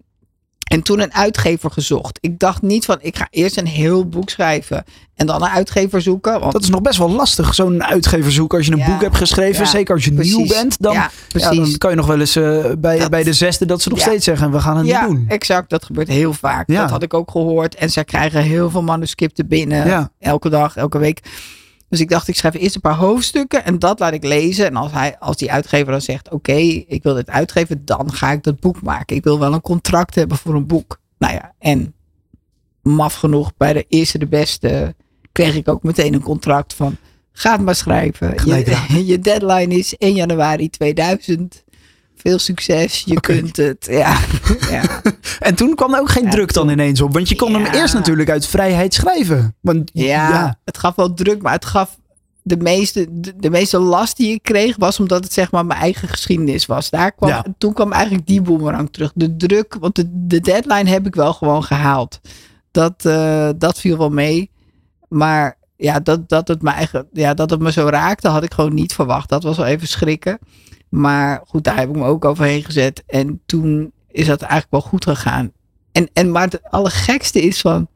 En 0.72 0.82
toen 0.82 1.00
een 1.00 1.14
uitgever 1.14 1.72
gezocht. 1.72 2.18
Ik 2.22 2.40
dacht 2.40 2.62
niet 2.62 2.86
van, 2.86 2.98
ik 3.02 3.18
ga 3.18 3.28
eerst 3.30 3.58
een 3.58 3.68
heel 3.68 4.06
boek 4.10 4.30
schrijven. 4.30 4.84
En 5.16 5.28
dan 5.28 5.42
een 5.44 5.50
uitgever 5.50 6.02
zoeken. 6.02 6.40
Want 6.40 6.52
Dat 6.52 6.62
is 6.64 6.70
nog 6.70 6.82
best 6.82 6.98
wel 6.98 7.10
lastig, 7.12 7.54
zo'n 7.56 7.84
uitgever 7.84 8.32
zoeken. 8.32 8.58
Als 8.58 8.68
je 8.68 8.74
een 8.74 8.78
Ja, 8.80 8.86
boek 8.92 9.02
hebt 9.02 9.18
geschreven, 9.18 9.64
ja, 9.64 9.70
zeker 9.70 9.94
als 9.96 10.06
je 10.06 10.12
nieuw 10.12 10.48
bent, 10.48 10.76
dan, 10.82 10.94
ja, 10.94 11.10
dan 11.28 11.78
kan 11.78 11.90
je 11.90 11.96
nog 11.96 12.06
wel 12.08 12.20
eens 12.20 12.36
eh, 12.36 12.66
bij, 12.78 12.98
Dat- 13.00 13.10
bij 13.10 13.24
de 13.24 13.34
zesde 13.34 13.66
dat 13.66 13.82
ze 13.82 13.90
nog 13.90 14.00
steeds 14.00 14.26
zeggen, 14.26 14.52
we 14.52 14.60
gaan 14.60 14.78
het 14.78 14.86
niet 14.86 15.00
doen. 15.02 15.26
exact. 15.28 15.70
Dat 15.70 15.84
gebeurt 15.86 16.08
heel 16.08 16.34
vaak. 16.34 16.68
Dat 16.68 16.90
had 16.90 17.04
ik 17.04 17.14
ook 17.14 17.32
gehoord. 17.32 17.76
En 17.76 17.90
zij 17.90 18.04
krijgen 18.04 18.42
heel 18.42 18.70
veel 18.70 18.84
manuscripten 18.84 19.48
binnen. 19.48 20.12
Elke 20.20 20.50
dag, 20.50 20.76
elke 20.76 20.98
week. 20.98 21.20
Dus 21.92 22.00
ik 22.00 22.10
dacht, 22.10 22.28
ik 22.28 22.36
schrijf 22.36 22.54
eerst 22.54 22.76
een 22.76 22.82
paar 22.82 22.96
hoofdstukken 22.96 23.66
en 23.66 23.80
dat 23.80 24.00
laat 24.00 24.14
ik 24.14 24.24
lezen. 24.24 24.66
En 24.66 24.76
als, 24.76 24.92
hij, 24.92 25.20
als 25.20 25.38
die 25.38 25.52
uitgever 25.52 25.92
dan 25.92 26.02
zegt, 26.02 26.30
oké, 26.30 26.56
ik 26.88 27.04
wil 27.04 27.14
dit 27.14 27.30
uitgeven, 27.30 27.86
dan 27.86 28.14
ga 28.14 28.32
ik 28.32 28.44
dat 28.44 28.60
boek 28.60 28.82
maken. 28.82 29.16
Ik 29.16 29.24
wil 29.24 29.40
wel 29.40 29.54
een 29.54 29.62
contract 29.62 30.16
hebben 30.16 30.38
voor 30.38 30.56
een 30.56 30.68
boek. 30.68 31.00
Nou 31.18 31.34
ja, 31.34 31.54
en 31.60 31.94
maf 32.82 33.16
genoeg, 33.16 33.52
bij 33.58 33.74
de 33.74 33.86
eerste 33.90 34.18
de 34.18 34.28
beste 34.28 34.96
kreeg 35.32 35.56
ik 35.56 35.68
ook 35.68 35.84
meteen 35.84 36.14
een 36.14 36.22
contract 36.22 36.74
van, 36.74 36.98
ga 37.32 37.52
het 37.52 37.62
maar 37.62 37.76
schrijven. 37.76 38.34
Je, 38.46 39.04
je 39.12 39.20
deadline 39.20 39.76
is 39.76 39.98
1 39.98 40.14
januari 40.14 40.70
2000. 40.70 41.64
Veel 42.22 42.40
succes, 42.40 43.04
je 43.06 43.20
kunt 43.20 43.58
het. 43.58 43.88
Ja, 43.90 44.18
ja. 44.70 45.02
En 45.40 45.56
toen 45.56 45.76
kwam 45.76 45.94
er 45.94 46.00
ook 46.00 46.10
geen 46.10 46.24
Ja, 46.24 46.30
druk 46.30 46.54
dan 46.54 46.70
ineens 46.70 47.02
op, 47.02 47.14
want 47.14 47.30
je 47.30 47.36
kon 47.36 47.54
hem 47.54 47.66
eerst 47.66 47.94
natuurlijk 47.94 48.30
uit 48.30 48.48
vrijheid 48.48 48.94
schrijven. 48.94 49.56
Want 49.62 49.90
Ja, 49.94 50.60
het 50.66 50.78
gaf 50.78 50.96
wel 50.96 51.14
druk, 51.14 51.42
maar 51.42 51.54
het 51.54 51.66
gaf 51.66 52.00
de 52.44 52.58
meeste, 52.58 53.08
de, 53.12 53.34
de 53.38 53.50
meeste 53.50 53.80
last 53.80 54.18
die 54.18 54.34
ik 54.34 54.44
kreeg, 54.44 54.76
was 54.78 55.00
omdat 55.00 55.24
het 55.24 55.34
zeg 55.34 55.52
maar 55.52 55.66
mijn 55.66 55.80
eigen 55.80 56.08
geschiedenis 56.08 56.66
was. 56.66 56.90
Daar 56.90 57.12
kwam. 57.12 57.44
Toen 57.58 57.74
kwam 57.74 57.92
eigenlijk 57.92 58.28
die 58.28 58.42
boemerang 58.42 58.92
terug. 58.92 59.12
De 59.16 59.36
druk, 59.36 59.78
want 59.80 59.96
de, 59.96 60.06
de 60.28 60.40
deadline 60.40 60.90
heb 60.90 61.06
ik 61.06 61.16
wel 61.16 61.34
gewoon 61.34 61.64
gehaald. 61.64 62.20
Dat, 62.72 63.06
eh, 63.06 63.50
dat 63.58 63.80
viel 63.80 63.98
wel 63.98 64.10
mee. 64.10 64.50
Maar 65.10 65.58
ja, 65.76 66.00
dat, 66.00 66.30
dat, 66.30 66.48
het 66.48 66.62
me 66.62 66.70
eigen, 66.70 67.08
ja, 67.14 67.34
dat 67.34 67.50
het 67.50 67.60
me 67.60 67.72
zo 67.72 67.88
raakte, 67.88 68.28
had 68.28 68.44
ik 68.44 68.54
gewoon 68.54 68.74
niet 68.74 68.94
verwacht. 68.94 69.30
Dat 69.30 69.44
was 69.44 69.58
wel 69.58 69.66
even 69.66 69.88
schrikken. 69.88 70.40
Maar 70.92 71.42
goed, 71.48 71.64
daar 71.64 71.78
heb 71.78 71.90
ik 71.90 71.96
me 71.96 72.04
ook 72.06 72.26
overheen 72.26 72.64
gezet. 72.64 73.04
En 73.08 73.42
toen 73.46 73.92
is 74.08 74.26
dat 74.28 74.42
eigenlijk 74.42 74.72
wel 74.72 74.82
goed 74.82 75.04
gegaan. 75.04 75.52
En, 75.92 76.10
en 76.14 76.32
maar 76.32 76.44
het 76.44 76.62
allergekste 76.70 77.42
is 77.42 77.62
van 77.62 77.88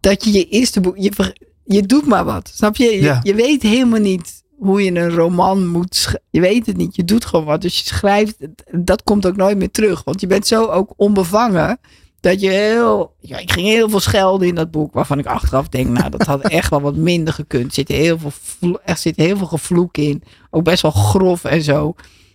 dat 0.00 0.24
je 0.24 0.32
je 0.32 0.48
eerste 0.48 0.80
boek, 0.80 0.96
je, 0.98 1.34
je 1.64 1.82
doet 1.82 2.06
maar 2.06 2.24
wat. 2.24 2.50
Snap 2.54 2.76
je? 2.76 2.84
Je, 2.84 3.00
Ja. 3.02 3.20
je 3.22 3.34
weet 3.34 3.62
helemaal 3.62 4.00
niet 4.00 4.42
hoe 4.58 4.82
je 4.84 4.90
een 4.94 5.10
roman 5.10 5.66
moet 5.66 5.94
sch- 5.96 6.14
Je 6.30 6.40
weet 6.40 6.66
het 6.66 6.76
niet. 6.76 6.96
Je 6.96 7.04
doet 7.04 7.24
gewoon 7.24 7.44
wat. 7.44 7.60
Dus 7.62 7.78
je 7.78 7.84
schrijft. 7.84 8.36
Dat 8.70 9.02
komt 9.02 9.26
ook 9.26 9.36
nooit 9.36 9.56
meer 9.58 9.70
terug. 9.70 10.04
Want 10.04 10.20
je 10.20 10.26
bent 10.26 10.46
zo 10.46 10.64
ook 10.66 10.92
onbevangen. 10.96 11.78
Dat 12.20 12.40
je 12.40 12.48
heel. 12.50 13.14
Ja, 13.20 13.38
ik 13.38 13.52
ging 13.52 13.66
heel 13.66 13.88
veel 13.88 14.00
schelden 14.00 14.48
in 14.48 14.54
dat 14.54 14.70
boek. 14.70 14.94
Waarvan 14.94 15.18
ik 15.18 15.26
achteraf 15.26 15.68
denk. 15.68 15.88
Nou, 15.88 16.10
dat 16.10 16.22
had 16.26 16.40
echt 16.48 16.70
wel 16.70 16.80
wat 16.80 16.96
minder 16.96 17.34
gekund. 17.34 17.66
Er 17.66 17.72
zit 17.72 17.88
heel 17.88 18.18
veel, 18.18 18.80
er 18.84 18.96
zit 18.96 19.16
heel 19.16 19.36
veel 19.36 19.46
gevloek 19.46 19.96
in. 19.96 20.22
Ook 20.50 20.64
best 20.64 20.82
wel 20.82 20.90
grof 20.90 21.44
en 21.44 21.62
zo. 21.62 21.94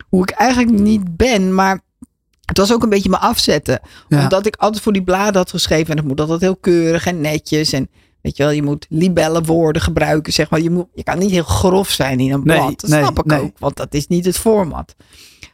Hoe 0.09 0.21
ik 0.21 0.29
eigenlijk 0.29 0.79
niet 0.79 1.17
ben. 1.17 1.55
Maar 1.55 1.81
het 2.45 2.57
was 2.57 2.73
ook 2.73 2.83
een 2.83 2.89
beetje 2.89 3.09
me 3.09 3.17
afzetten. 3.17 3.79
Ja. 4.07 4.21
Omdat 4.21 4.45
ik 4.45 4.55
altijd 4.55 4.83
voor 4.83 4.93
die 4.93 5.03
bladen 5.03 5.35
had 5.35 5.49
geschreven. 5.49 5.91
En 5.91 5.97
het 5.97 6.07
moet 6.07 6.19
altijd 6.19 6.41
heel 6.41 6.55
keurig 6.55 7.05
en 7.05 7.21
netjes. 7.21 7.73
En 7.73 7.89
weet 8.21 8.37
je 8.37 8.43
wel, 8.43 8.51
je 8.51 8.63
moet 8.63 8.85
libellenwoorden 8.89 9.81
gebruiken. 9.81 10.33
Zeg 10.33 10.49
maar. 10.49 10.61
je, 10.61 10.69
moet, 10.69 10.87
je 10.93 11.03
kan 11.03 11.19
niet 11.19 11.31
heel 11.31 11.43
grof 11.43 11.89
zijn 11.89 12.19
in 12.19 12.31
een 12.31 12.41
Nee, 12.43 12.57
blad. 12.57 12.81
Dat 12.81 12.89
nee, 12.89 13.01
snap 13.01 13.19
ik 13.19 13.25
nee. 13.25 13.41
ook. 13.41 13.59
Want 13.59 13.75
dat 13.75 13.93
is 13.93 14.07
niet 14.07 14.25
het 14.25 14.37
format. 14.37 14.95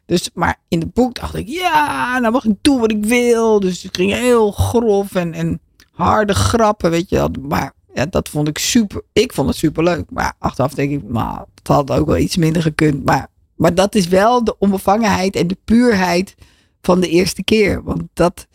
Dus, 0.05 0.29
maar 0.33 0.61
in 0.67 0.79
het 0.79 0.93
boek 0.93 1.15
dacht 1.15 1.35
ik, 1.35 1.47
ja, 1.47 2.19
nou 2.19 2.33
mag 2.33 2.45
ik 2.45 2.55
doen 2.61 2.79
wat 2.79 2.91
ik 2.91 3.05
wil. 3.05 3.59
Dus 3.59 3.83
ik 3.83 3.95
ging 3.95 4.13
heel 4.13 4.51
grof 4.51 5.15
en, 5.15 5.33
en 5.33 5.59
harde 5.91 6.33
grappen, 6.33 6.91
weet 6.91 7.09
je 7.09 7.15
wel. 7.15 7.29
Maar 7.41 7.73
ja, 7.93 8.05
dat 8.05 8.29
vond 8.29 8.47
ik 8.47 8.57
super. 8.57 9.01
Ik 9.13 9.33
vond 9.33 9.47
het 9.47 9.57
super 9.57 9.83
leuk. 9.83 10.05
Maar 10.09 10.33
achteraf 10.39 10.73
denk 10.73 10.91
ik, 10.91 11.09
nou, 11.09 11.39
het 11.55 11.67
had 11.67 11.91
ook 11.91 12.05
wel 12.07 12.17
iets 12.17 12.37
minder 12.37 12.61
gekund. 12.61 13.05
Maar, 13.05 13.27
maar 13.55 13.73
dat 13.75 13.95
is 13.95 14.07
wel 14.07 14.43
de 14.43 14.55
onbevangenheid 14.59 15.35
en 15.35 15.47
de 15.47 15.57
puurheid 15.65 16.35
van 16.81 16.99
de 16.99 17.09
eerste 17.09 17.43
keer. 17.43 17.83
Want 17.83 18.01
dat 18.13 18.47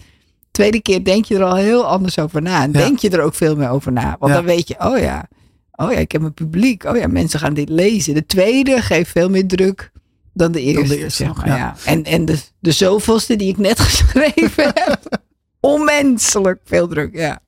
tweede 0.51 0.83
keer 0.83 1.05
denk 1.05 1.25
je 1.25 1.35
er 1.37 1.45
al 1.45 1.57
heel 1.57 1.85
anders 1.87 2.19
over 2.19 2.43
na. 2.43 2.63
En 2.63 2.73
Ja. 2.73 2.79
denk 2.79 2.99
je 2.99 3.11
er 3.11 3.21
ook 3.23 3.35
veel 3.35 3.57
meer 3.57 3.69
over 3.69 3.93
na. 3.93 4.17
Want 4.19 4.33
Ja. 4.33 4.39
dan 4.39 4.47
weet 4.47 4.69
je, 4.69 4.75
oh 4.79 4.99
ja, 4.99 5.29
oh 5.73 5.93
ja, 5.93 5.99
ik 5.99 6.13
heb 6.13 6.23
een 6.23 6.35
publiek. 6.35 6.85
Oh 6.85 6.97
ja, 6.97 7.07
mensen 7.07 7.41
gaan 7.41 7.55
dit 7.55 7.69
lezen. 7.69 8.15
De 8.15 8.27
tweede 8.27 8.83
geeft 8.83 9.11
veel 9.11 9.29
meer 9.31 9.47
druk 9.47 9.91
dan 10.33 10.53
de 10.53 10.61
eerste. 10.63 10.99
eerste 10.99 11.17
zeg 11.25 11.27
nog, 11.29 11.37
maar, 11.37 11.47
ja. 11.49 11.57
ja. 11.57 11.77
En, 11.85 12.05
en 12.05 12.25
de, 12.25 12.39
de 12.59 12.73
zoveelste 12.73 13.37
die 13.37 13.49
ik 13.49 13.59
net 13.59 13.81
geschreven 13.89 14.65
heb. 14.75 14.99
Onmenselijk 15.61 16.61
veel 16.65 16.89
druk, 16.89 17.15
ja. 17.17 17.41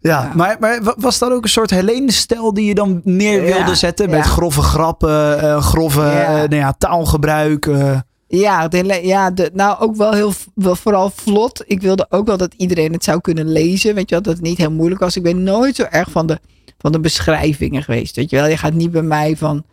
Ja, 0.00 0.22
Ja. 0.22 0.32
Maar, 0.34 0.56
maar 0.60 0.82
wa- 0.82 0.94
was 0.98 1.18
dat 1.18 1.30
ook 1.32 1.42
een 1.42 1.48
soort 1.48 1.70
Helene-stijl 1.70 2.54
die 2.54 2.64
je 2.66 2.74
dan 2.74 3.00
neer 3.04 3.46
Ja, 3.46 3.56
wilde 3.56 3.74
zetten? 3.74 4.10
Met 4.10 4.24
grove 4.24 4.62
grappen, 4.62 5.40
eh, 5.40 5.62
grove 5.62 6.02
eh, 6.02 6.28
nou 6.28 6.54
ja, 6.54 6.74
taalgebruik. 6.78 7.66
eh. 7.66 7.98
Ja, 8.26 8.68
de, 8.68 9.00
ja 9.02 9.30
de, 9.30 9.50
nou 9.54 9.80
ook 9.80 9.96
wel 9.96 10.12
heel 10.12 10.32
wel 10.54 10.76
vooral 10.76 11.10
vlot. 11.14 11.62
Ik 11.66 11.80
wilde 11.80 12.06
ook 12.08 12.26
wel 12.26 12.36
dat 12.36 12.54
iedereen 12.56 12.92
het 12.92 13.04
zou 13.04 13.20
kunnen 13.20 13.52
lezen. 13.52 13.94
Weet 13.94 14.08
je 14.08 14.14
wel, 14.14 14.24
dat 14.24 14.32
het 14.34 14.42
niet 14.42 14.58
heel 14.58 14.70
moeilijk 14.72 15.00
was. 15.00 15.16
Ik 15.16 15.22
ben 15.22 15.42
nooit 15.42 15.76
zo 15.76 15.82
erg 15.90 16.10
van 16.10 16.26
de, 16.26 16.38
van 16.78 16.92
de 16.92 17.00
beschrijvingen 17.00 17.82
geweest. 17.82 18.16
Weet 18.16 18.30
je 18.30 18.36
wel, 18.36 18.46
je 18.46 18.56
gaat 18.56 18.72
niet 18.72 18.90
bij 18.90 19.02
mij 19.02 19.36
van. 19.36 19.64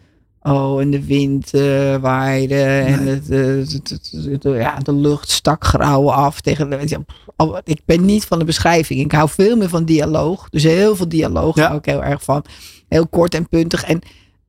Oh, 0.41 0.81
en 0.81 0.89
de 0.91 1.05
wind 1.05 1.53
eh, 1.53 1.95
waaide. 1.95 2.63
En 2.63 3.03
Nee. 3.03 3.13
het, 3.13 3.27
het- 3.27 3.71
het- 3.71 4.11
het- 4.25 4.41
de- 4.41 4.49
ja, 4.49 4.75
de 4.83 4.93
lucht 4.93 5.29
stak 5.29 5.65
grauw 5.65 6.11
af. 6.11 6.41
Tegen, 6.41 6.69
de- 6.69 6.77
weet 6.77 6.89
je, 6.89 6.95
al- 6.95 7.05
ik 7.63 7.81
ben 7.85 8.05
niet 8.05 8.25
van 8.25 8.39
de 8.39 8.45
beschrijving. 8.45 8.99
Ik 8.99 9.11
hou 9.11 9.29
veel 9.29 9.55
meer 9.57 9.69
van 9.69 9.85
dialoog. 9.85 10.49
Dus 10.49 10.63
heel 10.63 10.95
veel 10.95 11.09
dialoog 11.09 11.55
Ja. 11.55 11.65
hou 11.65 11.77
ik 11.77 11.85
heel 11.85 12.03
erg 12.03 12.23
van. 12.23 12.45
Heel 12.87 13.07
kort 13.07 13.33
en 13.33 13.49
puntig. 13.49 13.83
En 13.83 14.01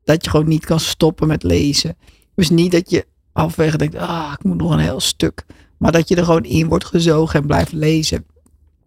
dat 0.03 0.23
je 0.23 0.29
gewoon 0.29 0.47
niet 0.47 0.65
kan 0.65 0.79
stoppen 0.79 1.27
met 1.27 1.43
lezen. 1.43 1.97
Dus 2.35 2.49
niet 2.49 2.71
dat 2.71 2.89
je 2.89 3.05
halverwege 3.33 3.77
denkt, 3.77 3.95
ah, 3.95 4.33
ik 4.37 4.43
moet 4.43 4.57
nog 4.57 4.71
een 4.71 4.79
heel 4.79 4.99
stuk. 4.99 5.45
Maar 5.77 5.91
dat 5.91 6.07
je 6.09 6.15
er 6.15 6.23
gewoon 6.23 6.43
in 6.43 6.67
wordt 6.67 6.85
gezogen 6.85 7.39
en 7.39 7.47
blijft 7.47 7.71
lezen. 7.71 8.25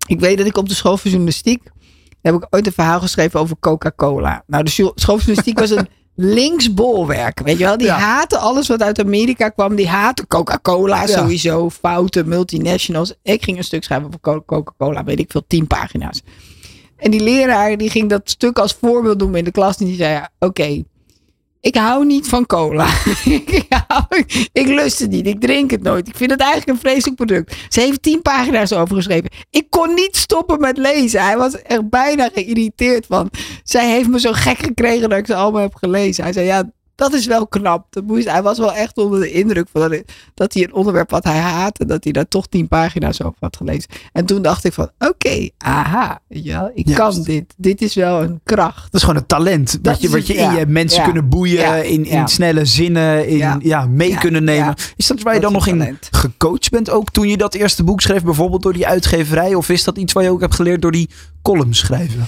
Ik 0.06 0.20
weet 0.20 0.38
dat 0.38 0.46
ik 0.46 0.56
op 0.56 0.68
de 0.68 0.74
school 0.74 0.96
van 0.96 1.10
journalistiek, 1.10 1.70
heb 2.22 2.34
ik 2.34 2.46
ooit 2.50 2.66
een 2.66 2.72
verhaal 2.72 3.00
geschreven 3.00 3.40
over 3.40 3.56
Coca-Cola. 3.60 4.44
Nou, 4.46 4.64
de 4.64 4.70
school 4.70 4.92
journalistiek 4.94 5.58
was 5.58 5.70
een 5.70 5.88
linksbolwerk. 6.14 7.40
Weet 7.44 7.58
je 7.58 7.64
wel, 7.64 7.76
die 7.76 7.86
Ja. 7.86 7.98
haten 7.98 8.40
alles 8.40 8.68
wat 8.68 8.82
uit 8.82 9.00
Amerika 9.00 9.48
kwam. 9.48 9.74
Die 9.74 9.88
haten 9.88 10.26
Coca-Cola 10.26 11.00
Ja. 11.00 11.06
sowieso, 11.06 11.70
fouten, 11.70 12.28
multinationals. 12.28 13.14
Ik 13.22 13.42
ging 13.44 13.56
een 13.58 13.64
stuk 13.64 13.84
schrijven 13.84 14.06
over 14.06 14.20
Co- 14.20 14.42
Coca-Cola, 14.46 15.04
weet 15.04 15.18
ik 15.18 15.30
veel, 15.30 15.44
tien 15.46 15.66
pagina's. 15.66 16.22
En 16.96 17.10
die 17.10 17.20
leraar 17.22 17.76
die 17.76 17.90
ging 17.90 18.08
dat 18.10 18.30
stuk 18.30 18.58
als 18.58 18.76
voorbeeld 18.80 19.18
doen 19.18 19.36
in 19.36 19.44
de 19.44 19.50
klas. 19.50 19.76
En 19.76 19.86
die 19.86 19.96
zei, 19.96 20.12
ja, 20.12 20.30
oké, 20.38 20.82
ik 21.62 21.76
hou 21.76 22.04
niet 22.04 22.28
van 22.28 22.46
cola. 22.46 22.88
ik, 24.52 24.66
lust 24.66 24.98
het 24.98 25.10
niet. 25.10 25.26
Ik 25.26 25.40
drink 25.40 25.70
het 25.70 25.82
nooit. 25.82 26.08
Ik 26.08 26.16
vind 26.16 26.30
het 26.30 26.40
eigenlijk 26.40 26.70
een 26.70 26.78
vreselijk 26.78 27.16
product. 27.16 27.56
Ze 27.68 27.80
heeft 27.80 28.02
tien 28.02 28.22
pagina's 28.22 28.72
over 28.72 28.96
geschreven. 28.96 29.30
Ik 29.50 29.66
kon 29.70 29.94
niet 29.94 30.16
stoppen 30.16 30.60
met 30.60 30.76
lezen. 30.76 31.24
Hij 31.24 31.36
was 31.36 31.62
echt 31.62 31.88
bijna 31.88 32.30
geïrriteerd 32.32 33.06
van. 33.06 33.30
Zij 33.62 33.90
heeft 33.90 34.08
me 34.08 34.20
zo 34.20 34.32
gek 34.32 34.58
gekregen 34.58 35.08
dat 35.08 35.18
ik 35.18 35.26
ze 35.26 35.34
allemaal 35.34 35.60
heb 35.60 35.74
gelezen. 35.74 36.24
Hij 36.24 36.32
zei, 36.32 36.46
ja, 36.46 36.70
dat 37.02 37.12
is 37.12 37.26
wel 37.26 37.46
knap. 37.46 37.86
Dat 37.90 38.04
moest, 38.04 38.30
hij 38.30 38.42
was 38.42 38.58
wel 38.58 38.72
echt 38.72 38.98
onder 38.98 39.20
de 39.20 39.30
indruk 39.30 39.66
van 39.72 39.90
dat, 39.90 40.02
dat 40.34 40.54
hij 40.54 40.62
een 40.62 40.74
onderwerp 40.74 41.10
wat 41.10 41.24
hij 41.24 41.38
haatte, 41.38 41.84
dat 41.86 42.04
hij 42.04 42.12
daar 42.12 42.28
toch 42.28 42.46
tien 42.46 42.68
pagina's 42.68 43.22
over 43.22 43.36
had 43.40 43.56
gelezen. 43.56 43.90
En 44.12 44.26
toen 44.26 44.42
dacht 44.42 44.64
ik 44.64 44.72
van, 44.72 44.90
oké, 44.98 45.48
aha, 45.58 46.20
ja, 46.28 46.70
ik 46.74 46.86
Juist. 46.88 47.00
kan 47.00 47.22
dit. 47.22 47.54
Dit 47.56 47.82
is 47.82 47.94
wel 47.94 48.22
een 48.22 48.40
kracht. 48.44 48.82
Dat 48.84 48.94
is 48.94 49.00
gewoon 49.00 49.16
een 49.16 49.26
talent. 49.26 49.72
Dat, 49.72 49.82
Dat 49.84 50.00
je, 50.00 50.08
wat 50.08 50.26
je 50.26 50.34
in 50.34 50.42
ja. 50.52 50.58
je 50.58 50.66
mensen 50.66 50.98
Ja. 50.98 51.04
kunnen 51.04 51.28
boeien, 51.28 51.84
in, 51.84 52.04
in 52.04 52.28
snelle 52.28 52.64
zinnen, 52.64 53.26
in, 53.28 53.60
ja. 53.62 53.86
Mee 53.86 54.18
kunnen 54.18 54.44
nemen. 54.44 54.74
Is 54.96 55.06
dat 55.06 55.20
waar 55.22 55.34
je 55.34 55.40
dan 55.40 55.52
nog 55.52 55.66
in 55.66 55.78
talent. 55.78 56.08
gecoacht 56.10 56.70
bent 56.70 56.90
ook 56.90 57.10
toen 57.10 57.28
je 57.28 57.36
dat 57.36 57.54
eerste 57.54 57.84
boek 57.84 58.00
schreef, 58.00 58.22
bijvoorbeeld 58.22 58.62
door 58.62 58.72
die 58.72 58.86
uitgeverij? 58.86 59.54
Of 59.54 59.68
is 59.68 59.84
dat 59.84 59.98
iets 59.98 60.12
waar 60.12 60.22
je 60.24 60.30
ook 60.30 60.40
hebt 60.40 60.54
geleerd 60.54 60.82
door 60.82 60.92
die 60.92 61.08
columns 61.42 61.78
schrijven? 61.78 62.26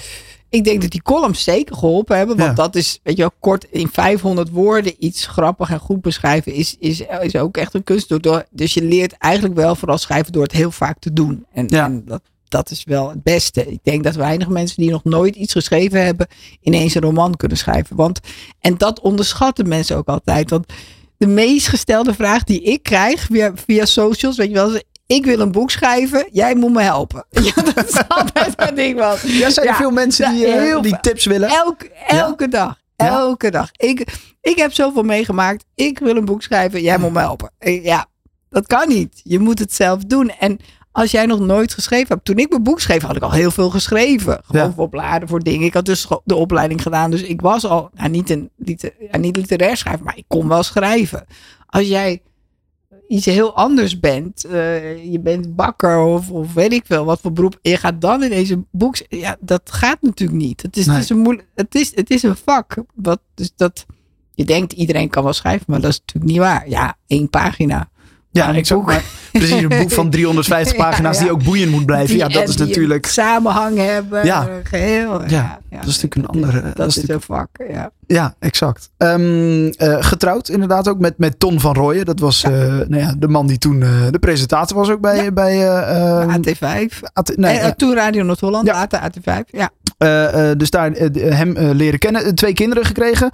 Ik 0.55 0.63
denk 0.63 0.81
dat 0.81 0.91
die 0.91 1.01
columns 1.01 1.43
zeker 1.43 1.75
geholpen 1.75 2.17
hebben. 2.17 2.37
Want 2.37 2.49
Ja. 2.49 2.55
dat 2.63 2.75
is, 2.75 2.99
weet 3.03 3.15
je 3.15 3.21
wel, 3.21 3.31
kort 3.39 3.65
in 3.69 3.89
500 3.91 4.49
woorden 4.49 4.93
iets 4.99 5.25
grappig 5.25 5.69
en 5.69 5.79
goed 5.79 6.01
beschrijven 6.01 6.53
is, 6.53 6.75
is, 6.79 7.03
is 7.21 7.35
ook 7.35 7.57
echt 7.57 7.73
een 7.73 7.83
kunst. 7.83 8.23
Door- 8.23 8.45
dus 8.51 8.73
je 8.73 8.83
leert 8.83 9.17
eigenlijk 9.17 9.55
wel 9.55 9.75
vooral 9.75 9.97
schrijven 9.97 10.31
door 10.31 10.43
het 10.43 10.51
heel 10.51 10.71
vaak 10.71 10.99
te 10.99 11.13
doen. 11.13 11.45
En, 11.53 11.65
Ja. 11.69 11.85
en 11.85 12.03
dat, 12.05 12.21
dat 12.47 12.71
is 12.71 12.83
wel 12.83 13.09
het 13.09 13.23
beste. 13.23 13.71
Ik 13.71 13.79
denk 13.83 14.03
dat 14.03 14.15
weinig 14.15 14.47
mensen 14.47 14.81
die 14.81 14.91
nog 14.91 15.03
nooit 15.03 15.35
iets 15.35 15.53
geschreven 15.53 16.03
hebben, 16.05 16.27
ineens 16.61 16.95
een 16.95 17.01
roman 17.01 17.35
kunnen 17.35 17.57
schrijven. 17.57 17.95
Want, 17.95 18.19
en 18.59 18.77
dat 18.77 18.99
onderschatten 18.99 19.67
mensen 19.67 19.97
ook 19.97 20.07
altijd. 20.07 20.49
Want 20.49 20.73
de 21.17 21.27
meest 21.27 21.67
gestelde 21.67 22.13
vraag 22.13 22.43
die 22.43 22.61
ik 22.61 22.83
krijg 22.83 23.21
via, 23.31 23.51
via 23.65 23.85
socials, 23.85 24.37
weet 24.37 24.47
je 24.47 24.53
wel, 24.53 24.79
ik 25.05 25.25
wil 25.25 25.39
een 25.39 25.51
boek 25.51 25.71
schrijven, 25.71 26.27
jij 26.31 26.55
moet 26.55 26.71
me 26.73 26.81
helpen. 26.81 27.25
Ja, 27.43 27.61
dat 27.73 27.89
is 27.89 28.07
altijd 28.07 28.53
een 28.55 28.75
ding 28.75 28.99
van. 28.99 29.31
Ja, 29.31 29.49
zijn 29.49 29.65
er 29.67 29.71
Ja, 29.71 29.77
veel 29.77 29.91
mensen 29.91 30.31
die, 30.31 30.47
ja, 30.47 30.55
eh, 30.55 30.61
heel 30.61 30.81
die 30.81 30.99
tips 30.99 31.25
willen? 31.25 31.49
Elke, 31.49 31.91
elke 32.07 32.47
dag. 32.47 32.79
Elke 32.95 33.51
dag. 33.51 33.69
Ik, 33.71 34.17
ik 34.41 34.57
heb 34.57 34.73
zoveel 34.73 35.03
meegemaakt. 35.03 35.65
Ik 35.75 35.99
wil 35.99 36.15
een 36.15 36.25
boek 36.25 36.41
schrijven. 36.41 36.81
Jij 36.81 36.97
moet 36.97 37.13
me 37.13 37.19
helpen. 37.19 37.51
Ja, 37.59 38.05
dat 38.49 38.67
kan 38.67 38.87
niet. 38.87 39.21
Je 39.23 39.39
moet 39.39 39.59
het 39.59 39.73
zelf 39.73 40.03
doen. 40.03 40.29
En 40.29 40.59
als 40.91 41.11
jij 41.11 41.25
nog 41.25 41.39
nooit 41.39 41.73
geschreven 41.73 42.07
hebt. 42.07 42.25
Toen 42.25 42.37
ik 42.37 42.49
mijn 42.49 42.63
boek 42.63 42.79
schreef, 42.79 43.01
had 43.01 43.15
ik 43.15 43.21
al 43.21 43.31
heel 43.31 43.51
veel 43.51 43.69
geschreven. 43.69 44.41
Gewoon 44.45 44.73
voor 44.73 44.89
bladen, 44.89 45.27
voor 45.27 45.43
dingen. 45.43 45.65
Ik 45.65 45.73
had 45.73 45.85
dus 45.85 46.07
de 46.23 46.35
opleiding 46.35 46.81
gedaan. 46.81 47.11
Dus 47.11 47.21
ik 47.21 47.41
was 47.41 47.65
al, 47.65 47.89
nou, 47.93 48.09
niet, 48.09 48.29
een, 48.29 48.49
ja, 49.11 49.17
niet 49.17 49.35
literair 49.35 49.77
schrijver, 49.77 50.05
maar 50.05 50.17
ik 50.17 50.25
kon 50.27 50.47
wel 50.47 50.63
schrijven. 50.63 51.25
Als 51.65 51.87
jij 51.87 52.21
iets 53.07 53.25
heel 53.25 53.55
anders 53.55 53.99
bent. 53.99 54.43
eh, 54.45 55.11
je 55.11 55.19
bent 55.19 55.55
bakker 55.55 55.97
of, 55.99 56.31
of 56.31 56.53
weet 56.53 56.73
ik 56.73 56.85
veel 56.85 57.05
wat 57.05 57.19
voor 57.21 57.31
beroep. 57.33 57.59
En 57.61 57.71
je 57.71 57.77
gaat 57.77 58.01
dan 58.01 58.23
in 58.23 58.29
deze 58.29 58.63
boek. 58.71 58.95
Ja, 59.09 59.37
dat 59.39 59.61
gaat 59.71 60.01
natuurlijk 60.01 60.39
niet. 60.39 60.61
Het 60.61 60.77
is, 60.77 60.85
Nee. 60.85 60.95
het 60.95 61.03
is, 61.03 61.09
een, 61.09 61.17
moeilijk, 61.19 61.47
het 61.55 61.75
is, 61.75 61.95
het 61.95 62.09
is 62.09 62.23
een 62.23 62.35
vak. 62.35 62.75
Wat, 62.95 63.19
dus 63.33 63.51
dat, 63.55 63.85
je 64.33 64.45
denkt 64.45 64.73
iedereen 64.73 65.09
kan 65.09 65.23
wel 65.23 65.33
schrijven, 65.33 65.65
maar 65.67 65.81
dat 65.81 65.91
is 65.91 65.99
natuurlijk 65.99 66.31
niet 66.31 66.41
waar. 66.41 66.69
Ja, 66.69 66.97
één 67.07 67.29
pagina. 67.29 67.89
Ja, 68.35 68.49
ik 68.51 68.65
zou 68.65 68.83
maar 68.83 69.03
precies 69.31 69.61
een 69.61 69.67
boek 69.67 69.91
van 69.91 70.09
350 70.15 70.77
Ja, 70.77 70.83
pagina's 70.83 71.17
die 71.19 71.31
ook 71.31 71.43
boeiend 71.43 71.71
moet 71.71 71.85
blijven. 71.85 72.15
Ja, 72.15 72.27
dat 72.27 72.47
is 72.49 72.57
natuurlijk. 72.57 73.05
samenhang 73.05 73.77
hebben. 73.77 74.25
Ja. 74.25 74.47
Geheel. 74.63 75.21
Ja, 75.27 75.59
dat 75.69 75.85
is 75.85 76.01
natuurlijk 76.01 76.15
een 76.15 76.25
andere. 76.25 76.61
Dat, 76.61 76.75
dat 76.75 76.87
is 76.87 77.09
een 77.09 77.21
vak. 77.21 77.47
Ja. 77.69 77.91
Ja, 78.07 78.35
exact. 78.39 78.89
Ehm, 78.97 79.67
eh, 79.67 79.97
getrouwd 79.99 80.49
inderdaad 80.49 80.87
ook 80.87 80.99
met, 80.99 81.17
met 81.17 81.39
Ton 81.39 81.59
van 81.59 81.73
Rooyen. 81.73 82.05
Dat 82.05 82.19
was 82.19 82.43
eh, 82.43 82.51
nou 82.51 82.97
ja, 82.97 83.13
de 83.17 83.27
man 83.27 83.47
die 83.47 83.57
toen 83.57 83.81
eh, 83.83 83.89
de 84.11 84.19
presentator 84.19 84.77
was 84.77 84.89
ook 84.89 85.01
bij... 85.01 85.33
Bij 85.33 85.67
eh, 85.67 86.21
eh, 86.21 86.35
AT5. 86.35 86.99
AT 87.13 87.37
nee, 87.37 87.75
toen 87.75 87.93
Radio 87.95 88.23
Noord-Holland, 88.23 88.67
Ja. 88.67 88.73
later 88.73 88.99
AT5. 89.11 89.39
Ja. 89.51 89.69
Eh, 89.97 90.49
eh, 90.51 90.57
dus 90.57 90.69
daar 90.69 90.91
eh, 90.91 91.33
hem 91.37 91.57
leren 91.57 91.99
kennen. 91.99 92.35
Twee 92.35 92.53
kinderen 92.53 92.85
gekregen. 92.85 93.29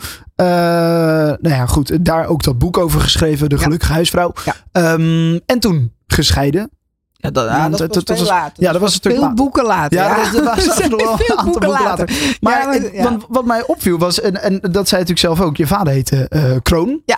Nou 1.42 1.50
ja, 1.56 1.66
goed. 1.66 2.06
Daar 2.06 2.28
ook 2.28 2.44
dat 2.44 2.58
boek 2.58 2.78
over 2.78 3.02
geschreven. 3.02 3.50
De 3.50 3.56
Ja. 3.56 3.62
Gelukkige 3.62 3.92
Huisvrouw. 3.94 4.34
Ja. 4.46 4.54
Ehm, 4.72 5.40
en 5.46 5.60
toen 5.60 5.94
gescheiden. 6.08 6.70
Ja, 7.14 7.32
dat, 7.32 7.46
Ja, 7.50 7.70
dat, 7.70 7.78
dat- 7.80 7.88
was 7.96 8.04
dat 8.04 8.18
veel 8.18 8.26
was- 8.26 8.34
later. 8.36 8.64
ja, 8.64 8.72
dat 8.72 8.82
was 8.82 8.90
een 8.90 8.96
stuk 8.96 9.12
Veel 9.12 9.22
later. 9.22 9.36
boeken 9.36 9.66
later. 9.66 9.98
Ja, 10.00 10.32
dat 10.32 10.44
was- 10.44 10.66
dat 10.78 10.88
wel 10.90 11.00
een 11.00 11.20
aantal 11.38 11.46
boeken 11.46 11.70
later. 11.70 12.10
Maar, 12.40 12.94
Ja, 12.94 13.18
wat 13.30 13.46
mij 13.46 13.64
opviel 13.66 13.98
was, 13.98 14.22
en, 14.22 14.42
en 14.42 14.54
dat 14.62 14.88
zei 14.88 15.02
natuurlijk 15.02 15.20
zelf 15.20 15.42
ook, 15.42 15.58
je 15.58 15.68
vader 15.68 15.94
heette 15.94 16.60
Kroon. 16.64 17.02
Ja. 17.06 17.18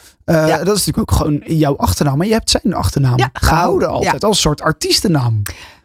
Dat 0.64 0.78
is 0.78 0.86
natuurlijk 0.86 0.98
ook 0.98 1.12
gewoon 1.12 1.42
jouw 1.46 1.78
achternaam. 1.78 2.18
Maar 2.18 2.28
je 2.28 2.34
hebt 2.34 2.50
zijn 2.50 2.74
achternaam 2.74 3.18
gehouden, 3.34 3.90
altijd. 3.90 4.24
Als 4.24 4.36
een 4.36 4.42
soort 4.42 4.62
artiestennaam. 4.62 5.42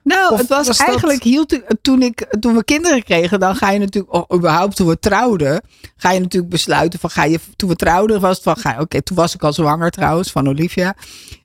Nou, 0.08 0.32
Of 0.32 0.38
het 0.38 0.48
was, 0.48 0.66
was 0.66 0.78
dat- 0.78 0.86
eigenlijk 0.86 1.22
hield 1.22 1.60
toen, 1.82 2.02
ik, 2.02 2.36
toen 2.40 2.54
we 2.54 2.64
kinderen 2.64 3.02
kregen, 3.02 3.40
dan 3.40 3.56
ga 3.56 3.70
je 3.70 3.78
natuurlijk, 3.78 4.14
of 4.14 4.36
überhaupt 4.38 4.76
toen 4.76 4.86
we 4.86 4.98
trouwden, 4.98 5.62
ga 5.96 6.10
je 6.12 6.20
natuurlijk 6.20 6.52
besluiten 6.52 6.98
van 6.98 7.10
ga 7.10 7.24
je, 7.24 7.38
toen 7.56 7.68
we 7.68 7.76
trouwden 7.76 8.20
was 8.20 8.34
het 8.34 8.42
van 8.44 8.56
ga 8.56 8.76
oké, 8.80 9.02
toen 9.02 9.16
was 9.16 9.34
ik 9.34 9.42
al 9.42 9.52
zwanger 9.52 9.90
trouwens 9.90 10.30
van 10.30 10.48
Olivia. 10.48 10.94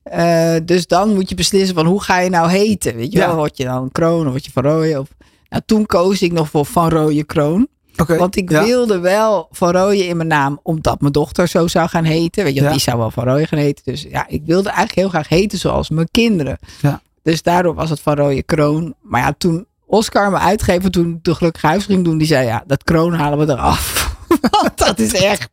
Eh, 0.04 0.56
dus 0.65 0.88
dan 0.88 1.13
moet 1.13 1.30
je 1.30 1.36
beslissen 1.36 1.76
van 1.76 1.86
hoe 1.86 2.02
ga 2.04 2.19
je 2.19 2.30
nou 2.30 2.49
heten, 2.49 2.95
weet 2.95 3.12
je 3.12 3.17
Ja. 3.17 3.28
wel, 3.28 3.36
word 3.36 3.58
je 3.58 3.63
dan 3.63 3.91
Kroon 3.91 4.26
of 4.26 4.32
word 4.32 4.45
je 4.45 4.52
Van 4.52 4.63
Rooyen 4.63 4.99
of, 4.99 5.08
nou 5.49 5.62
toen 5.65 5.86
koos 5.86 6.21
ik 6.21 6.32
nog 6.32 6.49
voor 6.49 6.65
Van 6.65 6.89
Rooyen 6.89 7.26
Kroon. 7.26 7.67
Want 8.08 8.36
ik 8.36 8.52
ja. 8.52 8.63
wilde 8.63 8.99
wel 8.99 9.47
Van 9.52 9.71
Rooyen 9.71 10.08
in 10.08 10.17
mijn 10.17 10.30
naam, 10.30 10.60
omdat 10.63 10.99
mijn 11.02 11.13
dochter 11.13 11.47
zo 11.47 11.67
zou 11.67 11.89
gaan 11.89 12.04
heten. 12.04 12.43
Weet 12.43 12.56
je, 12.56 12.62
Ja. 12.62 12.71
die 12.71 12.80
zou 12.80 12.97
wel 12.97 13.12
Van 13.12 13.23
Rooyen 13.23 13.47
gaan 13.47 13.60
heten. 13.60 13.84
Dus 13.86 14.02
ja, 14.10 14.28
ik 14.28 14.41
wilde 14.45 14.69
eigenlijk 14.69 14.97
heel 14.99 15.10
graag 15.10 15.28
heten 15.30 15.58
zoals 15.58 15.89
mijn 15.89 16.08
kinderen. 16.12 16.58
Ja. 16.82 17.02
Dus 17.24 17.42
daardoor 17.42 17.74
was 17.74 17.90
het 17.90 18.00
Van 18.00 18.16
Rooyen 18.16 18.46
Kroon. 18.46 18.96
Maar 19.02 19.22
ja, 19.22 19.34
toen 19.38 19.66
Oscar, 19.86 20.32
mijn 20.32 20.44
uitgever, 20.44 20.92
toen 20.92 21.20
de 21.22 21.36
Gelukkige 21.36 21.68
Huis 21.68 21.86
ging 21.86 22.04
doen, 22.04 22.18
die 22.18 22.28
zei 22.28 22.46
ja, 22.46 22.64
dat 22.68 22.84
kroon 22.84 23.14
halen 23.14 23.48
we 23.48 23.54
eraf. 23.54 24.12
Dat 24.76 25.00
is 25.00 25.14
echt, 25.14 25.50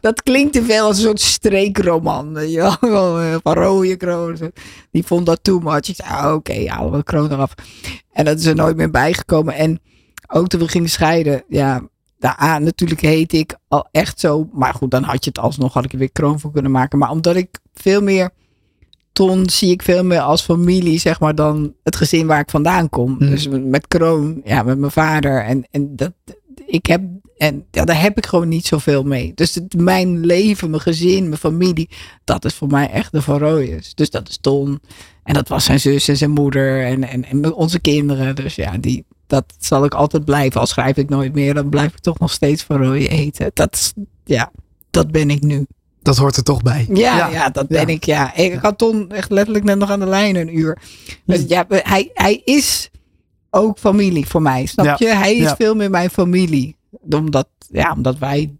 dat 0.00 0.22
klinkt 0.22 0.52
te 0.52 0.64
veel 0.64 0.84
als 0.84 0.96
een 0.96 1.02
soort 1.02 1.20
streekroman. 1.20 2.36
Gewoon, 2.36 3.20
eh, 3.22 3.36
Van 3.42 3.52
Rooyen 3.52 3.98
Kroon. 3.98 4.52
Die 4.90 5.06
vond 5.06 5.26
dat 5.26 5.38
too 5.42 5.60
much. 5.60 5.88
Ik 5.88 5.94
zei, 5.94 6.08
ah, 6.08 6.34
oké, 6.34 6.68
halen 6.68 6.90
we 6.90 6.96
de 6.96 7.02
kroon 7.02 7.32
eraf. 7.32 7.54
En 8.12 8.24
dat 8.24 8.38
is 8.38 8.44
er 8.44 8.54
nooit 8.54 8.76
meer 8.76 8.90
bijgekomen. 8.90 9.54
En 9.54 9.80
ook 10.28 10.48
toen 10.48 10.60
we 10.60 10.68
gingen 10.68 10.88
scheiden, 10.88 11.44
ja, 11.48 11.82
A, 12.24 12.58
natuurlijk 12.58 13.00
heet 13.00 13.32
ik 13.32 13.56
al 13.68 13.88
echt 13.90 14.20
zo. 14.20 14.48
Maar 14.52 14.74
goed, 14.74 14.90
dan 14.90 15.02
had 15.02 15.24
je 15.24 15.30
het 15.30 15.38
alsnog, 15.38 15.72
had 15.72 15.84
ik 15.84 15.92
er 15.92 15.98
weer 15.98 16.12
kroon 16.12 16.40
voor 16.40 16.52
kunnen 16.52 16.70
maken. 16.70 16.98
Maar 16.98 17.10
omdat 17.10 17.36
ik 17.36 17.58
veel 17.74 18.02
meer, 18.02 18.30
Ton 19.26 19.48
zie 19.50 19.70
ik 19.70 19.82
veel 19.82 20.04
meer 20.04 20.20
als 20.20 20.42
familie, 20.42 20.98
zeg 20.98 21.20
maar, 21.20 21.34
dan 21.34 21.74
het 21.82 21.96
gezin 21.96 22.26
waar 22.26 22.40
ik 22.40 22.50
vandaan 22.50 22.88
kom. 22.88 23.16
Hmm. 23.18 23.30
Dus 23.30 23.48
met- 23.48 23.88
kroon, 23.88 24.40
ja, 24.44 24.62
met 24.62 24.78
mijn 24.78 24.92
vader. 24.92 25.44
En, 25.44 25.66
en 25.70 25.96
dat, 25.96 26.12
ik 26.66 26.86
heb, 26.86 27.02
en 27.36 27.64
ja, 27.70 27.84
daar 27.84 28.00
heb 28.00 28.16
ik 28.18 28.26
gewoon 28.26 28.48
niet 28.48 28.66
zoveel 28.66 29.02
mee. 29.02 29.32
Dus 29.34 29.54
het, 29.54 29.74
mijn 29.76 30.26
leven, 30.26 30.70
mijn 30.70 30.82
gezin, 30.82 31.24
mijn 31.28 31.40
familie, 31.40 31.88
dat 32.24 32.44
is 32.44 32.54
voor 32.54 32.68
mij 32.68 32.90
echt 32.90 33.12
de 33.12 33.22
Van 33.22 33.38
Rooyens. 33.38 33.94
Dus 33.94 34.10
dat 34.10 34.28
is 34.28 34.38
Ton. 34.40 34.80
En 35.24 35.34
dat 35.34 35.48
was 35.48 35.64
zijn 35.64 35.80
zus 35.80 36.08
en 36.08 36.16
zijn 36.16 36.30
moeder 36.30 36.84
en, 36.84 37.04
en, 37.04 37.24
en 37.24 37.52
onze 37.54 37.80
kinderen. 37.80 38.34
Dus 38.36 38.54
ja, 38.54 38.78
die, 38.78 39.04
dat 39.26 39.44
zal 39.58 39.84
ik 39.84 39.94
altijd 39.94 40.24
blijven. 40.24 40.60
Al 40.60 40.66
schrijf 40.66 40.96
ik 40.96 41.08
nooit 41.08 41.34
meer, 41.34 41.54
dan 41.54 41.68
blijf 41.68 41.92
ik 41.92 41.98
toch 42.00 42.18
nog 42.18 42.30
steeds 42.32 42.62
Van 42.62 42.92
eten. 42.92 43.50
Dat, 43.54 43.74
is- 43.74 43.92
ja, 44.24 44.50
dat 44.90 45.10
ben 45.10 45.30
ik 45.30 45.42
nu. 45.42 45.66
Dat 46.02 46.16
hoort 46.16 46.36
er 46.36 46.42
toch 46.42 46.62
bij. 46.62 46.86
Ja, 46.92 47.28
ja, 47.28 47.48
dat 47.48 47.68
ben 47.68 47.80
ja. 47.80 47.86
ik. 47.86 48.04
Ja. 48.04 48.34
Ik 48.34 48.58
had 48.60 48.78
Ton 48.78 49.10
echt 49.10 49.30
letterlijk 49.30 49.64
net 49.64 49.78
nog 49.78 49.90
aan 49.90 50.00
de 50.00 50.06
lijn 50.06 50.36
een 50.36 50.58
uur. 50.58 50.78
Dus 51.24 51.44
ja, 51.48 51.64
hij, 51.68 52.10
hij 52.14 52.40
is 52.44 52.90
ook 53.50 53.78
familie 53.78 54.26
voor 54.26 54.42
mij. 54.42 54.66
Snap 54.66 54.98
je? 54.98 55.06
Hij 55.06 55.36
is 55.36 55.52
veel 55.56 55.74
meer 55.74 55.90
mijn 55.90 56.10
familie. 56.10 56.76
Omdat, 57.10 57.48
ja, 57.70 57.92
omdat 57.92 58.18
wij 58.18 58.56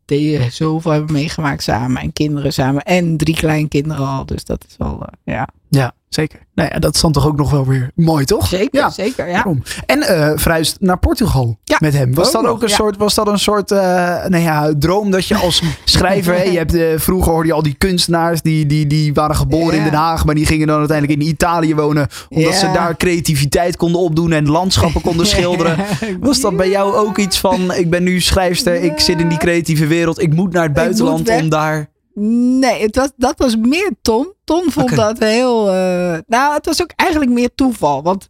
zoveel 0.51 0.91
hebben 0.91 1.13
meegemaakt 1.13 1.63
samen. 1.63 2.03
En 2.03 2.13
kinderen 2.13 2.53
samen. 2.53 2.83
En 2.83 3.17
drie 3.17 3.35
kleinkinderen 3.35 4.07
al. 4.07 4.27
Dus 4.27 4.45
dat 4.45 4.65
is 4.69 4.75
wel, 4.77 5.03
eh, 5.03 5.35
ja. 5.35 5.49
Ja, 5.69 5.95
zeker. 6.09 6.41
Nou 6.55 6.69
ja, 6.73 6.79
dat 6.79 6.95
is 6.95 7.01
dan 7.01 7.13
toch 7.13 7.27
ook 7.27 7.37
nog 7.37 7.51
wel 7.51 7.67
weer 7.67 7.91
mooi, 7.95 8.25
toch? 8.25 8.47
Zeker, 8.47 8.81
Ja. 8.81 8.91
zeker. 8.91 9.27
Ja. 9.27 9.33
Daarom. 9.35 9.63
En 9.87 10.03
eh 10.03 10.33
verhuisd 10.35 10.77
naar 10.81 10.99
Portugal 10.99 11.59
Ja, 11.65 11.77
met 11.81 11.93
hem. 11.93 12.15
Was 12.15 12.27
ook 12.27 12.43
dat 12.43 12.47
ook 12.53 12.63
een 12.63 12.69
ja. 12.69 12.75
soort, 12.75 12.97
was 12.97 13.15
dat 13.15 13.29
een 13.29 13.39
soort 13.39 13.71
eh, 13.71 13.79
nou 14.27 14.39
ja, 14.39 14.73
droom 14.79 15.11
dat 15.11 15.27
je 15.27 15.37
als 15.37 15.63
schrijver, 15.85 16.35
hè, 16.35 16.43
je 16.43 16.57
hebt, 16.57 16.75
eh, 16.75 16.87
vroeger 16.97 17.33
hoorde 17.33 17.49
je 17.49 17.55
al 17.55 17.63
die 17.63 17.75
kunstenaars 17.75 18.43
die, 18.43 18.67
die, 18.67 18.87
die 18.87 19.15
waren 19.15 19.37
geboren 19.37 19.77
in. 19.77 19.85
Den 19.85 19.95
Haag, 19.95 20.25
maar 20.25 20.35
die 20.35 20.47
gingen 20.47 20.67
dan 20.67 20.79
uiteindelijk 20.79 21.21
in 21.21 21.27
Italië 21.29 21.75
wonen, 21.75 22.07
omdat 22.29 22.55
ze 22.55 22.71
daar 22.73 22.97
creativiteit 22.97 23.77
konden 23.77 24.01
opdoen 24.01 24.33
en 24.33 24.49
landschappen 24.49 25.01
konden 25.01 25.27
schilderen. 25.37 25.77
Was 26.21 26.41
dat 26.41 26.57
bij 26.57 26.71
jou 26.71 26.95
ook 26.95 27.19
iets 27.19 27.39
van, 27.39 27.73
ik 27.75 27.91
ben 27.91 28.03
nu 28.03 28.21
schrijfster, 28.21 28.75
ik 28.75 29.01
zit 29.01 29.21
in 29.21 29.29
die 29.29 29.39
creatieve 29.39 29.87
wereld, 29.87 30.23
ik 30.23 30.35
moet 30.35 30.53
naar 30.53 30.63
het 30.63 30.73
buitenland 30.73 31.31
om 31.31 31.49
daar... 31.49 31.89
Nee, 32.21 32.83
het 32.83 32.97
was, 32.97 33.09
dat 33.17 33.39
was 33.39 33.57
meer 33.57 33.91
Ton. 34.03 34.33
Ton 34.45 34.71
vond 34.71 34.97
dat 34.97 35.19
heel. 35.19 35.69
eh, 35.69 36.19
nou, 36.27 36.55
het 36.55 36.67
was 36.67 36.83
ook 36.83 36.93
eigenlijk 36.97 37.31
meer 37.31 37.51
toeval. 37.55 38.03
Want 38.03 38.29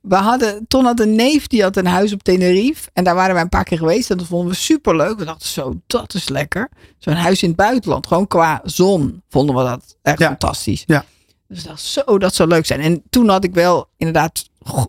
We 0.00 0.14
hadden, 0.14 0.64
Ton 0.68 0.84
had 0.84 1.00
een 1.00 1.14
neef 1.14 1.46
die 1.46 1.62
had 1.62 1.76
een 1.76 1.86
huis 1.86 2.12
op 2.12 2.22
Tenerife. 2.22 2.90
En 2.92 3.04
daar 3.04 3.14
waren 3.14 3.32
wij 3.34 3.42
een 3.42 3.48
paar 3.48 3.64
keer 3.64 3.78
geweest. 3.78 4.10
En 4.10 4.16
dat 4.18 4.26
vonden 4.26 4.48
we 4.48 4.54
superleuk. 4.54 5.18
We 5.18 5.24
dachten 5.24 5.48
zo, 5.48 5.74
dat 5.86 6.14
is 6.14 6.28
lekker. 6.28 6.70
Zo'n 6.98 7.14
huis 7.14 7.42
in 7.42 7.48
het 7.48 7.56
buitenland. 7.56 8.06
Gewoon 8.06 8.26
qua 8.26 8.60
zon 8.64 9.22
vonden 9.28 9.56
we 9.56 9.62
dat 9.62 9.96
echt 10.02 10.18
Ja. 10.18 10.26
fantastisch. 10.26 10.82
Ja. 10.86 11.04
Dus 11.48 11.62
dacht, 11.64 11.80
zo, 11.82 12.18
dat 12.18 12.34
zou 12.34 12.48
leuk 12.48 12.66
zijn. 12.66 12.80
En 12.80 13.02
toen 13.10 13.28
had 13.28 13.44
ik 13.44 13.54
wel 13.54 13.88
inderdaad 13.96 14.44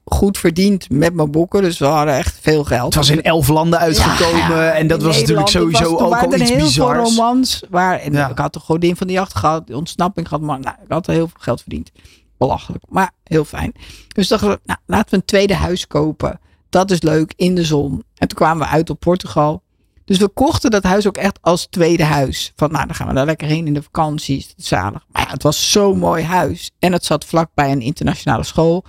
goed 0.06 0.38
verdiend 0.38 0.90
met 0.90 1.14
mijn 1.14 1.32
boeken. 1.32 1.62
Dus 1.62 1.78
we 1.80 1.86
hadden 1.86 2.16
echt 2.16 2.38
veel 2.42 2.64
geld. 2.64 2.86
Het 2.86 2.96
was 2.96 3.10
in 3.10 3.22
elf 3.24 3.48
landen 3.48 3.80
uitgekomen. 3.80 4.40
Ja, 4.56 4.72
en 4.72 4.88
dat 4.88 5.00
in 5.00 5.06
was 5.06 5.20
natuurlijk 5.20 5.48
sowieso 5.48 5.92
was- 5.92 6.02
ook 6.02 6.16
al 6.32 6.34
iets 6.40 6.50
heel 6.50 6.70
veel 6.70 6.94
romans. 6.94 7.64
Waar, 7.70 8.00
en 8.00 8.14
Ja. 8.14 8.30
Ik 8.30 8.38
had 8.38 8.54
de 8.54 8.60
godin 8.60 8.96
van 8.96 9.08
de 9.08 9.14
jacht 9.14 9.36
gehad. 9.36 9.68
De 9.68 9.76
ontsnapping 9.78 10.28
gehad. 10.28 10.44
Maar 10.44 10.60
nou, 10.60 10.76
ik 10.84 10.92
had 10.92 11.06
heel 11.08 11.28
veel 11.28 11.40
geld 11.40 11.62
verdiend. 11.62 11.92
Belachelijk. 12.38 12.84
Maar 12.90 13.12
heel 13.24 13.46
fijn. 13.46 13.74
Dus 14.08 14.28
dachten 14.28 14.50
we, 14.50 14.60
nou, 14.66 14.80
laten 14.86 15.10
we 15.10 15.16
een 15.16 15.26
tweede 15.26 15.56
huis 15.56 15.88
kopen. 15.88 16.40
Dat 16.70 16.92
is 16.92 17.02
leuk. 17.02 17.34
In 17.36 17.56
de 17.56 17.64
zon. 17.64 18.04
En 18.18 18.28
toen 18.28 18.38
kwamen 18.38 18.68
we 18.68 18.74
uit 18.74 18.90
op 18.90 19.00
Portugal. 19.00 19.62
Dus 20.06 20.18
we 20.18 20.28
kochten 20.30 20.72
dat 20.72 20.84
huis 20.84 21.08
ook 21.08 21.18
echt 21.18 21.38
als 21.42 21.68
tweede 21.70 22.04
huis. 22.04 22.52
Van 22.56 22.72
nou, 22.72 22.86
dan 22.86 22.96
gaan 22.96 23.08
we 23.08 23.14
daar 23.14 23.26
lekker 23.26 23.48
heen 23.48 23.68
in 23.68 23.74
de 23.74 23.84
vakanties. 23.84 24.54
Zalig. 24.58 25.06
Maar 25.12 25.22
ja, 25.26 25.32
het 25.32 25.44
was 25.44 25.72
zo'n 25.72 25.98
mooi 26.00 26.24
huis. 26.24 26.72
En 26.80 26.92
het 26.94 27.06
zat 27.06 27.26
vlakbij 27.26 27.72
een 27.72 27.82
internationale 27.82 28.44
school. 28.44 28.84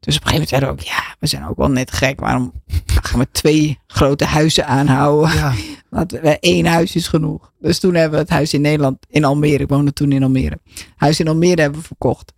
Dus 0.00 0.16
op 0.16 0.22
een 0.24 0.30
gegeven 0.30 0.32
moment 0.32 0.48
zeiden 0.48 0.68
we 0.68 0.74
ook, 0.74 0.80
ja, 0.80 1.16
we 1.18 1.26
zijn 1.26 1.46
ook 1.46 1.56
wel 1.56 1.70
net 1.70 1.92
gek. 1.92 2.20
Waarom 2.20 2.52
gaan 3.02 3.20
we 3.20 3.26
twee 3.32 3.78
grote 3.86 4.24
huizen 4.24 4.66
aanhouden? 4.66 5.34
Ja. 5.34 5.54
Laten 5.90 6.22
we, 6.22 6.38
één 6.38 6.66
huis 6.66 6.94
is 6.96 7.08
genoeg. 7.08 7.52
Dus 7.58 7.80
toen 7.80 7.94
hebben 7.94 8.12
we 8.18 8.24
het 8.24 8.34
huis 8.34 8.54
in 8.54 8.60
Nederland, 8.60 8.98
in 9.08 9.24
Almere. 9.24 9.62
Ik 9.62 9.68
woonde 9.68 9.92
toen 9.92 10.12
in 10.12 10.22
Almere. 10.22 10.58
Huis 10.96 11.20
in 11.20 11.28
Almere 11.28 11.60
hebben 11.60 11.80
we 11.80 11.86
verkocht. 11.86 12.32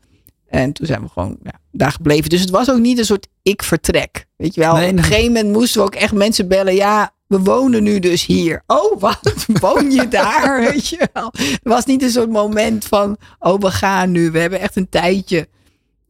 En 0.49 0.73
toen 0.73 0.87
zijn 0.87 1.03
we 1.03 1.09
gewoon 1.09 1.37
ja, 1.43 1.53
daar 1.71 1.93
gebleven. 1.93 2.31
Dus 2.31 2.41
het 2.41 2.51
was 2.51 2.71
ook 2.71 2.79
niet 2.79 2.99
een 2.99 3.05
soort 3.05 3.29
ik 3.43 3.63
vertrek. 3.63 4.27
Weet 4.37 4.55
je 4.55 4.61
wel, 4.61 4.75
Nee, 4.75 4.91
op 4.91 4.97
een 4.97 5.03
gegeven 5.03 5.33
moment 5.33 5.53
moesten 5.53 5.81
we 5.81 5.87
ook 5.87 5.95
echt 5.95 6.13
mensen 6.13 6.49
bellen. 6.49 6.75
Ja, 6.75 7.13
we 7.27 7.39
wonen 7.39 7.83
nu 7.83 7.99
dus 7.99 8.27
hier. 8.27 8.63
Oh, 8.67 9.01
wat? 9.01 9.37
Woon 9.61 9.91
je 9.91 10.09
daar? 10.09 10.61
Weet 10.61 10.89
je 10.89 11.09
wel. 11.13 11.33
Het 11.33 11.61
was 11.63 11.85
niet 11.85 12.03
een 12.03 12.11
soort 12.11 12.31
moment 12.31 12.85
van, 12.85 13.17
oh, 13.39 13.61
we 13.61 13.71
gaan 13.71 14.11
nu. 14.11 14.31
We 14.31 14.39
hebben 14.39 14.61
echt 14.61 14.77
een 14.77 14.89
tijdje, 14.89 15.49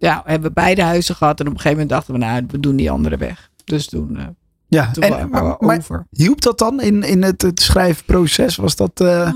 ja, 0.08 0.22
we 0.24 0.30
hebben 0.30 0.52
beide 0.52 0.82
huizen 0.82 1.14
gehad. 1.14 1.40
En 1.40 1.46
op 1.46 1.52
een 1.52 1.60
gegeven 1.60 1.78
moment 1.78 1.88
dachten 1.96 2.12
we, 2.14 2.20
nou, 2.20 2.44
we 2.50 2.60
doen 2.60 2.76
die 2.76 2.90
andere 2.90 3.16
weg. 3.16 3.50
Dus 3.64 3.86
toen, 3.88 4.16
eh, 4.16 4.24
Ja. 4.68 4.90
toen 4.90 5.02
En, 5.02 5.10
waren 5.10 5.24
we 5.26 5.30
maar, 5.32 5.56
maar 5.58 5.76
over. 5.78 6.06
hielp 6.10 6.40
dat 6.40 6.58
dan 6.58 6.80
in, 6.80 7.02
in 7.02 7.22
het, 7.22 7.42
het 7.42 7.60
schrijfproces? 7.60 8.56
Was 8.56 8.76
dat 8.76 9.00
eh, 9.00 9.32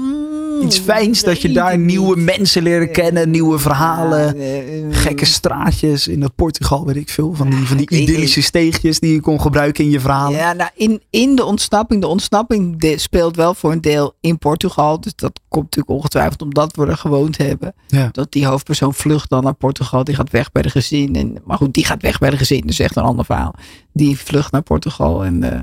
iets 0.63 0.79
fijns 0.79 1.23
dat 1.23 1.43
je 1.43 1.53
daar 1.53 1.79
nieuwe 1.79 2.17
mensen 2.17 2.63
leren 2.63 2.93
kennen, 2.93 3.31
nieuwe 3.31 3.59
verhalen? 3.59 4.19
Ja, 4.27 4.33
eh, 4.43 4.79
eh, 4.79 4.85
Gekke 4.91 5.25
straatjes 5.25 6.09
in 6.09 6.21
dat 6.21 6.35
Portugal, 6.35 6.87
weet 6.87 6.97
ik 6.97 7.09
veel. 7.09 7.35
Van 7.35 7.51
die, 7.51 7.67
van 7.67 7.77
die 7.77 7.91
idyllische 7.91 8.43
steegjes 8.43 9.01
die 9.01 9.13
je 9.13 9.21
kon 9.21 9.41
gebruiken 9.41 9.85
in 9.85 9.91
je 9.91 10.01
verhalen. 10.01 10.39
Ja, 10.39 10.53
nou, 10.53 10.71
in, 10.75 11.03
in 11.11 11.37
de 11.37 11.45
ontsnapping. 11.45 12.01
De 12.01 12.07
ontsnapping 12.07 12.81
de- 12.81 12.99
speelt 12.99 13.37
wel 13.37 13.55
voor 13.55 13.73
een 13.73 13.81
deel 13.81 14.15
in 14.21 14.39
Portugal. 14.39 15.01
Dus 15.01 15.13
dat 15.15 15.41
komt 15.49 15.65
natuurlijk 15.65 15.97
ongetwijfeld 15.97 16.43
omdat 16.43 16.77
we 16.77 16.87
er 16.87 16.97
gewoond 16.97 17.37
hebben. 17.37 17.75
Ja. 17.87 18.09
Dat 18.13 18.33
die 18.33 18.47
hoofdpersoon 18.47 18.95
vlucht 18.95 19.31
dan 19.31 19.45
naar 19.45 19.55
Portugal. 19.55 20.05
Die 20.05 20.15
gaat 20.15 20.31
weg 20.31 20.53
bij 20.53 20.63
de 20.63 20.71
gezin. 20.71 21.15
En, 21.15 21.39
maar 21.45 21.57
goed, 21.57 21.75
die 21.75 21.85
gaat 21.85 22.03
weg 22.03 22.19
bij 22.19 22.31
de 22.31 22.37
gezin. 22.37 22.63
Dus 22.67 22.79
echt 22.79 22.97
een 22.97 23.03
ander 23.03 23.25
verhaal. 23.25 23.55
Die 23.93 24.19
vlucht 24.19 24.53
naar 24.53 24.63
Portugal 24.63 25.25
en 25.25 25.43
eh, 25.53 25.61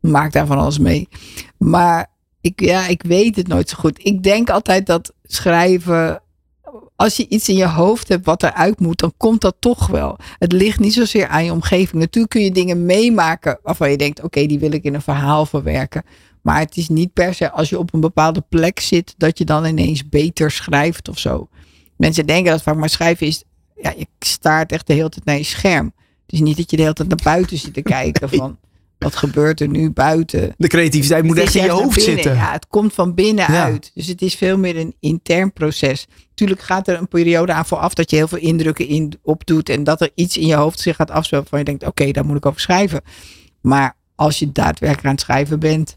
maakt 0.00 0.32
daar 0.32 0.46
van 0.46 0.58
alles 0.58 0.78
mee. 0.78 1.08
Maar 1.58 2.14
ik, 2.46 2.60
ja, 2.60 2.86
ik 2.86 3.02
weet 3.02 3.36
het 3.36 3.48
nooit 3.48 3.68
zo 3.68 3.76
goed. 3.78 3.98
Ik 4.02 4.22
denk 4.22 4.50
altijd 4.50 4.86
dat 4.86 5.12
schrijven 5.22 6.20
als 6.96 7.16
je 7.16 7.28
iets 7.28 7.48
in 7.48 7.56
je 7.56 7.66
hoofd 7.66 8.08
hebt 8.08 8.26
wat 8.26 8.42
eruit 8.42 8.80
moet, 8.80 8.98
dan 8.98 9.12
komt 9.16 9.40
dat 9.40 9.56
toch 9.58 9.86
wel. 9.86 10.18
Het 10.38 10.52
ligt 10.52 10.78
niet 10.78 10.92
zozeer 10.92 11.26
aan 11.26 11.44
je 11.44 11.52
omgeving. 11.52 12.02
Natuurlijk 12.02 12.32
kun 12.32 12.42
je 12.42 12.50
dingen 12.50 12.84
meemaken 12.86 13.58
waarvan 13.62 13.90
je 13.90 13.96
denkt: 13.96 14.22
oké, 14.22 14.46
die 14.46 14.58
wil 14.58 14.72
ik 14.72 14.84
in 14.84 14.94
een 14.94 15.02
verhaal 15.02 15.46
verwerken. 15.46 16.02
Maar 16.42 16.58
het 16.58 16.76
is 16.76 16.88
niet 16.88 17.12
per 17.12 17.34
se 17.34 17.50
als 17.50 17.68
je 17.68 17.78
op 17.78 17.94
een 17.94 18.00
bepaalde 18.00 18.44
plek 18.48 18.80
zit, 18.80 19.14
dat 19.16 19.38
je 19.38 19.44
dan 19.44 19.64
ineens 19.64 20.08
beter 20.08 20.50
schrijft 20.50 21.08
of 21.08 21.18
zo. 21.18 21.48
Mensen 21.96 22.26
denken 22.26 22.52
dat 22.52 22.62
vaak, 22.62 22.76
maar 22.76 22.88
schrijven 22.88 23.26
is. 23.26 23.44
Ja, 23.82 23.92
je 23.96 24.06
staart 24.18 24.72
echt 24.72 24.86
de 24.86 24.92
hele 24.92 25.08
tijd 25.08 25.24
naar 25.24 25.36
je 25.36 25.42
scherm. 25.42 25.92
Het 26.22 26.32
is 26.34 26.40
niet 26.40 26.56
dat 26.56 26.70
je 26.70 26.76
de 26.76 26.82
hele 26.82 26.94
tijd 26.94 27.08
naar 27.08 27.20
buiten 27.22 27.58
zit 27.58 27.74
te 27.74 27.82
kijken 27.82 28.28
van. 28.28 28.58
Wat 28.98 29.16
gebeurt 29.16 29.60
er 29.60 29.68
nu 29.68 29.90
buiten? 29.90 30.54
De 30.56 30.68
creativiteit 30.68 31.24
moet 31.24 31.38
echt 31.38 31.54
in 31.54 31.62
je 31.62 31.70
hoofd 31.70 32.02
zitten. 32.02 32.34
Ja, 32.34 32.52
het 32.52 32.66
komt 32.66 32.94
van 32.94 33.14
binnenuit. 33.14 33.84
Ja. 33.84 33.90
Dus 33.94 34.06
het 34.06 34.22
is 34.22 34.34
veel 34.34 34.58
meer 34.58 34.76
een 34.76 34.94
intern 35.00 35.52
proces. 35.52 36.06
Tuurlijk 36.34 36.60
gaat 36.60 36.88
er 36.88 36.98
een 36.98 37.08
periode 37.08 37.52
aan 37.52 37.66
vooraf 37.66 37.94
dat 37.94 38.10
je 38.10 38.16
heel 38.16 38.28
veel 38.28 38.38
indrukken 38.38 38.86
in 38.86 39.12
opdoet. 39.22 39.68
En 39.68 39.84
dat 39.84 40.00
er 40.00 40.10
iets 40.14 40.36
in 40.36 40.46
je 40.46 40.54
hoofd 40.54 40.80
zich 40.80 40.96
gaat 40.96 41.10
afspelen 41.10 41.40
waarvan 41.40 41.58
je 41.58 41.64
denkt, 41.64 41.86
oké, 41.86 42.10
daar 42.10 42.24
moet 42.24 42.36
ik 42.36 42.46
over 42.46 42.60
schrijven. 42.60 43.00
Maar 43.60 43.96
als 44.14 44.38
je 44.38 44.52
daadwerkelijk 44.52 45.06
aan 45.06 45.12
het 45.12 45.20
schrijven 45.20 45.60
bent. 45.60 45.96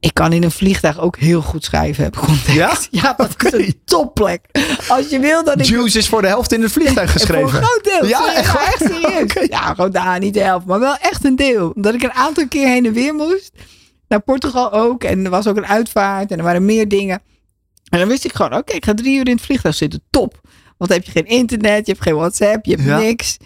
Ik 0.00 0.14
kan 0.14 0.32
in 0.32 0.42
een 0.42 0.50
vliegtuig 0.50 0.98
ook 1.00 1.16
heel 1.18 1.40
goed 1.42 1.64
schrijven, 1.64 2.04
heb 2.04 2.16
ik 2.16 2.28
ontdekt. 2.28 2.52
Ja? 2.52 2.76
Ja, 3.02 3.14
dat 3.16 3.44
is 3.44 3.52
een 3.52 3.80
topplek. 3.84 4.44
Als 4.88 5.08
je 5.08 5.18
wil 5.18 5.44
dat 5.44 5.58
ik... 5.60 5.64
Juice 5.66 5.98
is 5.98 6.08
voor 6.08 6.22
de 6.22 6.28
helft 6.28 6.52
in 6.52 6.62
het 6.62 6.72
vliegtuig 6.72 7.14
En 7.14 7.20
Voor 7.20 7.20
geschreven. 7.20 7.58
een 7.58 7.64
groot 7.64 7.84
deel. 7.84 8.06
Ja, 8.08 8.34
echt 8.34 8.78
serieus. 8.78 9.48
Ja, 9.50 9.74
gewoon 9.74 9.90
daar 9.90 10.18
niet 10.18 10.34
de 10.34 10.40
helft, 10.40 10.66
maar 10.66 10.80
wel 10.80 10.96
echt 10.96 11.24
een 11.24 11.36
deel. 11.36 11.70
Omdat 11.74 11.94
ik 11.94 12.02
een 12.02 12.12
aantal 12.12 12.48
keer 12.48 12.66
heen 12.68 12.86
en 12.86 12.92
weer 12.92 13.14
moest. 13.14 13.50
Naar 14.08 14.20
Portugal 14.20 14.72
ook. 14.72 15.04
En 15.04 15.24
er 15.24 15.30
was 15.30 15.46
ook 15.46 15.56
een 15.56 15.66
uitvaart 15.66 16.30
en 16.30 16.38
er 16.38 16.44
waren 16.44 16.64
meer 16.64 16.88
dingen. 16.88 17.22
En 17.88 17.98
dan 17.98 18.08
wist 18.08 18.24
ik 18.24 18.32
gewoon, 18.34 18.54
oké, 18.54 18.72
ik 18.72 18.84
ga 18.84 18.94
drie 18.94 19.18
uur 19.18 19.26
in 19.28 19.34
het 19.34 19.44
vliegtuig 19.44 19.74
zitten. 19.74 20.02
Top. 20.10 20.40
Want 20.76 20.90
dan 20.90 20.98
heb 20.98 21.04
je 21.04 21.12
geen 21.12 21.26
internet, 21.26 21.86
je 21.86 21.92
hebt 21.92 22.04
geen 22.04 22.14
WhatsApp, 22.14 22.64
je 22.64 22.70
hebt 22.74 22.84
Ja. 22.84 22.98
niks. 22.98 23.36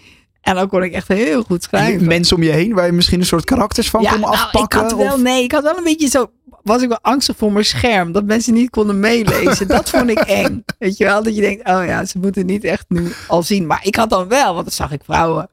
En 0.43 0.55
dan 0.55 0.67
kon 0.67 0.83
ik 0.83 0.93
echt 0.93 1.07
heel 1.07 1.43
goed 1.43 1.55
En 1.57 1.61
schrijven. 1.61 2.07
mensen 2.07 2.35
om 2.35 2.43
je 2.43 2.51
heen 2.51 2.73
waar 2.73 2.85
je 2.85 2.91
misschien 2.91 3.19
een 3.19 3.25
soort 3.25 3.43
karakters 3.45 3.89
van 3.89 4.05
kon 4.05 4.19
nou, 4.19 4.33
afpakken. 4.33 4.63
Ik 4.63 4.73
had 4.73 4.93
wel, 4.97 5.13
of- 5.13 5.21
nee, 5.21 5.43
ik 5.43 5.51
had 5.51 5.63
wel 5.63 5.77
een 5.77 5.83
beetje 5.83 6.07
zo. 6.07 6.31
Was 6.63 6.81
ik 6.81 6.87
wel 6.87 6.99
angstig 7.01 7.37
voor 7.37 7.51
mijn 7.51 7.65
scherm. 7.65 8.11
Dat 8.11 8.23
mensen 8.25 8.53
niet 8.53 8.69
konden 8.69 8.99
meelezen. 8.99 9.67
dat 9.67 9.89
vond 9.89 10.09
ik 10.09 10.19
eng. 10.19 10.63
Weet 10.79 10.97
je 10.97 11.03
wel? 11.03 11.23
Dat 11.23 11.35
je 11.35 11.41
denkt, 11.41 11.67
oh 11.69 11.85
ja, 11.85 12.05
ze 12.05 12.17
moeten 12.19 12.45
niet 12.45 12.63
echt 12.63 12.85
nu 12.87 13.11
al 13.27 13.43
zien. 13.43 13.65
Maar 13.67 13.79
ik 13.83 13.95
had 13.95 14.09
dan 14.09 14.27
wel, 14.27 14.53
want 14.53 14.65
dan 14.65 14.73
zag 14.73 14.91
ik 14.91 15.01
vrouwen 15.03 15.49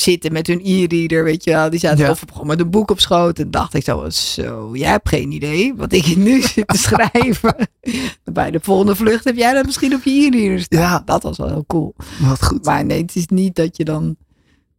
zitten 0.00 0.32
met 0.32 0.46
hun 0.46 0.60
e-reader. 0.64 1.24
Weet 1.24 1.44
je 1.44 1.50
wel? 1.50 1.70
Die 1.70 1.78
zaten 1.80 2.04
Ja. 2.04 2.10
of 2.10 2.24
met 2.42 2.60
een 2.60 2.70
boek 2.70 2.90
op 2.90 3.00
schoot. 3.00 3.38
En 3.38 3.50
dacht 3.50 3.74
ik 3.74 3.84
zo, 3.84 4.10
zo, 4.10 4.70
jij 4.72 4.90
hebt 4.90 5.08
geen 5.08 5.32
idee 5.32 5.74
wat 5.74 5.92
ik 5.92 6.16
nu 6.16 6.42
zit 6.54 6.68
te 6.68 6.76
schrijven. 6.78 7.56
Bij 8.32 8.50
de 8.50 8.58
volgende 8.62 8.96
vlucht 8.96 9.24
heb 9.24 9.36
jij 9.36 9.52
dat 9.54 9.64
misschien 9.66 9.94
op 9.94 10.02
je 10.04 10.10
e-reader 10.10 10.60
staan. 10.60 10.80
Ja. 10.80 11.02
Dat 11.04 11.22
was 11.22 11.36
wel 11.36 11.48
heel 11.48 11.64
cool. 11.66 11.94
Wat 12.20 12.44
goed. 12.44 12.64
Maar 12.64 12.84
nee, 12.84 13.02
het 13.02 13.16
is 13.16 13.26
niet 13.26 13.54
dat 13.56 13.76
je 13.76 13.84
dan 13.84 14.16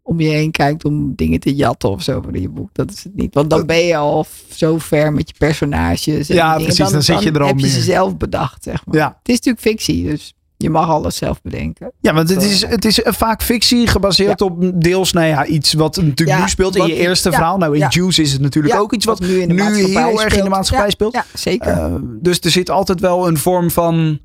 om 0.01 0.19
je 0.19 0.27
heen 0.29 0.51
kijkt 0.51 0.85
om 0.85 1.15
dingen 1.15 1.39
te 1.39 1.55
jatten 1.55 1.89
of 1.89 2.01
zo 2.01 2.21
voor 2.21 2.37
je 2.37 2.49
boek. 2.49 2.69
Dat 2.73 2.91
is 2.91 3.03
het 3.03 3.15
niet. 3.15 3.33
Want 3.33 3.49
dan 3.49 3.65
ben 3.65 3.85
je 3.85 3.95
al 3.95 4.25
zo 4.49 4.77
ver 4.77 5.13
met 5.13 5.29
je 5.29 5.35
personages. 5.37 6.29
En 6.29 6.35
Ja, 6.35 6.55
precies, 6.55 6.89
dan 6.89 7.03
zit 7.03 7.23
je 7.23 7.31
er 7.31 7.41
al 7.41 7.47
heb 7.47 7.59
je 7.59 7.67
ze 7.69 7.81
zelf 7.81 8.17
bedacht, 8.17 8.63
zeg 8.63 8.85
maar. 8.85 8.95
Ja. 8.95 9.07
Het 9.07 9.29
is 9.29 9.35
natuurlijk 9.35 9.63
fictie, 9.63 10.03
dus 10.03 10.33
je 10.57 10.69
mag 10.69 10.89
alles 10.89 11.15
zelf 11.15 11.41
bedenken. 11.41 11.91
Ja, 11.99 12.13
want 12.13 12.29
het 12.29 12.43
is, 12.43 12.65
het 12.65 12.85
is 12.85 12.99
vaak 13.03 13.41
fictie 13.43 13.87
gebaseerd 13.87 14.41
op 14.41 14.71
deels 14.75 15.11
nou 15.11 15.27
ja, 15.27 15.45
iets 15.45 15.73
wat 15.73 15.95
natuurlijk 15.95 16.37
Ja, 16.37 16.43
nu 16.43 16.49
speelt 16.49 16.75
in 16.75 16.85
je 16.87 16.93
eerste 16.95 17.29
ja, 17.29 17.35
verhaal. 17.35 17.57
Nou, 17.57 17.77
in. 17.77 17.87
Juice 17.89 18.21
is 18.21 18.31
het 18.31 18.41
natuurlijk 18.41 18.75
ook 18.75 18.93
iets 18.93 19.05
wat, 19.05 19.19
wat 19.19 19.27
nu 19.27 19.41
in 19.41 19.47
de 19.47 19.53
maatschappij 19.53 20.07
heel 20.07 20.21
erg 20.21 20.23
in 20.23 20.29
de 20.29 20.35
speelt. 20.35 20.49
maatschappij 20.49 20.85
Ja, 20.85 20.91
speelt. 20.91 21.13
Ja, 21.13 21.25
zeker. 21.33 21.67
Eh, 21.71 21.95
dus 22.01 22.39
er 22.39 22.51
zit 22.51 22.69
altijd 22.69 22.99
wel 22.99 23.27
een 23.27 23.37
vorm 23.37 23.71
van, 23.71 24.19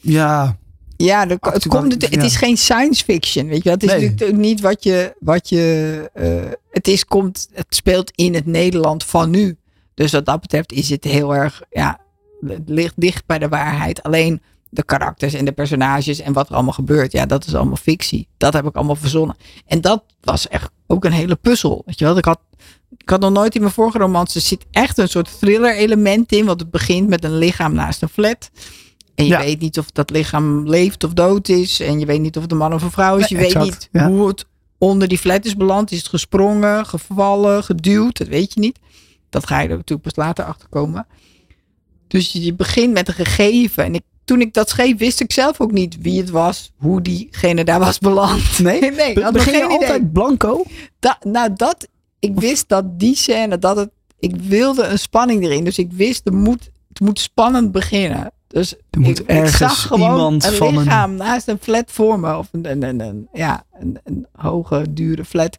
ja, 0.00 0.56
Ja, 0.96 1.26
het, 1.28 1.66
komt, 1.68 1.92
het, 1.92 2.22
is 2.22 2.36
geen 2.36 2.56
science 2.56 3.04
fiction, 3.04 3.46
weet 3.46 3.56
je 3.56 3.62
wel. 3.62 3.72
Het 3.72 3.82
is 3.82 3.90
Nee. 3.90 4.10
natuurlijk 4.10 4.38
niet 4.38 4.60
wat 4.60 4.84
je, 4.84 5.14
wat 5.20 5.48
je 5.48 6.10
eh, 6.14 6.50
het 6.70 6.88
is, 6.88 7.04
komt, 7.04 7.48
het 7.52 7.66
speelt 7.68 8.10
in 8.14 8.34
het 8.34 8.46
Nederland 8.46 9.04
van 9.04 9.30
nu. 9.30 9.56
Dus 9.94 10.12
wat 10.12 10.26
dat 10.26 10.40
betreft 10.40 10.72
is 10.72 10.90
het 10.90 11.04
heel 11.04 11.34
erg, 11.34 11.62
ja, 11.70 11.98
het 12.46 12.62
ligt 12.66 12.94
dicht 12.96 13.26
bij 13.26 13.38
de 13.38 13.48
waarheid. 13.48 14.02
Alleen 14.02 14.42
de 14.74 14.84
karakters 14.84 15.34
en 15.34 15.44
de 15.44 15.52
personages 15.52 16.20
en 16.20 16.32
wat 16.32 16.48
er 16.48 16.54
allemaal 16.54 16.72
gebeurt, 16.72 17.12
ja, 17.12 17.26
dat 17.26 17.46
is 17.46 17.54
allemaal 17.54 17.76
fictie. 17.76 18.28
Dat 18.36 18.52
heb 18.52 18.66
ik 18.66 18.74
allemaal 18.76 18.96
verzonnen. 18.96 19.36
En 19.66 19.80
dat 19.80 20.04
was 20.20 20.48
echt 20.48 20.70
ook 20.86 21.04
een 21.04 21.12
hele 21.12 21.34
puzzel, 21.36 21.82
weet 21.86 21.98
je 21.98 22.04
wel. 22.04 22.16
Ik 22.16 22.24
had, 22.24 22.40
ik 22.96 23.08
had 23.08 23.20
nog 23.20 23.30
nooit 23.32 23.54
in 23.54 23.60
mijn 23.60 23.72
vorige 23.72 23.98
romans, 23.98 24.34
er 24.34 24.40
zit 24.40 24.64
echt 24.70 24.98
een 24.98 25.08
soort 25.08 25.38
thriller 25.38 25.76
element 25.76 26.32
in, 26.32 26.44
want 26.44 26.60
het 26.60 26.70
begint 26.70 27.08
met 27.08 27.24
een 27.24 27.38
lichaam 27.38 27.74
naast 27.74 28.02
een 28.02 28.08
flat. 28.08 28.50
En 29.14 29.24
je 29.24 29.30
Ja. 29.30 29.38
weet 29.38 29.60
niet 29.60 29.78
of 29.78 29.90
dat 29.90 30.10
lichaam 30.10 30.68
leeft 30.68 31.04
of 31.04 31.12
dood 31.12 31.48
is. 31.48 31.80
En 31.80 31.98
je 31.98 32.06
weet 32.06 32.20
niet 32.20 32.36
of 32.36 32.42
het 32.42 32.52
een 32.52 32.58
man 32.58 32.74
of 32.74 32.82
een 32.82 32.90
vrouw 32.90 33.16
is. 33.16 33.28
Je 33.28 33.34
Nee, 33.34 33.44
weet 33.44 33.54
exact, 33.54 33.88
niet 33.92 34.02
ja. 34.02 34.08
hoe 34.08 34.26
het 34.28 34.44
onder 34.78 35.08
die 35.08 35.18
flat 35.18 35.44
is 35.44 35.56
beland. 35.56 35.90
Is 35.90 35.98
het 35.98 36.08
gesprongen, 36.08 36.86
gevallen, 36.86 37.64
geduwd? 37.64 38.18
Dat 38.18 38.28
weet 38.28 38.54
je 38.54 38.60
niet. 38.60 38.78
Dat 39.30 39.46
ga 39.46 39.60
je 39.60 39.68
er 39.68 39.76
natuurlijk 39.76 40.02
pas 40.14 40.24
later 40.24 40.44
achter 40.44 40.68
komen. 40.68 41.06
Dus 42.08 42.32
je 42.32 42.54
begint 42.54 42.92
met 42.92 43.08
een 43.08 43.14
gegeven. 43.14 43.84
En 43.84 43.94
ik, 43.94 44.02
toen 44.24 44.40
ik 44.40 44.54
dat 44.54 44.68
schreef, 44.68 44.98
wist 44.98 45.20
ik 45.20 45.32
zelf 45.32 45.60
ook 45.60 45.72
niet 45.72 45.96
wie 46.00 46.20
het 46.20 46.30
was. 46.30 46.72
Hoe 46.76 47.02
diegene 47.02 47.64
daar 47.64 47.78
was 47.78 47.98
beland. 47.98 48.58
nee. 48.58 48.80
nee 48.90 49.14
Be- 49.14 49.20
nog 49.20 49.32
begin 49.32 49.52
je 49.52 49.64
idee. 49.64 49.72
altijd 49.78 50.12
blanco? 50.12 50.62
Da- 51.00 51.18
nou, 51.26 51.50
dat, 51.54 51.88
ik 52.18 52.40
wist 52.40 52.68
dat 52.68 52.98
die 52.98 53.16
scène, 53.16 53.58
dat 53.58 53.76
het, 53.76 53.90
ik 54.18 54.36
wilde 54.36 54.82
een 54.84 54.98
spanning 54.98 55.44
erin. 55.44 55.64
Dus 55.64 55.78
ik 55.78 55.92
wist, 55.92 56.20
er 56.26 56.34
moet, 56.34 56.70
het 56.88 57.00
moet 57.00 57.20
spannend 57.20 57.72
beginnen. 57.72 58.32
Dus 58.48 58.74
Er 58.90 59.00
moet 59.00 59.18
ik, 59.18 59.18
ik 59.18 59.26
ergens 59.36 59.56
zag 59.56 59.82
gewoon 59.86 60.10
iemand 60.10 60.44
een 60.44 60.52
van 60.52 60.76
een- 60.76 60.82
lichaam 60.82 61.14
naast 61.14 61.48
een 61.48 61.58
flat 61.60 61.84
voor 61.86 62.20
me. 62.20 62.36
Of 62.36 62.48
een, 62.52 62.70
een, 62.70 62.82
een, 62.82 63.00
een- 63.00 63.28
ja, 63.32 63.64
een, 63.80 63.98
een 64.04 64.26
hoge, 64.32 64.86
dure 64.90 65.24
flat. 65.24 65.58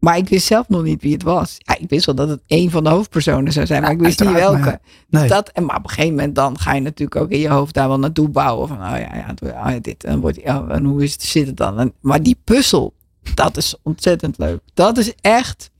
Maar 0.00 0.16
ik 0.16 0.28
wist 0.28 0.46
zelf 0.46 0.68
nog 0.68 0.82
niet 0.82 1.02
wie 1.02 1.12
het 1.12 1.22
was. 1.22 1.56
Ja, 1.58 1.78
ik 1.78 1.88
wist 1.88 2.06
wel 2.06 2.14
dat 2.14 2.28
het 2.28 2.40
een 2.46 2.70
van 2.70 2.84
de 2.84 2.90
hoofdpersonen 2.90 3.52
zou 3.52 3.66
zijn, 3.66 3.82
maar 3.82 3.90
ik 3.90 4.00
wist 4.00 4.20
niet 4.20 4.32
welke. 4.32 4.80
Nee. 5.08 5.28
Dat, 5.28 5.48
en 5.48 5.64
maar 5.64 5.76
op 5.76 5.84
een 5.84 5.90
gegeven 5.90 6.14
moment 6.14 6.34
dan 6.34 6.58
ga 6.58 6.74
je 6.74 6.80
natuurlijk 6.80 7.20
ook 7.20 7.30
in 7.30 7.38
je 7.38 7.48
hoofd 7.48 7.74
daar 7.74 7.88
wel 7.88 7.98
naartoe 7.98 8.28
bouwen. 8.28 8.68
Van, 8.68 8.76
oh 8.76 8.82
ja, 8.82 9.14
ja, 9.14 9.34
oh 9.42 9.72
dit. 9.80 10.04
En, 10.04 10.20
wordt, 10.20 10.40
en 10.40 10.84
hoe 10.84 11.02
is 11.02 11.12
het, 11.12 11.22
zit 11.22 11.46
het 11.46 11.56
dan? 11.56 11.78
En, 11.78 11.92
maar 12.00 12.22
die 12.22 12.38
puzzel, 12.44 12.94
dat 13.34 13.56
is 13.56 13.74
ontzettend 13.82 14.38
leuk. 14.38 14.60
Dat 14.74 14.98
is 14.98 15.12
echt 15.20 15.70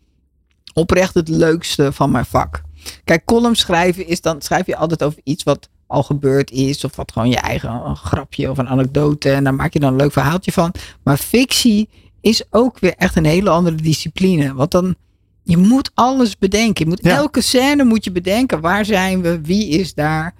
oprecht 0.74 1.14
het 1.14 1.28
leukste 1.28 1.92
van 1.92 2.10
mijn 2.10 2.26
vak. 2.26 2.62
Kijk, 3.04 3.24
column 3.24 3.56
schrijven 3.56 4.06
is 4.06 4.20
dan 4.20 4.42
schrijf 4.42 4.66
je 4.66 4.76
altijd 4.76 5.02
over 5.02 5.20
iets 5.24 5.42
wat 5.42 5.68
al 5.86 6.02
gebeurd 6.02 6.50
is. 6.50 6.84
Of 6.84 6.96
wat 6.96 7.12
gewoon 7.12 7.28
je 7.28 7.36
eigen 7.36 7.96
grapje 7.96 8.50
of 8.50 8.58
een 8.58 8.68
anekdote. 8.68 9.30
En 9.30 9.44
daar 9.44 9.54
maak 9.54 9.72
je 9.72 9.80
dan 9.80 9.92
een 9.92 9.98
leuk 9.98 10.12
verhaaltje 10.12 10.52
van. 10.52 10.74
Maar 11.02 11.16
fictie 11.16 11.88
is 12.20 12.44
ook 12.50 12.78
weer 12.78 12.94
echt 12.96 13.16
een 13.16 13.24
hele 13.24 13.50
andere 13.50 13.76
discipline. 13.76 14.54
Want 14.54 14.70
dan, 14.70 14.94
je 15.42 15.56
moet 15.56 15.90
alles 15.94 16.38
bedenken. 16.38 16.84
Je 16.84 16.90
moet 16.90 17.04
Ja. 17.04 17.16
elke 17.16 17.40
scène 17.40 17.84
moet 17.84 18.04
je 18.04 18.12
bedenken. 18.12 18.60
Waar 18.60 18.84
zijn 18.84 19.22
we? 19.22 19.40
Wie 19.40 19.68
is 19.68 19.94
daar? 19.94 20.34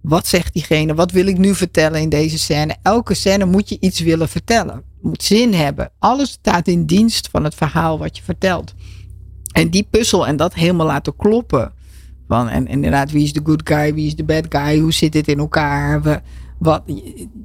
Wat 0.00 0.26
zegt 0.26 0.52
diegene? 0.52 0.94
Wat 0.94 1.10
wil 1.10 1.26
ik 1.26 1.38
nu 1.38 1.54
vertellen 1.54 2.00
in 2.00 2.08
deze 2.08 2.38
scène? 2.38 2.76
Elke 2.82 3.14
scène 3.14 3.44
moet 3.44 3.68
je 3.68 3.76
iets 3.80 4.00
willen 4.00 4.28
vertellen. 4.28 4.82
Moet 5.00 5.22
zin 5.22 5.54
hebben. 5.54 5.90
Alles 5.98 6.30
staat 6.30 6.68
in 6.68 6.84
dienst 6.84 7.28
van 7.30 7.44
het 7.44 7.54
verhaal 7.54 7.98
wat 7.98 8.16
je 8.16 8.22
vertelt. 8.22 8.74
En 9.52 9.70
die 9.70 9.86
puzzel 9.90 10.26
en 10.26 10.36
dat 10.36 10.54
helemaal 10.54 10.86
laten 10.86 11.16
kloppen. 11.16 11.72
Van, 12.28 12.48
en 12.48 12.66
inderdaad, 12.66 13.10
wie 13.10 13.22
is 13.24 13.32
de 13.32 13.40
good 13.44 13.60
guy, 13.64 13.94
wie 13.94 14.06
is 14.06 14.16
de 14.16 14.24
bad 14.24 14.44
guy, 14.48 14.78
hoe 14.78 14.92
zit 14.92 15.12
dit 15.12 15.28
in 15.28 15.38
elkaar? 15.38 16.02
We, 16.02 16.20
wat, 16.58 16.82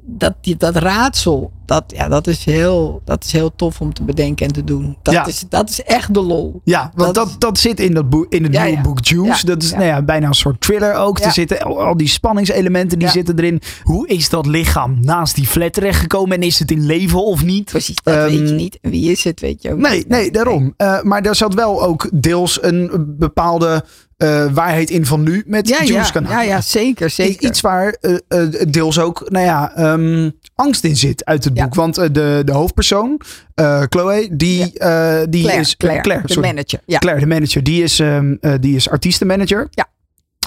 dat, 0.06 0.34
dat 0.58 0.76
raadsel, 0.76 1.52
dat, 1.66 1.84
ja, 1.86 2.08
dat, 2.08 2.26
is 2.26 2.44
heel, 2.44 3.02
dat 3.04 3.24
is 3.24 3.32
heel 3.32 3.52
tof 3.56 3.80
om 3.80 3.92
te 3.92 4.02
bedenken 4.02 4.46
en 4.46 4.52
te 4.52 4.64
doen. 4.64 4.96
Dat, 5.02 5.14
Ja. 5.14 5.26
is, 5.26 5.44
dat 5.48 5.70
is 5.70 5.82
echt 5.82 6.14
de 6.14 6.20
lol. 6.20 6.60
Ja, 6.64 6.92
want 6.94 7.14
Dat 7.14 7.28
dat, 7.28 7.40
dat, 7.40 7.58
zit 7.58 7.80
in, 7.80 7.94
dat 7.94 8.10
boek, 8.10 8.26
in 8.32 8.42
het 8.42 8.52
Ja, 8.52 8.64
nieuwe 8.64 8.80
boek 8.80 9.04
Juice. 9.04 9.46
Dat 9.46 9.62
is. 9.62 9.70
Nou 9.72 9.84
ja, 9.84 10.02
bijna 10.02 10.26
een 10.26 10.34
soort 10.34 10.60
thriller 10.60 10.94
ook. 10.94 11.18
Er 11.18 11.32
zitten 11.32 11.60
al, 11.62 11.96
die 11.96 12.08
spanningselementen 12.08 12.98
die 12.98 13.08
zitten 13.08 13.38
erin. 13.38 13.60
Hoe 13.82 14.08
is 14.08 14.28
dat 14.28 14.46
lichaam 14.46 14.96
naast 15.00 15.34
die 15.34 15.46
flat 15.46 15.72
terechtgekomen 15.72 16.36
en 16.36 16.42
is 16.42 16.58
het 16.58 16.70
in 16.70 16.86
leven 16.86 17.24
of 17.24 17.44
niet? 17.44 17.64
Precies, 17.64 17.96
dat 18.02 18.14
weet 18.14 18.38
je 18.38 18.44
Ehm, 18.44 18.56
niet. 18.56 18.78
Wie 18.82 19.10
is 19.10 19.24
het, 19.24 19.40
weet 19.40 19.62
je 19.62 19.72
ook 19.72 19.78
Nee, 19.78 19.96
niet. 19.96 20.08
nee, 20.08 20.30
daarom. 20.30 20.74
Eh, 20.76 21.02
maar 21.02 21.22
daar 21.22 21.36
zat 21.36 21.54
wel 21.54 21.82
ook 21.82 22.08
deels 22.12 22.62
een 22.62 22.90
bepaalde 23.18 23.84
eh, 24.16 24.44
waarheid 24.52 24.90
in 24.90 25.06
van 25.06 25.22
nu 25.22 25.42
met 25.46 25.68
Ja, 25.68 25.76
Juice 25.76 25.92
ja, 25.92 26.10
kanaal. 26.10 26.30
ja, 26.32 26.42
ja, 26.42 26.60
zeker, 26.60 27.10
zeker. 27.10 27.48
Iets 27.48 27.60
waar 27.60 27.96
eh, 28.00 28.44
deels 28.68 28.98
ook, 28.98 29.26
nou 29.30 29.44
ja, 29.44 29.72
ehm, 29.74 30.30
angst 30.54 30.84
in 30.84 30.96
zit 30.96 31.24
uit 31.24 31.51
het 31.52 31.60
Ja. 31.60 31.64
boek. 31.64 31.74
Want 31.74 31.98
eh, 31.98 32.08
de, 32.12 32.42
de 32.44 32.52
hoofdpersoon, 32.52 33.20
eh, 33.54 33.82
Chloe, 33.88 34.28
die, 34.32 34.78
eh, 34.78 35.20
die 35.28 35.42
Claire, 35.42 35.60
is... 35.60 35.76
Claire, 35.76 36.02
de 36.26 36.32
sorry. 36.32 36.48
manager. 36.48 36.80
Ja. 36.86 36.98
Claire, 36.98 37.20
de 37.20 37.26
manager, 37.26 37.62
die 37.62 37.82
is, 37.82 38.00
ehm, 38.00 38.34
eh, 38.40 38.52
die 38.60 38.76
is 38.76 38.88
artiestenmanager. 38.90 39.66
Ja. 39.70 39.86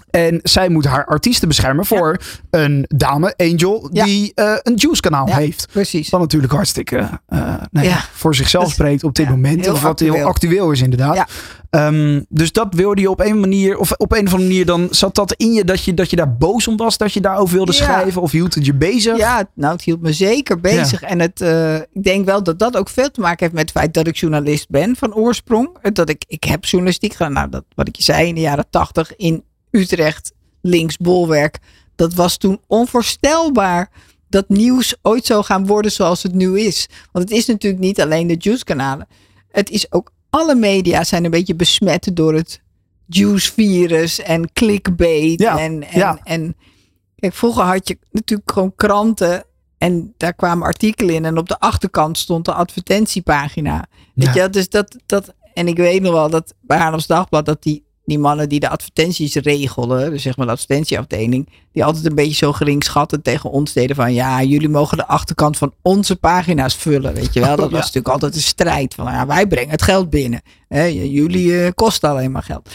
En 0.10 0.40
zij 0.44 0.70
moet 0.70 0.86
haar 0.86 1.06
artiesten 1.06 1.48
beschermen 1.48 1.86
voor 1.86 2.18
een 2.50 2.86
dame, 2.88 3.34
Angel, 3.38 3.90
Ja. 3.92 4.06
die 4.06 4.32
een 4.36 4.76
Juice 4.76 5.02
kanaal 5.02 5.28
Ja, 5.28 5.36
heeft. 5.36 5.68
Precies. 5.72 6.10
Wat 6.10 6.20
natuurlijk 6.20 6.54
hartstikke 6.54 7.10
nou 7.72 7.88
ja, 7.88 7.98
voor 8.14 8.36
zichzelf 8.36 8.64
Dat 8.64 8.74
spreekt 8.74 9.04
op 9.04 9.16
dit 9.16 9.30
moment. 9.30 9.66
heel 9.66 9.74
Of 9.74 9.82
wat 9.82 10.00
heel 10.00 10.10
actueel. 10.10 10.28
actueel 10.28 10.72
is 10.72 10.82
inderdaad. 10.82 11.30
Ehm, 11.76 12.22
dus 12.30 12.52
dat 12.52 12.74
wilde 12.74 13.02
je 13.02 13.10
op 13.10 13.20
een 13.20 13.40
manier, 13.40 13.78
of 13.78 13.92
op 13.92 14.12
een 14.12 14.26
of 14.26 14.34
andere 14.34 14.50
manier, 14.50 14.66
dan 14.66 14.88
zat 14.92 15.16
dat 15.16 15.34
in 15.34 15.54
je 15.54 15.64
dat 15.64 15.84
je, 15.84 15.94
dat 15.94 16.10
je 16.10 16.16
daar 16.16 16.36
boos 16.38 16.68
om 16.68 16.78
was, 16.78 16.98
dat 16.98 17.14
je 17.14 17.22
daarover 17.22 17.56
wilde 17.56 17.72
Ja. 17.72 17.78
schrijven, 17.84 18.22
of 18.22 18.32
hield 18.32 18.56
het 18.56 18.66
je 18.66 18.74
bezig? 18.74 19.18
Ja, 19.18 19.50
nou, 19.54 19.74
het 19.74 19.84
hield 19.84 20.02
me 20.02 20.14
zeker 20.14 20.60
bezig. 20.60 21.02
En 21.02 21.20
het, 21.20 21.42
eh, 21.42 21.76
ik 21.76 22.04
denk 22.04 22.26
wel 22.26 22.44
dat 22.44 22.60
dat 22.60 22.78
ook 22.78 22.90
veel 22.90 23.12
te 23.12 23.20
maken 23.22 23.40
heeft 23.40 23.54
met 23.54 23.62
het 23.62 23.72
feit 23.72 23.94
dat 23.94 24.08
ik 24.08 24.16
journalist 24.18 24.70
ben 24.70 24.96
van 24.96 25.14
oorsprong. 25.14 25.70
Eh, 25.82 25.92
Dat 25.92 26.10
ik, 26.10 26.24
ik 26.28 26.44
heb 26.44 26.66
journalistiek 26.66 27.12
gedaan. 27.14 27.34
Nou, 27.34 27.50
dat, 27.50 27.64
wat 27.76 27.88
ik 27.88 27.96
je 27.96 28.04
zei 28.04 28.28
in 28.28 28.36
de 28.36 28.42
jaren 28.42 28.66
tachtig 28.70 29.16
in 29.16 29.44
Utrecht, 29.72 30.32
links 30.62 30.98
bolwerk. 30.98 31.60
Dat 31.96 32.14
was 32.14 32.38
toen 32.38 32.60
onvoorstelbaar 32.68 33.90
dat 34.30 34.50
nieuws 34.50 34.96
ooit 35.02 35.26
zou 35.26 35.44
gaan 35.44 35.68
worden 35.68 35.92
zoals 35.92 36.24
het 36.24 36.34
nu 36.34 36.60
is. 36.60 36.88
Want 37.12 37.30
het 37.30 37.38
is 37.38 37.46
natuurlijk 37.46 37.84
niet 37.84 38.02
alleen 38.02 38.28
de 38.28 38.36
Juice-kanalen. 38.40 39.08
Het 39.52 39.70
is 39.70 39.92
ook 39.92 40.12
alle 40.36 40.56
media 40.56 41.04
zijn 41.04 41.26
een 41.26 41.32
beetje 41.32 41.56
besmet 41.56 42.10
door 42.14 42.34
het 42.34 42.62
Juice-virus 43.06 44.20
en 44.22 44.54
clickbait. 44.54 45.40
Ja, 45.40 45.60
en, 45.60 45.84
en, 45.84 46.00
ja. 46.00 46.20
en 46.24 46.56
kijk, 47.16 47.34
vroeger 47.34 47.64
had 47.64 47.88
je 47.88 47.98
natuurlijk 48.12 48.52
gewoon 48.52 48.76
kranten 48.76 49.44
en 49.78 50.14
daar 50.18 50.34
kwamen 50.34 50.66
artikelen 50.68 51.16
in. 51.16 51.26
En 51.26 51.38
op 51.38 51.48
de 51.48 51.60
achterkant 51.60 52.18
stond 52.18 52.46
de 52.46 52.54
advertentiepagina. 52.54 53.86
Weet 54.16 54.34
Ja. 54.34 54.44
je, 54.44 54.50
dus 54.50 54.70
dat, 54.70 54.96
dat, 55.06 55.34
en 55.54 55.68
ik 55.68 55.78
weet 55.78 56.02
nog 56.02 56.14
wel 56.14 56.30
dat 56.30 56.54
bij 56.62 56.78
Haarlems 56.78 57.08
Dagblad 57.08 57.46
dat 57.46 57.64
die, 57.64 57.85
die 58.06 58.20
mannen 58.20 58.50
die 58.50 58.60
de 58.60 58.70
advertenties 58.70 59.36
regelen, 59.36 60.12
dus 60.12 60.22
zeg 60.22 60.38
maar 60.38 60.46
de 60.46 60.52
advertentieafdeling, 60.52 61.50
die 61.72 61.84
altijd 61.84 62.06
een 62.06 62.16
beetje 62.16 62.36
zo 62.36 62.52
geringschattend 62.54 63.24
tegen 63.24 63.50
ons 63.52 63.74
deden 63.74 63.96
van 63.96 64.14
ja, 64.14 64.44
jullie 64.44 64.70
mogen 64.70 64.98
de 64.98 65.08
achterkant 65.08 65.58
van 65.58 65.74
onze 65.82 66.16
pagina's 66.16 66.76
vullen, 66.76 67.14
weet 67.14 67.34
je 67.34 67.40
wel. 67.40 67.56
Dat 67.56 67.66
Oh, 67.66 67.72
ja. 67.72 67.76
was 67.78 67.86
natuurlijk 67.86 68.14
altijd 68.14 68.36
een 68.36 68.42
strijd 68.42 68.94
van 68.94 69.06
ja, 69.06 69.26
wij 69.26 69.48
brengen 69.48 69.70
het 69.70 69.82
geld 69.82 70.10
binnen. 70.10 70.42
Hè, 70.68 70.84
jullie 70.84 71.64
eh, 71.64 71.72
kosten 71.76 72.10
alleen 72.10 72.32
maar 72.32 72.44
geld. 72.44 72.70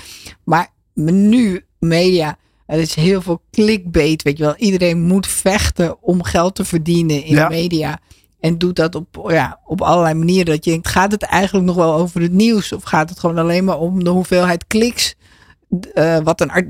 Maar 0.45 0.69
nu, 0.95 1.65
media, 1.79 2.37
er 2.67 2.79
is 2.79 2.95
heel 2.95 3.23
veel 3.23 3.43
clickbait, 3.51 4.23
weet 4.23 4.39
je 4.39 4.45
wel. 4.45 4.57
Iedereen 4.57 5.01
moet 5.03 5.27
vechten 5.27 6.03
om 6.03 6.23
geld 6.23 6.55
te 6.55 6.65
verdienen 6.65 7.25
in 7.25 7.35
Ja. 7.35 7.49
de 7.49 7.55
media. 7.55 7.99
En 8.41 8.59
doet 8.59 8.77
dat 8.77 8.95
op, 8.95 9.25
ja, 9.29 9.61
op 9.65 9.81
allerlei 9.81 10.15
manieren. 10.15 10.47
Dat 10.55 10.65
je 10.65 10.71
denkt, 10.71 10.89
gaat 10.89 11.13
het 11.13 11.23
eigenlijk 11.23 11.67
nog 11.67 11.77
wel 11.77 11.95
over 11.95 12.21
het 12.21 12.33
nieuws? 12.33 12.73
Of 12.73 12.83
gaat 12.83 13.11
het 13.11 13.19
gewoon 13.19 13.39
alleen 13.39 13.65
maar 13.65 13.79
om 13.79 14.05
de 14.05 14.11
hoeveelheid 14.11 14.67
kliks 14.67 15.15
eh, 15.95 16.19
wat 16.19 16.41
een 16.41 16.51
art- 16.51 16.67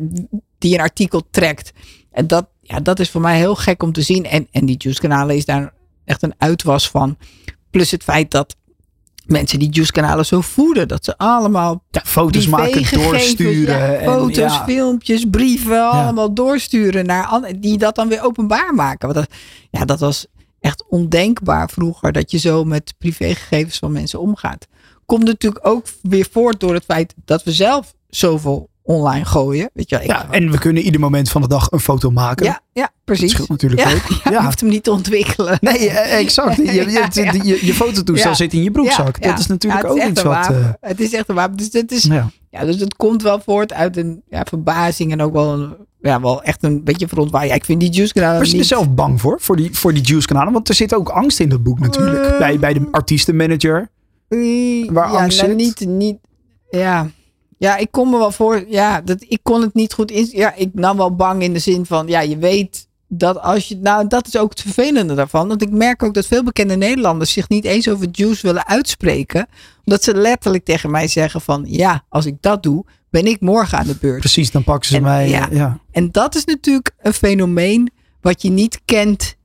die 0.59 0.75
een 0.75 0.81
artikel 0.81 1.23
trekt? 1.31 1.73
En 2.13 2.27
dat, 2.27 2.49
ja, 2.61 2.81
dat 2.81 2.99
is 3.01 3.11
voor 3.11 3.21
mij 3.21 3.37
heel 3.37 3.55
gek 3.55 3.83
om 3.83 3.93
te 3.93 4.03
zien. 4.03 4.25
En, 4.25 4.49
en 4.51 4.67
die 4.67 4.77
Juice-kanalen 4.79 5.37
is 5.37 5.45
daar 5.45 5.73
echt 6.05 6.23
een 6.23 6.35
uitwas 6.39 6.91
van. 6.91 7.17
Plus 7.71 7.91
het 7.91 8.03
feit 8.03 8.31
dat 8.31 8.57
mensen 9.27 9.59
die 9.59 9.71
Juice-kanalen 9.71 10.27
zo 10.27 10.41
voeden. 10.41 10.89
Dat 10.89 11.05
ze 11.05 11.19
allemaal 11.19 11.85
Ja, 11.91 12.03
foto's 12.05 12.47
maken, 12.47 12.91
doorsturen. 13.03 13.79
ja, 13.79 13.93
en, 13.95 14.13
foto's, 14.13 14.37
ja. 14.37 14.65
filmpjes, 14.65 15.25
brieven, 15.31 15.91
allemaal 15.91 16.35
doorsturen 16.35 17.07
naar 17.07 17.53
die 17.59 17.79
dat 17.79 17.95
dan 17.95 18.09
weer 18.09 18.25
openbaar 18.25 18.75
maken. 18.75 19.13
Want 19.13 19.29
dat, 19.29 19.39
ja, 19.71 19.85
dat 19.85 20.01
was 20.01 20.27
echt 20.61 20.85
ondenkbaar 20.89 21.71
vroeger 21.71 22.13
dat 22.13 22.31
je 22.31 22.39
zo 22.39 22.65
met 22.65 22.95
privégegevens 22.99 23.79
van 23.79 23.93
mensen 23.93 24.21
omgaat. 24.21 24.67
Komt 25.07 25.25
natuurlijk 25.25 25.67
ook 25.67 25.87
weer 26.03 26.27
voort 26.31 26.61
door 26.61 26.75
het 26.75 26.85
feit 26.85 27.15
dat 27.25 27.43
we 27.43 27.53
zelf 27.53 27.95
zoveel 28.09 28.70
online 28.91 29.25
gooien. 29.25 29.71
Weet 29.75 29.91
je, 29.91 29.97
wel. 29.97 30.07
Ja, 30.07 30.27
en 30.31 30.51
we 30.51 30.59
kunnen 30.59 30.83
ieder 30.83 31.01
moment 31.01 31.31
van 31.31 31.41
de 31.41 31.49
dag 31.49 31.71
een 31.71 31.81
foto 31.81 32.11
maken. 32.11 32.47
ja, 32.47 32.61
ja, 32.73 32.83
dat 32.83 32.93
precies. 33.05 33.33
scheelt 33.33 33.49
natuurlijk 33.49 33.81
Ja, 33.81 33.93
ook. 33.95 34.03
ja. 34.25 34.31
Je 34.31 34.45
hoeft 34.45 34.61
hem 34.61 34.69
niet 34.69 34.83
te 34.85 34.91
ontwikkelen. 34.91 35.59
Nee, 35.61 35.91
eh, 35.91 36.19
exact. 36.19 36.57
Je, 36.67 36.73
je, 36.73 37.41
je, 37.43 37.67
je 37.67 37.75
fototoestel 37.75 38.35
zit 38.35 38.53
in 38.53 38.63
je 38.63 38.71
broekzak. 38.71 39.23
Dat 39.23 39.39
is 39.39 39.47
natuurlijk 39.47 39.85
ook 39.85 40.03
iets 40.03 40.23
wat... 40.23 40.51
eh, 40.51 40.69
het 40.81 41.01
is 41.01 41.13
echt 41.13 41.29
een 41.29 41.35
wapen. 41.35 41.57
Dus 41.57 41.69
het 41.73 41.93
is, 41.93 42.09
ja. 42.51 42.65
Dus 42.65 42.81
het 42.81 42.97
komt 42.97 43.23
wel 43.23 43.41
voort 43.41 43.73
uit 43.73 43.97
een 43.97 44.23
ja, 44.29 44.45
verbazing 44.49 45.13
en 45.13 45.23
ook 45.23 45.33
wel, 45.33 45.53
een, 45.53 45.75
ja, 46.01 46.21
wel 46.21 46.43
echt 46.43 46.63
een 46.63 46.85
beetje 46.85 47.09
verontwaardiging. 47.09 47.59
Ja, 47.59 47.61
ik 47.61 47.65
vind 47.65 47.81
die 47.81 47.91
juice 47.91 48.13
kanalen 48.13 48.39
Was 48.39 48.47
je 48.47 48.53
er 48.53 48.59
niet... 48.59 48.69
zelf 48.69 48.95
bang 48.95 49.21
voor? 49.21 49.41
Voor 49.41 49.57
die, 49.57 49.69
voor 49.73 49.95
die 49.95 50.03
Juice-kanalen? 50.03 50.53
Want 50.53 50.69
er 50.69 50.75
zit 50.75 50.95
ook 50.95 51.09
angst 51.09 51.41
in 51.41 51.49
dat 51.49 51.63
boek 51.63 51.79
natuurlijk. 51.79 52.25
Eh. 52.25 52.39
bij, 52.39 52.59
bij 52.59 52.73
de 52.73 52.89
artiestenmanager. 52.91 53.91
Eh, 54.29 54.39
waar 54.91 55.13
ja, 55.13 55.19
angst 55.19 55.43
nou, 55.43 55.49
zit? 55.49 55.57
Niet, 55.57 55.89
niet, 55.89 56.17
ja. 56.71 57.07
Ja, 57.61 57.77
ik 57.77 57.91
kon 57.91 58.11
me 58.11 58.19
wel 58.19 58.31
voor... 58.33 58.65
Ja, 58.69 59.01
dat, 59.01 59.25
ik 59.29 59.39
kon 59.43 59.61
het 59.63 59.75
niet 59.75 59.93
goed 59.93 60.11
in... 60.11 60.29
Ja, 60.33 60.55
ik 60.55 60.69
nam 60.73 60.97
wel 60.97 61.15
bang 61.15 61.43
in 61.43 61.53
de 61.53 61.59
zin 61.59 61.87
van... 61.87 62.07
Ja, 62.07 62.21
je 62.21 62.37
weet 62.39 62.89
dat 63.09 63.41
als 63.41 63.69
je... 63.69 63.77
Nou, 63.77 64.07
dat 64.07 64.27
is 64.27 64.37
ook 64.37 64.51
het 64.51 64.61
vervelende 64.61 65.15
daarvan. 65.15 65.49
Want 65.49 65.63
ik 65.63 65.71
merk 65.71 66.03
ook 66.03 66.15
dat 66.15 66.27
veel 66.27 66.45
bekende 66.45 66.77
Nederlanders... 66.77 67.33
zich 67.33 67.49
niet 67.49 67.65
eens 67.65 67.89
over 67.89 68.09
juice 68.13 68.47
willen 68.47 68.67
uitspreken. 68.67 69.47
Omdat 69.85 70.05
ze 70.05 70.15
letterlijk 70.15 70.65
tegen 70.65 70.91
mij 70.91 71.09
zeggen 71.09 71.41
van... 71.41 71.65
Ja, 71.69 72.05
als 72.09 72.27
ik 72.27 72.37
dat 72.41 72.63
doe, 72.63 72.85
ben 73.11 73.27
ik 73.27 73.41
morgen 73.41 73.79
aan 73.79 73.87
de 73.87 73.97
beurt. 74.01 74.21
Precies, 74.21 74.51
dan 74.51 74.65
pakken 74.65 74.89
ze 74.89 74.97
En- 74.97 75.03
mij. 75.03 75.29
ja. 75.29 75.49
ja. 75.51 75.79
En 75.91 76.11
dat 76.11 76.35
is 76.35 76.45
natuurlijk 76.45 76.91
een 76.99 77.15
fenomeen 77.15 77.91
wat 78.21 78.43
je 78.43 78.51
niet 78.51 78.81
kent 78.85 79.37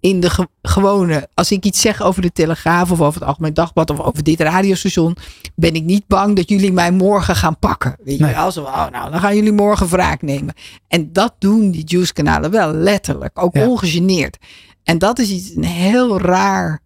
in 0.00 0.20
de 0.20 0.30
ge- 0.30 0.48
gewone. 0.62 1.28
Als 1.34 1.50
ik 1.52 1.64
iets 1.64 1.80
zeg 1.80 2.02
over 2.02 2.22
de 2.22 2.32
Telegraaf 2.32 2.90
of 2.90 3.00
over 3.00 3.20
het 3.20 3.28
Algemeen 3.28 3.54
Dagblad 3.54 3.90
of 3.90 4.00
over 4.00 4.22
dit 4.22 4.40
radiostation, 4.40 5.16
ben 5.54 5.74
ik 5.74 5.82
niet 5.84 6.06
bang 6.06 6.36
dat 6.36 6.48
jullie 6.48 6.72
mij 6.72 6.90
morgen 6.90 7.36
gaan 7.36 7.58
pakken. 7.58 7.96
Weet 8.04 8.18
Nee. 8.18 8.28
je 8.28 8.34
wel? 8.34 8.52
Zo, 8.52 8.62
oh, 8.62 8.88
nou, 8.90 9.10
dan 9.10 9.20
gaan 9.20 9.34
jullie 9.36 9.52
morgen 9.52 9.88
wraak 9.88 10.22
nemen. 10.22 10.54
En 10.88 11.12
dat 11.12 11.34
doen 11.38 11.70
die 11.70 11.84
Juice-kanalen 11.84 12.50
wel, 12.50 12.72
letterlijk. 12.72 13.42
Ook 13.42 13.54
Ja. 13.56 13.66
ongegeneerd. 13.68 14.36
En 14.84 14.98
dat 14.98 15.18
is 15.18 15.30
iets 15.30 15.54
een 15.56 15.64
heel 15.64 16.20
raar. 16.20 16.80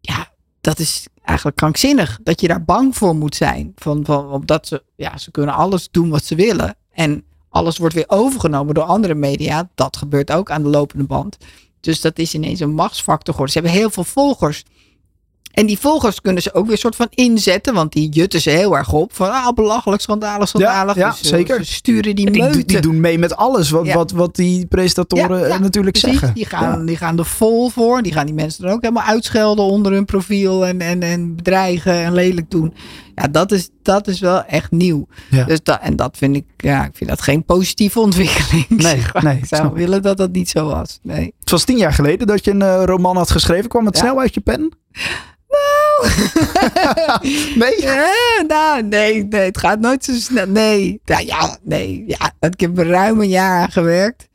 Ja, 0.00 0.28
dat 0.60 0.78
is 0.78 1.06
eigenlijk 1.24 1.56
krankzinnig. 1.56 2.18
Dat 2.22 2.40
je 2.40 2.48
daar 2.48 2.64
bang 2.64 2.96
voor 2.96 3.14
moet 3.16 3.34
zijn. 3.36 3.72
Van, 3.76 4.04
van, 4.04 4.26
omdat 4.30 4.66
ze, 4.66 4.82
ja, 4.96 5.18
ze 5.18 5.30
kunnen 5.30 5.54
alles 5.54 5.88
doen 5.90 6.08
wat 6.10 6.24
ze 6.24 6.34
willen. 6.34 6.76
En 6.92 7.24
alles 7.48 7.78
wordt 7.78 7.94
weer 7.94 8.04
overgenomen 8.06 8.74
door 8.74 8.84
andere 8.84 9.14
media. 9.14 9.70
Dat 9.74 9.96
gebeurt 9.96 10.32
ook 10.32 10.50
aan 10.50 10.62
de 10.62 10.68
lopende 10.68 11.04
band. 11.04 11.36
Dus 11.82 12.00
dat 12.00 12.18
is 12.18 12.34
ineens 12.34 12.60
een 12.60 12.74
machtsfactor 12.74 13.34
geworden. 13.34 13.52
Ze 13.54 13.60
hebben 13.60 13.78
heel 13.80 13.90
veel 13.90 14.04
volgers. 14.04 14.64
En 15.52 15.66
die 15.66 15.78
volgers 15.78 16.20
kunnen 16.20 16.42
ze 16.42 16.54
ook 16.54 16.66
weer 16.66 16.78
soort 16.78 16.96
van 16.96 17.06
inzetten. 17.10 17.74
Want 17.74 17.92
die 17.92 18.08
jutten 18.08 18.40
ze 18.40 18.50
heel 18.50 18.76
erg 18.76 18.92
op. 18.92 19.14
Van 19.14 19.30
ah, 19.30 19.48
belachelijk, 19.54 20.02
schandalig, 20.02 20.48
schandalig. 20.48 20.94
ja, 20.94 21.10
dus, 21.10 21.20
eh, 21.20 21.28
zeker. 21.28 21.64
Ze 21.64 21.72
sturen 21.72 22.16
die 22.16 22.26
En 22.40 22.52
die, 22.62 22.80
doen 22.80 23.00
mee 23.00 23.18
met 23.18 23.36
alles 23.36 23.70
wat, 23.70 23.86
Ja. 23.86 23.94
wat, 23.94 24.10
wat 24.10 24.36
die 24.36 24.66
presentatoren 24.66 25.48
Ja, 25.48 25.58
natuurlijk 25.58 25.98
precies. 25.98 26.18
zeggen. 26.18 26.34
Die 26.34 26.46
gaan, 26.46 26.78
Ja. 26.80 26.86
die 26.86 26.96
gaan 26.96 27.18
er 27.18 27.24
vol 27.26 27.68
voor. 27.68 28.02
Die 28.02 28.12
gaan 28.12 28.26
die 28.26 28.34
mensen 28.34 28.62
dan 28.62 28.72
ook 28.72 28.82
helemaal 28.82 29.04
uitschelden 29.06 29.64
onder 29.64 29.92
hun 29.92 30.04
profiel. 30.04 30.66
En, 30.66 30.80
en, 30.80 31.02
en 31.02 31.36
bedreigen 31.36 31.94
en 31.94 32.12
lelijk 32.12 32.50
doen. 32.50 32.74
Ja, 33.22 33.28
dat 33.28 33.52
is, 33.52 33.68
dat 33.82 34.08
is 34.08 34.20
wel 34.20 34.44
echt 34.44 34.70
nieuw. 34.70 35.06
Ja. 35.30 35.44
Dus 35.44 35.62
dat, 35.62 35.80
en 35.80 35.96
dat 35.96 36.16
vind 36.16 36.36
ik, 36.36 36.44
ja, 36.56 36.84
ik 36.84 36.90
vind 36.94 37.10
dat 37.10 37.20
geen 37.20 37.44
positieve 37.44 38.00
ontwikkeling. 38.00 38.68
Nee, 38.68 38.80
zeg 38.80 39.12
maar. 39.12 39.24
nee, 39.24 39.36
ik 39.36 39.46
zou 39.46 39.66
ik. 39.66 39.72
willen 39.74 40.02
dat 40.02 40.16
dat 40.16 40.32
niet 40.32 40.48
zo 40.50 40.66
was. 40.66 40.98
Nee. 41.02 41.34
Het 41.40 41.50
was 41.50 41.64
tien 41.64 41.76
jaar 41.76 41.92
geleden 41.92 42.26
dat 42.26 42.44
je 42.44 42.50
een 42.50 42.62
eh, 42.62 42.82
roman 42.84 43.16
had 43.16 43.30
geschreven. 43.30 43.68
Kwam 43.68 43.86
het 43.86 43.96
Ja. 43.96 44.02
snel 44.02 44.20
uit 44.20 44.34
je 44.34 44.40
pen? 44.40 44.72
nee? 47.54 47.80
Ja, 47.80 48.12
nou, 48.46 48.82
nee, 48.82 49.24
nee, 49.24 49.40
het 49.44 49.58
gaat 49.58 49.80
nooit 49.80 50.04
zo 50.04 50.12
snel. 50.12 50.46
Nee, 50.46 51.00
ja, 51.04 51.18
ja 51.18 51.56
nee. 51.62 52.04
Ja, 52.06 52.32
ik 52.40 52.60
heb 52.60 52.78
ruim 52.78 53.20
een 53.20 53.28
jaar 53.28 53.60
aan 53.62 53.70
gewerkt. 53.72 54.28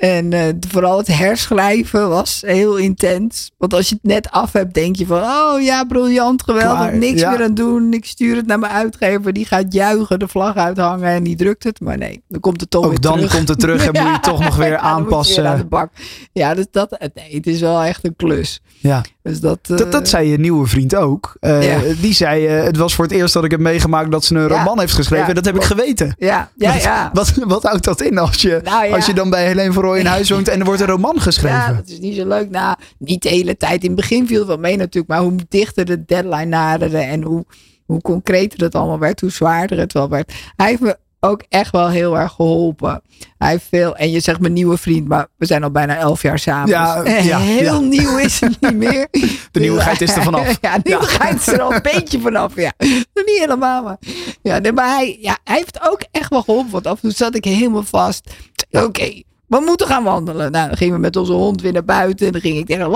En 0.00 0.32
eh, 0.32 0.42
vooral 0.68 0.98
het 0.98 1.06
herschrijven 1.06 2.08
was 2.08 2.42
heel 2.46 2.76
intens. 2.76 3.50
Want 3.58 3.74
als 3.74 3.88
je 3.88 3.94
het 3.94 4.10
net 4.12 4.30
af 4.30 4.52
hebt, 4.52 4.74
denk 4.74 4.96
je 4.96 5.06
van... 5.06 5.22
Oh 5.22 5.60
ja, 5.62 5.84
briljant, 5.84 6.42
geweldig, 6.42 6.78
Klaar, 6.78 6.96
niks 6.96 7.20
ja. 7.20 7.30
meer 7.30 7.42
aan 7.42 7.54
doen. 7.54 7.92
Ik 7.92 8.04
stuur 8.04 8.36
het 8.36 8.46
naar 8.46 8.58
mijn 8.58 8.72
uitgever. 8.72 9.32
Die 9.32 9.44
gaat 9.44 9.72
juichen, 9.72 10.18
de 10.18 10.28
vlag 10.28 10.56
uithangen 10.56 11.08
en 11.08 11.22
die 11.22 11.36
drukt 11.36 11.64
het. 11.64 11.80
Maar 11.80 11.98
nee, 11.98 12.22
dan 12.28 12.40
komt 12.40 12.60
het 12.60 12.70
toch 12.70 12.84
weer 12.84 12.90
Ook 12.92 13.02
dan 13.02 13.14
terug. 13.16 13.34
komt 13.34 13.48
het 13.48 13.60
terug 13.60 13.86
en 13.86 13.92
moet 14.02 14.02
je 14.08 14.12
het 14.12 14.22
toch 14.22 14.40
nog 14.44 14.56
weer 14.56 14.68
Ja, 14.70 14.76
dan 14.76 14.86
aanpassen. 14.86 15.42
weer 15.42 15.52
aan 15.52 15.58
de 15.58 15.64
bak. 15.64 15.90
Ja, 16.32 16.54
dus 16.54 16.66
dat, 16.70 17.10
nee, 17.14 17.34
het 17.34 17.46
is 17.46 17.60
wel 17.60 17.82
echt 17.82 18.04
een 18.04 18.16
klus. 18.16 18.60
Ja. 18.78 19.02
Dus 19.22 19.40
dat, 19.40 19.66
Dat, 19.66 19.80
eh, 19.80 19.90
dat 19.90 20.08
zei 20.08 20.28
je 20.30 20.38
nieuwe 20.38 20.66
vriend 20.66 20.94
ook. 20.94 21.36
Eh, 21.40 21.62
Ja. 21.62 21.94
Die 22.00 22.14
zei, 22.14 22.46
eh, 22.46 22.62
het 22.62 22.76
was 22.76 22.94
voor 22.94 23.04
het 23.04 23.14
eerst 23.14 23.34
dat 23.34 23.44
ik 23.44 23.50
heb 23.50 23.60
meegemaakt 23.60 24.10
dat 24.10 24.24
ze 24.24 24.34
een 24.34 24.48
Ja. 24.48 24.58
roman 24.58 24.78
heeft 24.78 24.92
geschreven. 24.92 25.26
Ja, 25.26 25.32
dat 25.32 25.44
heb 25.44 25.56
ik 25.56 25.62
geweten. 25.62 26.14
Ja, 26.18 26.50
ja, 26.56 26.74
ja. 26.74 27.10
Wat, 27.12 27.32
wat 27.44 27.62
houdt 27.62 27.84
dat 27.84 28.00
in 28.00 28.18
als 28.18 28.36
je, 28.42 28.60
Nou 28.64 28.92
als 28.92 29.06
je 29.06 29.14
dan 29.14 29.30
bij 29.30 29.46
Helene 29.46 29.72
van 29.72 29.82
Rooij 29.82 30.00
in 30.00 30.06
huis 30.06 30.30
woont 30.30 30.48
en 30.48 30.58
er 30.58 30.64
wordt 30.64 30.80
een 30.80 30.86
roman 30.86 31.20
geschreven? 31.20 31.58
Ja, 31.58 31.72
dat 31.72 31.88
is 31.88 31.98
niet 31.98 32.16
zo 32.16 32.26
leuk. 32.28 32.50
Nou, 32.50 32.76
niet 32.98 33.22
de 33.22 33.28
hele 33.28 33.56
tijd. 33.56 33.80
In 33.82 33.86
het 33.90 33.96
begin 34.00 34.26
viel 34.26 34.38
het 34.38 34.48
wel 34.48 34.58
mee 34.58 34.76
natuurlijk. 34.76 35.08
Maar 35.12 35.20
hoe 35.20 35.34
dichter 35.48 35.84
de 35.84 36.04
deadline 36.04 36.44
naderde 36.44 36.98
en 36.98 37.22
hoe, 37.22 37.44
hoe 37.86 38.00
concreter 38.00 38.60
het 38.62 38.74
allemaal 38.74 38.98
werd, 38.98 39.20
hoe 39.20 39.30
zwaarder 39.30 39.78
het 39.78 39.92
wel 39.92 40.08
werd. 40.08 40.32
Hij 40.56 40.68
heeft 40.68 40.80
me 40.80 40.96
ook 41.20 41.44
echt 41.48 41.70
wel 41.72 41.88
heel 41.88 42.18
erg 42.18 42.32
geholpen. 42.32 43.02
Hij 43.38 43.50
heeft 43.50 43.66
veel, 43.68 43.96
en 43.96 44.10
je 44.10 44.20
zegt 44.20 44.40
mijn 44.40 44.52
nieuwe 44.52 44.76
vriend, 44.78 45.08
maar 45.08 45.26
we 45.36 45.46
zijn 45.46 45.62
al 45.62 45.70
bijna 45.70 45.96
elf 45.96 46.22
jaar 46.22 46.38
samen. 46.38 46.68
Ja, 46.68 47.02
Dus, 47.02 47.12
eh, 47.12 47.24
ja, 47.24 47.38
heel 47.38 47.80
ja. 47.80 47.88
nieuw 47.88 48.16
is 48.16 48.40
het 48.40 48.60
niet 48.60 48.74
meer. 48.88 49.08
De 49.50 49.60
nieuwigheid 49.60 50.00
is 50.00 50.16
er 50.16 50.22
vanaf. 50.22 50.58
Ja, 50.60 50.78
de 50.78 50.88
nieuwigheid 50.88 51.40
is 51.40 51.46
er 51.46 51.60
al 51.60 51.74
een 51.74 51.82
beetje 51.94 52.20
vanaf. 52.20 52.54
Ja, 52.56 52.72
nog 52.78 53.24
niet 53.24 53.38
helemaal. 53.38 53.82
Maar, 53.82 53.98
ja, 54.42 54.58
nee, 54.58 54.72
maar 54.72 54.88
hij, 54.96 55.18
ja, 55.20 55.38
hij 55.44 55.56
heeft 55.56 55.80
ook 55.82 56.02
echt 56.10 56.30
wel 56.30 56.42
geholpen. 56.42 56.70
Want 56.70 56.86
af 56.86 56.94
en 56.94 57.00
toe 57.00 57.10
zat 57.12 57.34
ik 57.34 57.44
helemaal 57.44 57.82
vast. 57.82 58.30
Oké, 58.70 59.22
we 59.50 59.62
moeten 59.66 59.86
gaan 59.86 60.04
wandelen. 60.04 60.52
Nou, 60.52 60.68
dan 60.68 60.76
gingen 60.76 60.94
we 60.94 61.00
met 61.00 61.16
onze 61.16 61.32
hond 61.32 61.60
weer 61.60 61.72
naar 61.72 61.84
buiten. 61.84 62.26
En 62.26 62.32
dan 62.32 62.40
ging 62.40 62.58
ik 62.58 62.66
tegen. 62.66 62.92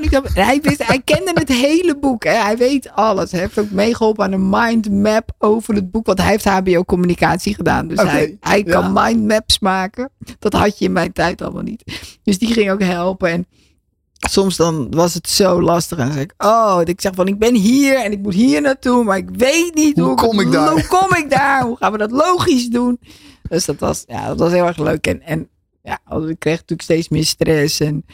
Ik 0.00 0.20
hij, 0.34 0.58
wist, 0.62 0.86
hij 0.86 1.00
kende 1.04 1.30
het 1.34 1.48
hele 1.48 1.96
boek. 1.98 2.24
Hè. 2.24 2.32
Hij 2.32 2.56
weet 2.56 2.90
alles. 2.94 3.30
Hij 3.30 3.40
heeft 3.40 3.58
ook 3.58 3.70
meegeholpen 3.70 4.24
aan 4.24 4.32
een 4.32 4.48
mindmap 4.50 5.30
over 5.38 5.74
het 5.74 5.90
boek. 5.90 6.06
Want 6.06 6.18
hij 6.18 6.30
heeft 6.30 6.44
HBO 6.44 6.84
communicatie 6.84 7.54
gedaan. 7.54 7.88
Dus 7.88 8.02
hij, 8.02 8.36
hij 8.40 8.58
ja. 8.58 8.72
kan 8.72 8.92
mindmaps 8.92 9.58
maken. 9.58 10.10
Dat 10.38 10.52
had 10.52 10.78
je 10.78 10.84
in 10.84 10.92
mijn 10.92 11.12
tijd 11.12 11.42
allemaal 11.42 11.62
niet. 11.62 11.82
Dus 12.22 12.38
die 12.38 12.52
ging 12.52 12.70
ook 12.70 12.82
helpen. 12.82 13.30
En 13.30 13.46
soms 14.28 14.56
dan 14.56 14.90
was 14.90 15.14
het 15.14 15.28
zo 15.28 15.62
lastig. 15.62 15.98
En 15.98 16.04
dan 16.04 16.14
zeg 16.14 16.22
ik, 16.22 16.34
oh, 16.38 16.80
ik 16.84 17.00
zeg 17.00 17.14
van, 17.14 17.26
ik 17.26 17.38
ben 17.38 17.54
hier 17.54 18.04
en 18.04 18.12
ik 18.12 18.18
moet 18.18 18.34
hier 18.34 18.60
naartoe, 18.60 19.04
maar 19.04 19.16
ik 19.16 19.28
weet 19.32 19.74
niet 19.74 19.96
Hoe 19.96 20.06
hoe, 20.06 20.14
kom 20.16 20.38
het- 20.38 20.46
ik 20.46 20.52
daar? 20.52 20.70
Hoe 20.70 20.86
kom 20.86 21.14
ik 21.14 21.30
daar? 21.30 21.62
Hoe 21.62 21.76
gaan 21.76 21.92
we 21.92 21.98
dat 21.98 22.10
logisch 22.10 22.68
doen? 22.68 23.00
Dus 23.48 23.64
dat 23.64 23.78
was, 23.78 24.04
ja, 24.06 24.26
dat 24.26 24.38
was 24.38 24.52
heel 24.52 24.66
erg 24.66 24.78
leuk. 24.78 25.06
En, 25.06 25.22
en 25.22 25.48
ja, 25.82 25.98
ik 26.28 26.38
kreeg 26.38 26.54
natuurlijk 26.54 26.82
steeds 26.82 27.08
meer 27.08 27.24
stress. 27.24 27.80
En 27.80 28.04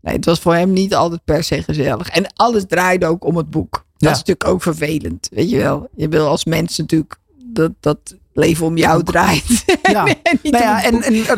nee, 0.00 0.14
het 0.14 0.24
was 0.24 0.40
voor 0.40 0.54
hem 0.54 0.72
niet 0.72 0.94
altijd 0.94 1.20
per 1.24 1.44
se 1.44 1.62
gezellig. 1.62 2.08
En 2.08 2.26
alles 2.34 2.64
draaide 2.68 3.06
ook 3.06 3.24
om 3.24 3.36
het 3.36 3.50
boek. 3.50 3.72
Dat 3.72 3.82
Ja. 3.96 4.10
is 4.10 4.16
natuurlijk 4.18 4.48
ook 4.48 4.62
vervelend, 4.62 5.28
weet 5.32 5.50
je 5.50 5.56
wel. 5.56 5.88
Je 5.96 6.08
wil 6.08 6.26
als 6.26 6.44
mens 6.44 6.76
natuurlijk 6.78 7.16
dat 7.46 7.72
dat 7.80 7.98
leven 8.32 8.66
om 8.66 8.76
jou 8.76 9.02
draait. 9.02 9.64
Ja. 9.82 10.06
En 10.22 10.38
Nou 10.42 10.64
ja, 10.64 10.84
en, 10.84 10.94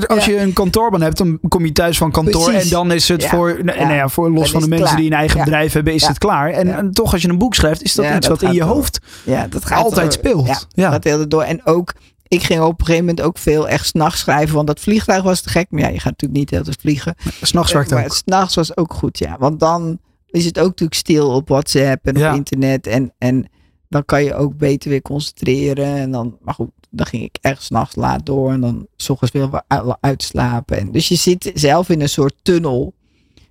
als 0.06 0.24
Ja. 0.24 0.32
je 0.32 0.38
een 0.40 0.52
kantoorbaan 0.52 1.00
hebt, 1.00 1.16
dan 1.18 1.38
kom 1.48 1.64
je 1.64 1.72
thuis 1.72 1.98
van 1.98 2.10
kantoor. 2.10 2.44
Precies. 2.44 2.62
En 2.64 2.70
dan 2.70 2.92
is 2.92 3.08
het 3.08 3.26
voor, 3.26 3.58
nou, 3.64 3.78
Ja. 3.92 4.08
voor 4.08 4.30
los 4.30 4.42
Dan 4.42 4.50
van 4.50 4.60
de 4.60 4.68
mensen 4.68 4.86
klaar. 4.86 4.96
die 5.00 5.10
een 5.10 5.16
eigen 5.16 5.38
bedrijf 5.44 5.72
hebben, 5.72 5.94
is 5.94 6.06
het 6.06 6.18
klaar. 6.18 6.50
En, 6.50 6.90
toch, 6.90 7.12
als 7.12 7.22
je 7.22 7.28
een 7.28 7.38
boek 7.38 7.54
schrijft, 7.54 7.82
is 7.82 7.94
dat 7.94 8.04
iets 8.04 8.14
dat 8.26 8.40
wat 8.40 8.42
in 8.42 8.52
je 8.52 8.60
door. 8.60 8.68
hoofd 8.68 8.98
Ja, 9.24 9.46
dat 9.48 9.64
gaat 9.64 9.84
altijd 9.84 10.12
speelt. 10.12 10.46
Ja, 10.46 10.58
Ja. 10.68 10.90
gaat 10.90 11.04
heel 11.04 11.28
door. 11.28 11.42
En 11.42 11.66
ook, 11.66 11.92
ik 12.28 12.42
ging 12.42 12.60
op 12.60 12.80
een 12.80 12.86
gegeven 12.86 13.06
moment 13.06 13.20
ook 13.26 13.38
veel 13.38 13.68
echt 13.68 13.86
s'nachts 13.86 14.20
schrijven. 14.20 14.54
Want 14.54 14.66
dat 14.66 14.80
vliegtuig 14.80 15.22
was 15.22 15.40
te 15.40 15.48
gek. 15.48 15.66
Maar 15.70 15.80
ja, 15.80 15.88
je 15.88 16.00
gaat 16.00 16.10
natuurlijk 16.12 16.40
niet 16.40 16.50
heel 16.50 16.62
te 16.62 16.74
vliegen. 16.80 17.14
s'nachts 17.42 17.72
werkt 17.72 17.90
maar 17.90 18.04
ook. 18.04 18.12
s'nachts 18.14 18.54
was 18.54 18.76
ook 18.76 18.92
goed, 18.94 19.18
ja. 19.18 19.36
Want 19.38 19.60
dan 19.60 19.98
is 20.26 20.44
het 20.44 20.58
ook 20.58 20.66
natuurlijk 20.68 20.94
stil 21.00 21.30
op 21.30 21.48
WhatsApp 21.48 22.06
en 22.06 22.18
Ja. 22.18 22.30
op 22.30 22.36
internet. 22.36 22.86
En, 22.86 23.12
en 23.18 23.48
dan 23.88 24.04
kan 24.04 24.24
je 24.24 24.34
ook 24.34 24.56
beter 24.56 24.90
weer 24.90 25.02
concentreren. 25.02 25.86
En 25.96 26.10
dan, 26.10 26.36
maar 26.40 26.54
goed, 26.54 26.70
dan 26.90 27.06
ging 27.06 27.22
ik 27.22 27.38
echt 27.40 27.62
s'nachts 27.62 27.94
laat 27.96 28.26
door. 28.26 28.50
En 28.52 28.60
dan 28.60 28.86
s 28.96 29.08
ochtends 29.10 29.34
weer 29.34 29.62
uitslapen. 30.00 30.78
En 30.78 30.92
dus 30.92 31.08
je 31.08 31.14
zit 31.16 31.50
zelf 31.54 31.88
in 31.88 32.00
een 32.00 32.08
soort 32.08 32.34
tunnel. 32.42 32.94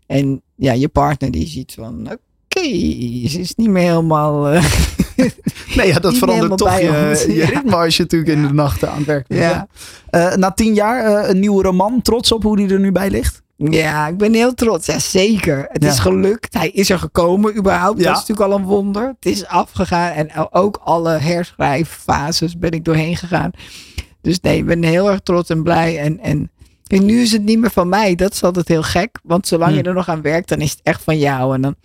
En 0.08 0.42
ja, 0.56 0.72
je 0.74 0.88
partner 0.90 1.32
die 1.32 1.48
ziet 1.48 1.74
van... 1.74 2.02
Oké, 2.12 2.62
ze 3.28 3.40
is 3.40 3.56
niet 3.56 3.70
meer 3.70 3.84
helemaal... 3.90 4.48
eh, 4.50 4.64
Nee, 5.76 5.88
ja, 5.88 6.00
dat 6.00 6.18
verandert 6.18 6.58
toch 6.58 6.80
je, 6.80 7.26
je 7.28 7.46
ritme 7.46 7.76
als 7.76 7.98
je 7.98 8.04
natuurlijk 8.04 8.32
in 8.32 8.48
de 8.48 8.54
nachten 8.54 8.90
aan 8.90 8.98
het 8.98 9.06
werk 9.06 9.28
bent. 9.28 9.42
Ja. 9.42 9.68
Eh, 10.10 10.36
na 10.36 10.52
tien 10.52 10.74
jaar 10.74 11.06
eh, 11.24 11.30
een 11.30 11.40
nieuwe 11.40 11.64
roman. 11.64 12.02
Trots 12.02 12.32
op 12.32 12.44
hoe 12.44 12.58
die 12.58 12.70
er 12.70 12.80
nu 12.80 12.92
bij 12.92 13.10
ligt. 13.10 13.44
Ja, 13.58 14.08
ik 14.08 14.18
ben 14.18 14.34
heel 14.34 14.54
trots. 14.54 14.86
Ja, 14.86 15.00
zeker. 15.00 15.66
Het 15.72 15.84
Ja. 15.84 15.90
is 15.90 16.00
gelukt. 16.00 16.54
Hij 16.54 16.70
is 16.70 16.90
er 16.90 17.00
gekomen 17.00 17.58
überhaupt. 17.58 18.00
Ja. 18.00 18.04
Dat 18.06 18.14
is 18.22 18.28
natuurlijk 18.28 18.52
al 18.52 18.58
een 18.60 18.66
wonder. 18.66 19.08
Het 19.08 19.26
is 19.26 19.46
afgegaan. 19.46 20.12
En 20.12 20.52
ook 20.52 20.80
alle 20.84 21.10
herschrijffases 21.18 22.58
ben 22.58 22.72
ik 22.72 22.86
doorheen 22.86 23.18
gegaan. 23.18 23.52
Dus 24.22 24.40
nee, 24.40 24.58
ik 24.58 24.66
ben 24.66 24.84
heel 24.84 25.10
erg 25.12 25.20
trots 25.20 25.50
en 25.50 25.64
blij. 25.64 26.00
En, 26.00 26.20
en, 26.20 26.52
en 26.88 27.06
nu 27.06 27.22
is 27.22 27.32
het 27.32 27.44
niet 27.44 27.60
meer 27.60 27.72
van 27.72 27.90
mij. 27.90 28.16
Dat 28.16 28.34
is 28.34 28.44
altijd 28.44 28.68
heel 28.68 28.84
gek. 28.84 29.20
Want 29.24 29.48
zolang 29.48 29.72
Hm. 29.72 29.78
je 29.78 29.84
er 29.84 29.94
nog 29.94 30.10
aan 30.10 30.22
werkt, 30.22 30.50
dan 30.50 30.60
is 30.62 30.72
het 30.72 30.80
echt 30.84 31.04
van 31.04 31.18
jou. 31.18 31.54
En 31.54 31.62
dan 31.62 31.76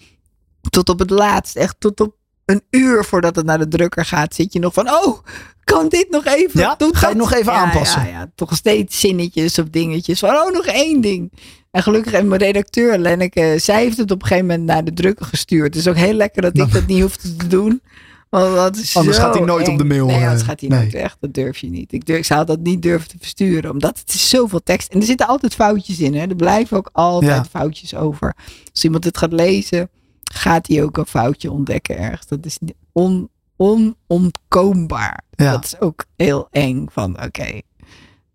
tot 0.70 0.88
op 0.88 0.98
het 0.98 1.10
laatst, 1.10 1.56
echt 1.56 1.76
tot 1.78 2.00
op 2.00 2.14
een 2.50 2.62
uur 2.70 3.04
voordat 3.04 3.36
het 3.36 3.46
naar 3.46 3.58
de 3.58 3.68
drukker 3.68 4.04
gaat, 4.04 4.34
zit 4.34 4.52
je 4.52 4.58
nog 4.58 4.72
van, 4.72 4.90
oh, 4.90 5.18
kan 5.64 5.88
dit 5.88 6.06
nog 6.10 6.24
even? 6.26 6.60
Ja, 6.60 6.76
ga 6.78 7.08
je 7.08 7.14
nog 7.14 7.32
even 7.32 7.52
Ja, 7.52 7.58
aanpassen? 7.58 8.02
Ja, 8.02 8.08
ja, 8.08 8.30
toch 8.34 8.56
steeds 8.56 9.00
zinnetjes 9.00 9.58
of 9.58 9.68
dingetjes 9.68 10.18
van, 10.18 10.30
oh, 10.30 10.52
nog 10.52 10.66
één 10.66 11.00
ding. 11.00 11.32
En 11.70 11.82
gelukkig 11.82 12.12
heeft 12.12 12.24
mijn 12.24 12.40
redacteur, 12.40 12.98
Lenneke, 12.98 13.56
zij 13.58 13.82
heeft 13.82 13.96
het 13.96 14.10
op 14.10 14.22
een 14.22 14.26
gegeven 14.26 14.46
moment 14.48 14.66
naar 14.66 14.84
de 14.84 14.92
drukker 14.92 15.26
gestuurd. 15.26 15.74
Het 15.74 15.76
is 15.76 15.88
ook 15.88 15.96
heel 15.96 16.12
lekker 16.12 16.42
dat 16.42 16.58
ik 16.58 16.72
dat 16.72 16.86
niet 16.86 17.00
hoefde 17.00 17.36
te 17.36 17.46
doen. 17.46 17.82
Want 18.30 18.54
dat 18.54 18.76
is 18.76 18.96
Anders 18.96 19.18
gaat 19.18 19.34
hij 19.34 19.44
nooit 19.44 19.66
eng. 19.66 19.72
op 19.72 19.78
de 19.78 19.84
mail, 19.84 20.06
Nee, 20.06 20.16
eh, 20.16 20.22
anders 20.24 20.42
gaat 20.42 20.60
hij 20.60 20.68
nee. 20.68 20.78
nooit 20.78 20.92
weg. 20.92 21.16
Dat 21.20 21.34
durf 21.34 21.58
je 21.58 21.68
niet. 21.70 21.92
Ik, 21.92 22.06
durf, 22.06 22.18
ik 22.18 22.24
zou 22.24 22.44
dat 22.46 22.60
niet 22.60 22.82
durven 22.82 23.08
te 23.08 23.16
versturen. 23.18 23.70
Omdat 23.70 23.98
het 23.98 24.14
is 24.14 24.28
zoveel 24.28 24.62
tekst. 24.62 24.92
En 24.92 25.00
er 25.00 25.06
zitten 25.06 25.26
altijd 25.26 25.54
foutjes 25.54 25.98
in. 26.00 26.14
Hè. 26.14 26.26
Er 26.26 26.36
blijven 26.36 26.76
ook 26.76 26.88
altijd 26.92 27.48
foutjes 27.48 27.94
over. 27.94 28.36
Als 28.72 28.84
iemand 28.84 29.04
het 29.04 29.18
gaat 29.18 29.32
lezen, 29.32 29.90
gaat 30.34 30.66
hij 30.66 30.82
ook 30.82 30.96
een 30.96 31.06
foutje 31.06 31.50
ontdekken 31.50 31.98
ergens. 31.98 32.26
Dat 32.26 32.46
is 32.46 32.58
on, 32.92 33.30
onontkoombaar. 33.56 35.22
Ja. 35.30 35.50
Dat 35.50 35.64
is 35.64 35.80
ook 35.80 36.04
heel 36.16 36.48
eng. 36.50 36.86
Van 36.90 37.22
oké, 37.22 37.60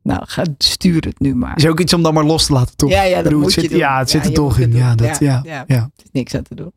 nou 0.01 0.23
ga, 0.25 0.43
stuur 0.57 1.01
het 1.05 1.19
nu 1.19 1.35
maar. 1.35 1.57
Is 1.57 1.67
ook 1.67 1.79
iets 1.79 1.93
om 1.93 2.03
dan 2.03 2.13
maar 2.13 2.23
los 2.23 2.45
te 2.45 2.53
laten, 2.53 2.75
toch? 2.75 2.89
Ja, 2.89 3.03
ja, 3.03 3.15
dat 3.15 3.23
bedoel, 3.23 3.39
moet 3.39 3.55
het 3.55 3.63
je 3.63 3.69
zit. 3.69 3.79
Ja, 3.79 3.99
het 3.99 4.09
zit 4.09 4.25
er 4.25 4.33
toch 4.33 4.59
in. 4.59 4.73
Ja, 4.73 4.95
dat, 4.95 5.19
ja, 5.19 5.41
ja. 5.43 5.63
ja. 5.67 5.89
Is 5.97 6.09
niks 6.11 6.35
aan 6.35 6.43
te 6.43 6.55
doen. 6.55 6.71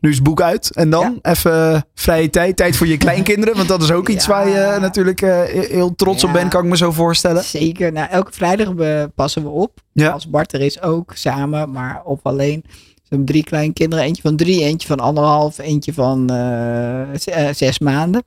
Nu 0.00 0.08
is 0.08 0.14
het 0.14 0.24
boek 0.24 0.40
uit. 0.40 0.74
En 0.74 0.90
dan 0.90 1.18
even 1.22 1.74
eh, 1.74 1.80
vrije 1.94 2.30
tijd. 2.30 2.56
Tijd 2.56 2.76
voor 2.76 2.86
je 2.86 2.96
kleinkinderen. 3.06 3.56
Want 3.56 3.68
dat 3.68 3.82
is 3.82 3.90
ook 3.90 4.08
iets 4.08 4.26
waar 4.26 4.48
je 4.48 4.58
eh, 4.58 4.80
natuurlijk 4.80 5.22
eh, 5.22 5.42
heel 5.42 5.94
trots 5.94 6.24
op 6.24 6.32
bent, 6.32 6.50
kan 6.50 6.62
ik 6.62 6.70
me 6.70 6.76
zo 6.76 6.92
voorstellen. 6.92 7.44
Zeker. 7.44 7.92
Nou, 7.92 8.08
elke 8.10 8.32
vrijdag 8.32 8.74
passen 9.14 9.42
we 9.42 9.48
op. 9.48 9.80
Als 10.12 10.30
Bart 10.30 10.52
er 10.52 10.60
is 10.60 10.82
ook, 10.82 11.12
samen, 11.14 11.70
maar 11.70 12.00
op 12.04 12.20
alleen. 12.22 12.64
Ze 13.08 13.14
hebben 13.14 13.32
drie 13.32 13.44
kleinkinderen. 13.44 14.04
Eentje 14.04 14.22
van 14.22 14.36
drie, 14.36 14.62
eentje 14.62 14.88
van 14.88 15.00
anderhalf, 15.00 15.58
eentje 15.58 15.92
van 15.92 16.30
eh, 16.30 17.46
eh, 17.48 17.54
zes 17.54 17.78
maanden. 17.78 18.24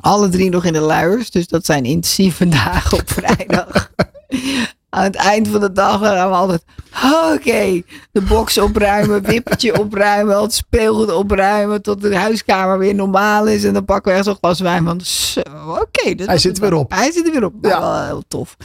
Alle 0.00 0.28
drie 0.28 0.50
nog 0.50 0.64
in 0.64 0.72
de 0.72 0.80
luiers. 0.80 1.30
Dus 1.30 1.48
dat 1.48 1.64
zijn 1.64 1.84
intensieve 1.84 2.48
dagen 2.64 2.98
op 2.98 3.10
vrijdag. 3.10 3.90
aan 4.88 5.04
het 5.04 5.14
eind 5.14 5.48
van 5.48 5.60
de 5.60 5.72
dag 5.72 6.00
gaan 6.00 6.30
we 6.30 6.36
altijd... 6.36 6.64
Oké, 7.34 7.82
de 8.12 8.20
box 8.20 8.58
opruimen, 8.58 9.22
wippertje 9.22 9.80
opruimen, 9.80 10.42
het 10.42 10.54
speelgoed 10.54 11.12
opruimen... 11.12 11.82
tot 11.82 12.00
de 12.00 12.16
huiskamer 12.16 12.78
weer 12.78 12.94
normaal 12.94 13.46
is. 13.46 13.64
En 13.64 13.72
dan 13.72 13.84
pakken 13.84 14.12
we 14.12 14.16
echt 14.18 14.26
zo'n 14.26 14.36
glas 14.40 14.60
wijn 14.60 14.84
van... 14.84 15.00
Zo, 15.00 15.40
oké. 15.66 16.14
dit 16.14 16.26
Hij 16.26 16.38
zit 16.38 16.56
er 16.56 16.62
weer 16.62 16.74
op. 16.74 16.90
Hij 16.90 17.12
zit 17.12 17.26
er 17.26 17.32
weer 17.32 17.44
op. 17.44 17.54
Ja. 17.62 17.68
Ja. 17.68 17.80
Wel 17.80 18.04
heel 18.04 18.22
tof. 18.28 18.56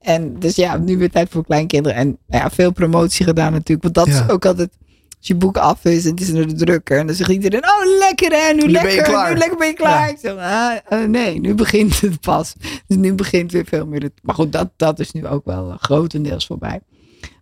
En 0.00 0.38
dus 0.38 0.56
ja, 0.56 0.76
nu 0.76 0.98
weer 0.98 1.10
tijd 1.10 1.28
voor 1.30 1.44
kleinkinderen. 1.44 1.98
En 1.98 2.18
nou 2.26 2.42
ja, 2.42 2.50
veel 2.50 2.72
promotie 2.72 3.24
gedaan 3.24 3.52
natuurlijk. 3.52 3.82
Want 3.82 3.94
dat 3.94 4.16
Ja. 4.16 4.24
is 4.24 4.30
ook 4.30 4.44
altijd... 4.44 4.70
Als 5.18 5.28
je 5.28 5.34
boek 5.34 5.56
af 5.56 5.84
is 5.84 6.04
en 6.04 6.10
het 6.10 6.20
is 6.20 6.32
naar 6.32 6.46
de 6.46 6.54
drukker. 6.54 6.98
En 6.98 7.06
dan 7.06 7.14
zegt 7.16 7.30
iedereen, 7.30 7.64
oh 7.64 7.98
lekker 7.98 8.30
hè, 8.32 8.52
nu, 8.52 8.70
lekker, 8.70 9.28
nu 9.30 9.36
lekker 9.36 9.58
ben 9.58 9.66
je 9.66 9.72
klaar. 9.72 10.06
Ja. 10.06 10.12
Ik 10.12 10.18
zeg, 10.20 10.36
ah, 10.36 10.76
eh, 10.88 11.08
nee, 11.08 11.40
nu 11.40 11.54
begint 11.54 12.00
het 12.00 12.20
pas. 12.20 12.54
Dus 12.86 12.96
nu 12.96 13.14
begint 13.14 13.52
weer 13.52 13.64
veel 13.64 13.86
meer 13.86 14.02
het. 14.02 14.12
Maar 14.22 14.34
goed, 14.34 14.52
dat, 14.52 14.70
dat 14.76 14.98
is 14.98 15.12
nu 15.12 15.26
ook 15.26 15.44
wel 15.44 15.70
eh, 15.70 15.76
grotendeels 15.80 16.46
voorbij. 16.46 16.80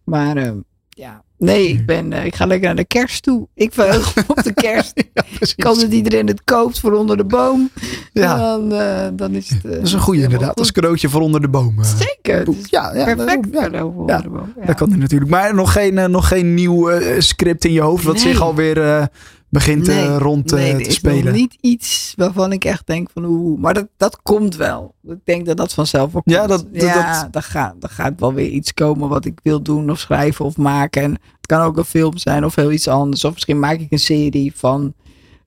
Maar 0.04 0.36
eh, 0.36 0.50
ja, 0.99 1.22
nee, 1.38 1.68
ik, 1.68 1.86
ben, 1.86 2.12
eh, 2.12 2.24
ik 2.24 2.34
ga 2.34 2.46
lekker 2.46 2.66
naar 2.66 2.76
de 2.76 2.84
kerst 2.84 3.22
toe. 3.22 3.49
Ik 3.55 3.72
verheug 3.72 4.14
me 4.14 4.22
op 4.26 4.42
de 4.42 4.53
kerst. 4.66 4.92
Ja, 5.14 5.22
precies. 5.36 5.55
Ik 5.57 5.64
hoop 5.64 5.80
dat 5.80 5.92
iedereen 5.92 6.26
het 6.26 6.44
koopt 6.44 6.80
voor 6.80 6.92
onder 6.92 7.16
de 7.16 7.24
boom. 7.24 7.70
Ja. 8.12 8.36
Dan, 8.36 8.72
eh, 8.72 9.09
dan 9.12 9.34
is 9.34 9.51
het... 9.51 9.64
eh, 9.64 9.70
Dat 9.70 9.82
is 9.82 9.92
een 9.92 10.01
goede 10.01 10.22
inderdaad. 10.22 10.59
Als 10.59 10.66
goed. 10.66 10.76
cadeautje 10.76 11.09
voor 11.09 11.20
onder 11.20 11.40
de 11.40 11.49
boom. 11.49 11.74
Zeker. 11.84 12.46
Ja, 12.70 12.94
ja, 12.94 13.05
perfect 13.14 13.46
ja. 13.53 13.61
cadeau 13.62 13.92
voor 13.94 14.09
Ja, 14.09 14.16
onder 14.16 14.22
de 14.22 14.28
boom. 14.38 14.53
Ja. 14.61 14.66
Dat 14.66 14.76
kan 14.76 14.99
natuurlijk. 14.99 15.30
Maar 15.30 15.55
nog 15.55 15.72
geen, 15.72 16.11
nog 16.11 16.28
geen 16.28 16.55
nieuw 16.55 16.90
script 17.18 17.64
in 17.64 17.72
je 17.72 17.80
hoofd. 17.80 18.05
Wat 18.05 18.14
Nee. 18.14 18.22
zich 18.22 18.40
alweer 18.40 19.09
begint 19.51 19.88
eh, 19.88 20.16
rond 20.18 20.53
eh, 20.53 20.59
nee, 20.59 20.70
er 20.72 20.76
te 20.76 20.80
is 20.88 21.01
nog 21.01 21.12
spelen. 21.14 21.32
niet 21.34 21.57
iets 21.61 22.12
waarvan 22.16 22.53
ik 22.53 22.64
echt 22.64 22.86
denk 22.86 23.11
van 23.12 23.24
oeh, 23.24 23.61
maar 23.61 23.74
dat, 23.74 23.88
dat 23.96 24.22
komt 24.22 24.57
wel. 24.57 24.94
Ik 25.09 25.18
denk 25.24 25.46
dat 25.46 25.57
dat 25.57 25.74
vanzelf 25.74 26.12
komt. 26.12 26.22
Ja, 26.24 26.46
dat- 26.46 26.66
dat- 26.72 26.82
ja, 26.82 27.22
dat- 27.22 27.32
dan 27.32 27.42
gaat, 27.42 27.74
dan 27.80 27.90
gaat 27.90 28.20
wel 28.20 28.32
weer 28.34 28.49
iets 28.51 28.74
komen 28.74 29.09
wat 29.09 29.24
ik 29.24 29.40
wil 29.42 29.62
doen 29.62 29.90
of 29.90 29.99
schrijven 29.99 30.44
of 30.44 30.57
maken. 30.57 31.03
En 31.03 31.11
het 31.11 31.46
kan 31.46 31.61
ook 31.61 31.76
een 31.76 31.84
film 31.84 32.16
zijn 32.18 32.44
of 32.44 32.55
heel 32.55 32.72
iets 32.72 32.88
anders. 32.88 33.24
Of 33.24 33.32
misschien 33.32 33.59
maak 33.59 33.78
ik 33.80 33.92
een 33.92 33.99
serie 33.99 34.53
van 34.55 34.94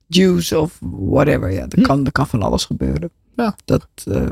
Juice 0.06 0.58
of 0.58 0.78
whatever. 0.80 1.50
Ja, 1.52 1.60
dat, 1.66 1.72
Hm. 1.78 1.82
kan, 1.82 2.04
dat 2.04 2.12
kan 2.12 2.26
van 2.26 2.42
alles 2.42 2.64
gebeuren. 2.64 3.10
Ja. 3.36 3.56
Dat 3.64 3.86
eh, 4.04 4.24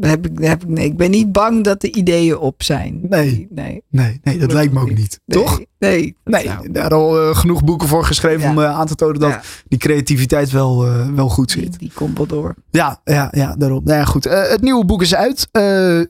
heb 0.00 0.26
ik, 0.26 0.38
heb 0.38 0.62
ik, 0.62 0.68
nee, 0.68 0.84
ik 0.84 0.96
ben 0.96 1.10
niet 1.10 1.32
bang 1.32 1.64
dat 1.64 1.80
de 1.80 1.92
ideeën 1.92 2.38
op 2.38 2.62
zijn. 2.62 3.00
Nee. 3.08 3.46
Nee. 3.50 3.82
Nee, 3.88 4.20
nee, 4.22 4.38
dat 4.38 4.52
lijkt 4.52 4.72
me 4.72 4.80
ook 4.80 4.94
niet. 4.94 5.20
Nee, 5.24 5.42
Toch? 5.42 5.60
Nee. 5.88 6.16
Nee, 6.24 6.46
Nou, 6.46 6.70
daar 6.72 6.90
al 6.94 7.20
eh, 7.20 7.36
genoeg 7.36 7.64
boeken 7.64 7.88
voor 7.88 8.04
geschreven 8.04 8.40
Ja. 8.40 8.50
om 8.50 8.62
eh, 8.62 8.78
aan 8.78 8.86
te 8.86 8.94
tonen 8.94 9.20
dat 9.20 9.30
Ja. 9.30 9.40
die 9.68 9.78
creativiteit 9.78 10.50
wel, 10.50 10.86
eh, 10.86 11.06
wel 11.14 11.28
goed 11.28 11.50
zit. 11.50 11.78
die 11.78 11.90
komt 11.94 12.16
wel 12.16 12.26
door. 12.26 12.54
Ja, 12.70 13.00
ja, 13.04 13.28
ja 13.30 13.54
daarom. 13.58 13.80
Nou 13.84 13.98
ja, 13.98 14.04
goed. 14.04 14.24
Het 14.24 14.60
nieuwe 14.60 14.84
boek 14.84 15.02
is 15.02 15.14
uit. 15.14 15.48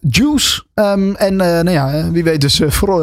Juice. 0.00 0.62
Ehm, 0.74 1.12
en 1.14 1.36
nou 1.36 1.70
ja, 1.70 2.10
wie 2.10 2.24
weet 2.24 2.40
dus 2.40 2.60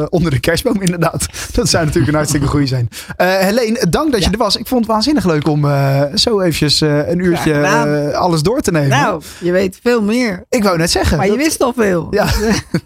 onder 0.10 0.32
de 0.32 0.40
kerstboom 0.40 0.82
inderdaad. 0.82 1.26
Dat 1.56 1.70
zou 1.70 1.84
natuurlijk 1.86 2.12
een 2.12 2.18
hartstikke 2.18 2.48
goede 2.48 2.68
zijn. 2.68 2.90
Helene, 3.18 3.86
dank 3.90 4.12
dat 4.12 4.24
je 4.24 4.30
er 4.32 4.38
was. 4.38 4.56
Ik 4.56 4.68
vond 4.68 4.82
het 4.82 4.92
waanzinnig 4.92 5.26
leuk 5.26 5.48
om 5.48 5.68
zo 6.16 6.40
eventjes 6.40 6.82
een 6.82 7.20
uurtje 7.20 7.54
eh, 7.54 8.12
alles 8.18 8.42
door 8.42 8.62
te 8.62 8.72
nemen. 8.72 8.90
Nou, 8.90 9.22
je 9.40 9.52
weet 9.52 9.80
veel 9.84 10.02
meer. 10.02 10.46
ik 10.50 10.64
wou 10.64 10.78
net 10.78 10.92
zeggen. 10.92 11.18
Maar 11.18 11.28
je 11.32 11.38
wist 11.38 11.62
al 11.62 11.74
veel. 11.76 12.08
Ja. 12.10 12.28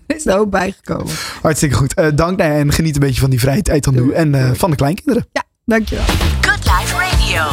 Er 0.08 0.16
is 0.16 0.26
er 0.26 0.38
ook 0.40 0.50
bijgekomen. 0.50 1.14
Hartstikke 1.42 1.76
goed. 1.76 1.94
Dank 2.16 2.38
nou 2.38 2.52
en 2.52 2.72
geniet 2.72 2.94
een 2.96 3.00
beetje 3.02 3.20
van 3.20 3.30
die 3.30 3.40
vrije 3.40 3.62
tijd 3.74 3.84
dan 3.84 3.94
nu. 3.94 4.00
Doei. 4.00 4.14
En 4.14 4.36
eh, 4.36 4.52
van 4.54 4.70
de 4.70 4.76
kleinkinderen. 4.76 5.26
Ja, 5.32 5.44
dankjewel. 5.66 6.06
Good 6.42 6.64
Life 6.64 6.96
Radio. 6.96 7.44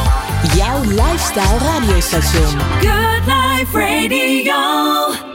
Jouw 0.56 0.80
lifestyle 0.82 1.58
radiostation. 1.58 2.60
Good 2.80 3.26
Life 3.26 3.78
Radio. 3.78 5.29